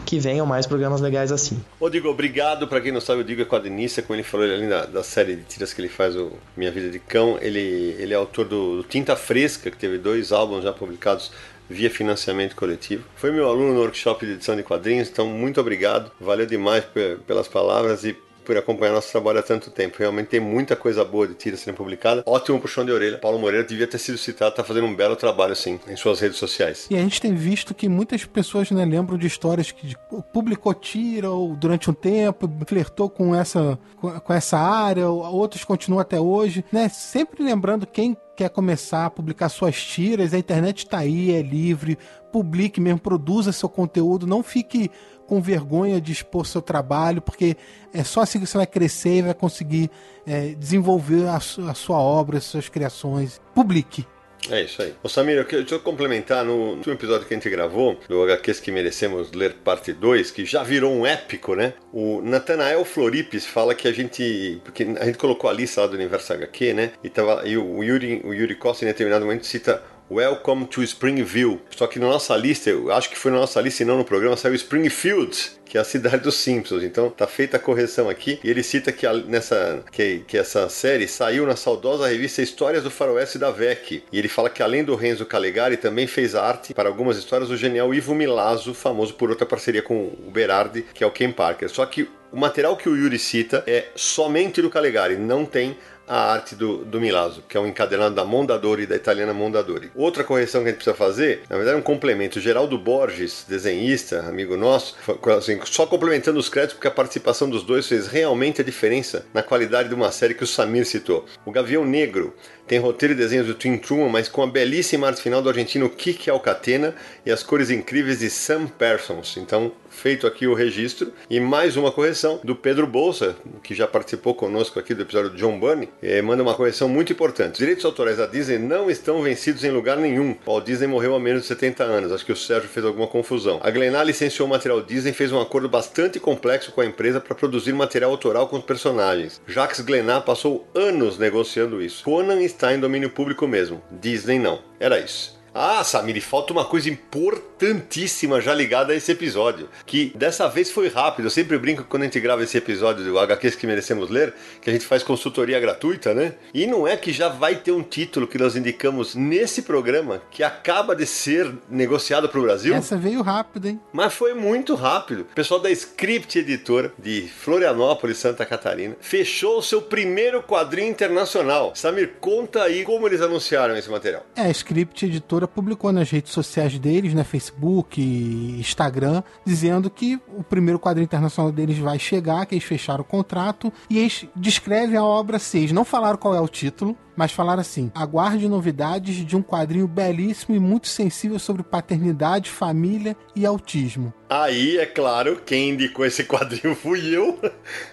[0.06, 1.60] que venham mais programas legais assim.
[1.80, 2.68] Ô Digo, obrigado.
[2.68, 5.44] Para quem não sabe, o Digo é quadrinista, como ele falou ali da, série de
[5.44, 7.38] tiras que ele faz, o Minha Vida de Cão.
[7.42, 11.32] Ele, ele é autor do, do, Tinta Fresca, que teve dois álbuns já publicados
[11.70, 13.04] via financiamento coletivo.
[13.16, 16.12] Foi meu aluno no workshop de edição de quadrinhos, então muito obrigado.
[16.20, 16.84] Valeu demais
[17.26, 19.98] pelas palavras e por acompanhar nosso trabalho há tanto tempo.
[19.98, 22.24] Realmente tem muita coisa boa de tira sendo publicada.
[22.26, 23.18] Ótimo puxão de orelha.
[23.18, 26.38] Paulo Moreira devia ter sido citado, tá fazendo um belo trabalho, assim, em suas redes
[26.38, 26.88] sociais.
[26.90, 29.96] E a gente tem visto que muitas pessoas né, lembram de histórias que
[30.32, 36.20] publicou tira ou durante um tempo, flertou com essa, com essa área, outros continuam até
[36.20, 36.90] hoje, né?
[36.90, 41.98] Sempre lembrando quem quer começar a publicar suas tiras, a internet está aí, é livre,
[42.32, 44.90] publique mesmo, produza seu conteúdo, não fique
[45.28, 47.56] com vergonha de expor seu trabalho, porque
[47.94, 49.90] é só assim que você vai crescer e vai conseguir
[50.26, 53.40] é, desenvolver a, a sua obra, as suas criações.
[53.54, 54.06] Publique.
[54.50, 54.94] É isso aí.
[55.02, 58.72] Ô Samir, eu quero complementar no último episódio que a gente gravou, do HQs que
[58.72, 61.74] merecemos ler parte 2, que já virou um épico, né?
[61.92, 64.62] O Nathanael Floripes fala que a gente.
[64.64, 66.92] Porque a gente colocou a lista lá do universo HQ, né?
[67.04, 69.82] E, tava, e o, Yuri, o Yuri Costa, em determinado momento, cita
[70.14, 71.60] Welcome to Springville.
[71.76, 74.06] Só que na nossa lista, eu acho que foi na nossa lista e não no
[74.06, 75.36] programa, saiu Springfield,
[75.66, 76.84] que é a cidade dos Simpsons.
[76.84, 78.40] Então tá feita a correção aqui.
[78.44, 82.84] E ele cita que, a, nessa, que, que essa série saiu na saudosa revista Histórias
[82.84, 84.04] do Faroeste da VEC.
[84.12, 87.58] E ele fala que além do Renzo Calegari, também fez arte para algumas histórias do
[87.58, 91.68] genial Ivo Milazzo, famoso por outra parceria com o Berardi, que é o Ken Parker.
[91.70, 95.78] Só que o material que o Yuri cita é somente do Calegari, não tem
[96.08, 99.92] a arte do, do Milazzo, que é um encadernado da Mondadori, da italiana Mondadori.
[99.96, 102.40] Outra correção que a gente precisa fazer, na verdade é um complemento.
[102.40, 104.96] Geraldo Borges, desenhista, amigo nosso,
[105.38, 109.42] assim, só complementando os créditos, porque a participação dos dois fez realmente a diferença na
[109.42, 111.26] qualidade de uma série que o Samir citou.
[111.46, 112.34] O Gavião Negro
[112.68, 115.90] tem roteiro e desenhos do Tim Truman, mas com a belíssima arte final do argentino
[115.90, 119.38] Kiki Alcatena e as cores incríveis de Sam Parsons.
[119.38, 121.14] Então, feito aqui o registro.
[121.30, 125.38] E mais uma correção do Pedro Bolsa, que já participou conosco aqui do episódio do
[125.38, 127.54] John Bunny, eh, manda uma correção muito importante.
[127.54, 130.36] Os direitos autorais da Disney não estão vencidos em lugar nenhum.
[130.46, 132.12] Walt Disney morreu há menos de 70 anos.
[132.12, 133.60] Acho que o Sérgio fez alguma confusão.
[133.64, 137.22] A Glenar licenciou o material Disney e fez um acordo bastante complexo com a empresa
[137.22, 139.42] para produzir material autoral com os personagens.
[139.48, 142.04] Jacques Glenar passou anos negociando isso.
[142.04, 143.82] Conan está em domínio público mesmo.
[143.92, 144.60] Disney não.
[144.80, 145.43] Era isso.
[145.54, 150.88] Ah, Samir, falta uma coisa importantíssima já ligada a esse episódio, que dessa vez foi
[150.90, 151.26] rápido.
[151.26, 154.70] Eu sempre brinco quando a gente grava esse episódio do HQs que merecemos ler, que
[154.70, 156.34] a gente faz consultoria gratuita, né?
[156.54, 160.42] E não é que já vai ter um título que nós indicamos nesse programa que
[160.44, 162.74] acaba de ser negociado para o Brasil?
[162.74, 163.80] Essa veio rápido, hein?
[163.92, 165.22] Mas foi muito rápido.
[165.22, 171.74] O pessoal da Script Editora de Florianópolis, Santa Catarina, fechou o seu primeiro quadrinho internacional.
[171.76, 174.26] Samir, conta aí como eles anunciaram esse material.
[174.36, 180.44] É, a Script Editora publicou nas redes sociais deles, né, Facebook, Instagram, dizendo que o
[180.44, 185.04] primeiro quadrinho internacional deles vai chegar, que eles fecharam o contrato, e eles descrevem a
[185.04, 185.72] obra 6.
[185.72, 190.56] Não falaram qual é o título, mas falaram assim: aguarde novidades de um quadrinho belíssimo
[190.56, 194.14] e muito sensível sobre paternidade, família e autismo.
[194.30, 197.40] Aí, é claro, quem indicou esse quadrinho fui eu,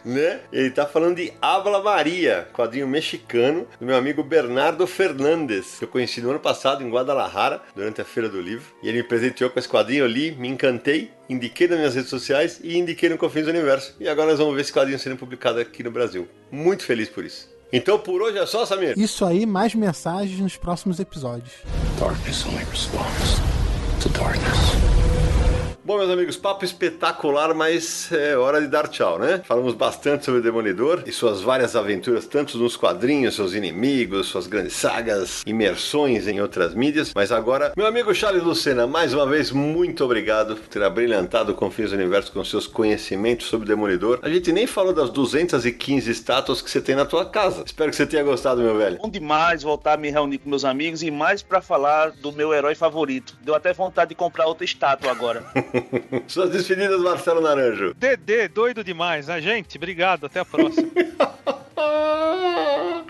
[0.05, 0.41] né?
[0.51, 5.89] Ele tá falando de Habla Maria, quadrinho mexicano do meu amigo Bernardo Fernandes, que eu
[5.89, 8.73] conheci no ano passado em Guadalajara, durante a Feira do Livro.
[8.83, 12.09] E ele me presenteou com esse quadrinho, eu li, me encantei, indiquei nas minhas redes
[12.09, 13.95] sociais e indiquei no Confins do Universo.
[14.01, 16.27] E agora nós vamos ver esse quadrinho sendo publicado aqui no Brasil.
[16.51, 17.60] Muito feliz por isso.
[17.73, 18.99] Então por hoje é só, Samir?
[18.99, 21.53] Isso aí, mais mensagens nos próximos episódios.
[21.99, 23.41] Darkness only responds
[24.03, 25.10] to darkness.
[25.83, 29.41] Bom, meus amigos, papo espetacular, mas é hora de dar tchau, né?
[29.47, 34.47] Falamos bastante sobre o Demolidor e suas várias aventuras, tanto nos quadrinhos, seus inimigos, suas
[34.47, 37.13] grandes sagas, imersões em outras mídias.
[37.15, 41.55] Mas agora, meu amigo Charles Lucena, mais uma vez, muito obrigado por ter abrilhantado o
[41.55, 44.19] Confins do Universo com seus conhecimentos sobre o Demolidor.
[44.21, 47.63] A gente nem falou das 215 estátuas que você tem na tua casa.
[47.65, 48.99] Espero que você tenha gostado, meu velho.
[48.99, 52.53] Bom demais voltar a me reunir com meus amigos e mais para falar do meu
[52.53, 53.35] herói favorito.
[53.41, 55.43] Deu até vontade de comprar outra estátua agora.
[56.27, 57.95] Suas despedidas, Marcelo Naranjo.
[57.95, 59.29] Dedê, doido demais.
[59.29, 60.27] A gente, obrigado.
[60.27, 60.89] Até a próxima.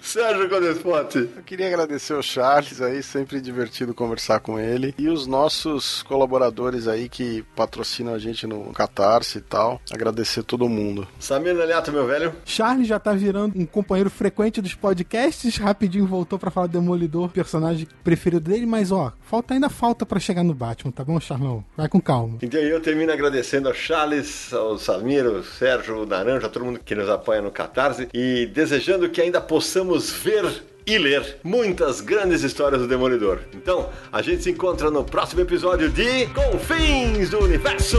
[0.01, 1.29] Sérgio Codespote.
[1.37, 4.95] Eu queria agradecer o Charles aí, sempre divertido conversar com ele.
[4.99, 9.81] E os nossos colaboradores aí que patrocinam a gente no Catarse e tal.
[9.93, 11.07] Agradecer todo mundo.
[11.19, 12.35] Samir Naliato, meu velho.
[12.45, 15.57] Charles já tá virando um companheiro frequente dos podcasts.
[15.57, 18.67] Rapidinho voltou para falar do Demolidor, personagem preferido dele.
[18.67, 21.65] Mas ó, falta ainda falta para chegar no Batman, tá bom, Charlão?
[21.77, 22.39] Vai com calma.
[22.43, 26.81] Então eu termino agradecendo ao Charles, ao Samir, ao Sérgio, ao Naranja, a todo mundo
[26.85, 28.09] que nos apoia no Catarse.
[28.15, 33.41] E desejando que ainda possamos ver e ler muitas grandes histórias do Demolidor.
[33.55, 37.99] Então, a gente se encontra no próximo episódio de Confins do Universo!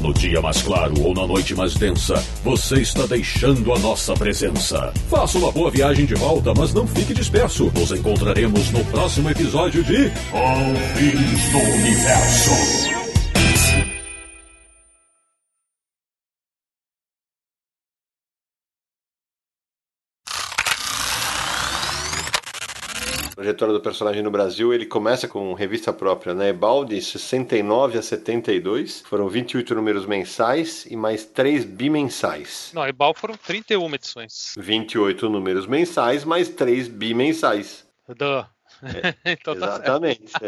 [0.00, 4.92] No dia mais claro ou na noite mais densa, você está deixando a nossa presença.
[5.10, 7.70] Faça uma boa viagem de volta, mas não fique disperso.
[7.74, 12.97] Nos encontraremos no próximo episódio de Confins do Universo.
[23.38, 26.52] Trajetória do personagem no Brasil, ele começa com revista própria, né?
[26.52, 29.02] Balde, 69 a 72.
[29.02, 32.72] Foram 28 números mensais e mais 3 bimensais.
[32.74, 34.54] Não, Ebal foram 31 edições.
[34.58, 37.86] 28 números mensais, mais 3 bimensais.
[38.08, 38.44] Duh.
[38.82, 40.32] É, então tá exatamente.
[40.42, 40.46] É,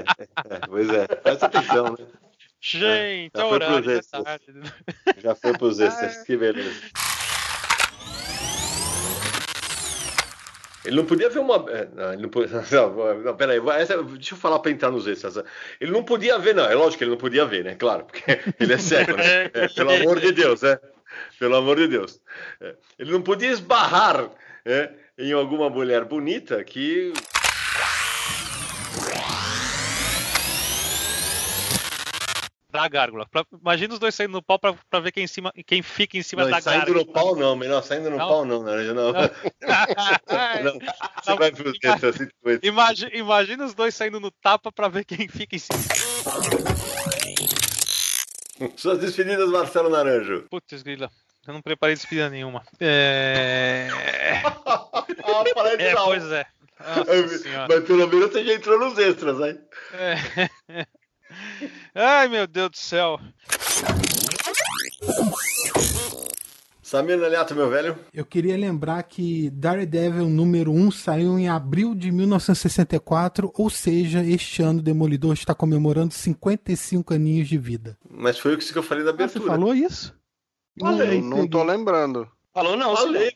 [0.54, 2.06] é, pois é, presta atenção, né?
[2.60, 4.24] Gente, já é foi horário, pros extras.
[4.24, 4.44] tarde.
[5.18, 6.80] Já foi pros extras, que beleza.
[10.84, 11.56] Ele não podia ver uma.
[11.70, 12.16] é, Não,
[12.72, 13.14] não.
[13.22, 15.36] Não, peraí, essa- deixa eu falar para entrar nos extras.
[15.80, 16.64] Ele não podia ver, não.
[16.64, 17.74] É lógico que ele não podia ver, né?
[17.74, 18.22] Claro, porque
[18.58, 19.44] ele é cego, né?
[19.52, 20.78] É, pelo amor de Deus, né?
[21.38, 22.20] Pelo amor de Deus.
[22.60, 24.30] É, Ele não podia esbarrar
[24.64, 27.12] é, em alguma mulher bonita que.
[32.70, 33.26] Da gárgula.
[33.30, 36.16] Pra- imagina os dois saindo no pau pra, pra ver quem, em cima, quem fica
[36.16, 36.98] em cima Não, da saindo gárgula.
[37.04, 38.28] no pau, não, melhor saindo no Não?
[38.28, 39.12] pau, não, Naranja, não.
[39.12, 39.20] Não.
[40.62, 40.78] Não,
[41.22, 42.28] Você vai pro assim.
[42.62, 45.78] Imagina, imagina os dois saindo no tapa pra ver quem fica em cima.
[48.76, 50.46] Suas despedidas, Marcelo Naranjo.
[50.50, 51.10] Putz, grila.
[51.46, 52.62] Eu não preparei despedida nenhuma.
[52.78, 53.88] É.
[55.22, 56.46] Ah, É, pois é.
[56.96, 57.66] Nossa senhora.
[57.68, 59.58] Mas pelo menos você já entrou nos extras, né?
[59.92, 60.86] É.
[61.94, 63.18] Ai, meu Deus do céu.
[66.82, 67.96] Samir Naliato, meu velho.
[68.12, 74.60] Eu queria lembrar que Daredevil número 1 saiu em abril de 1964, ou seja, este
[74.62, 77.96] ano o Demolidor está comemorando 55 aninhos de vida.
[78.10, 79.52] Mas foi o que eu falei da Ah, você abertura.
[79.52, 80.12] falou isso?
[80.76, 82.28] Eu não tô lembrando.
[82.52, 83.30] Falou não, Falei,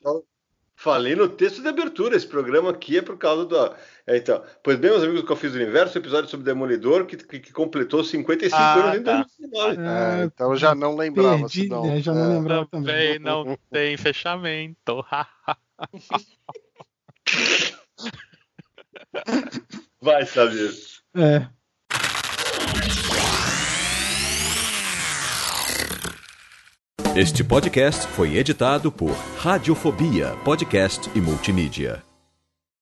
[0.74, 2.16] falei no texto de abertura.
[2.16, 3.76] Esse programa aqui é por causa da.
[4.06, 7.40] É, então, pois bem, meus amigos do Confis do Universo, episódio sobre Demolidor que, que,
[7.40, 9.24] que completou 55 Ah, anos em tá.
[9.40, 9.80] 2019.
[9.80, 11.38] É, então eu já não lembrava.
[11.38, 12.02] Perdi, senão, né?
[12.02, 12.28] Já não é.
[12.34, 13.14] lembrava também.
[13.14, 15.02] Também não tem fechamento.
[20.02, 20.70] Vai, Samir.
[21.16, 21.46] É.
[27.16, 32.02] Este podcast foi editado por Radiofobia, podcast e multimídia.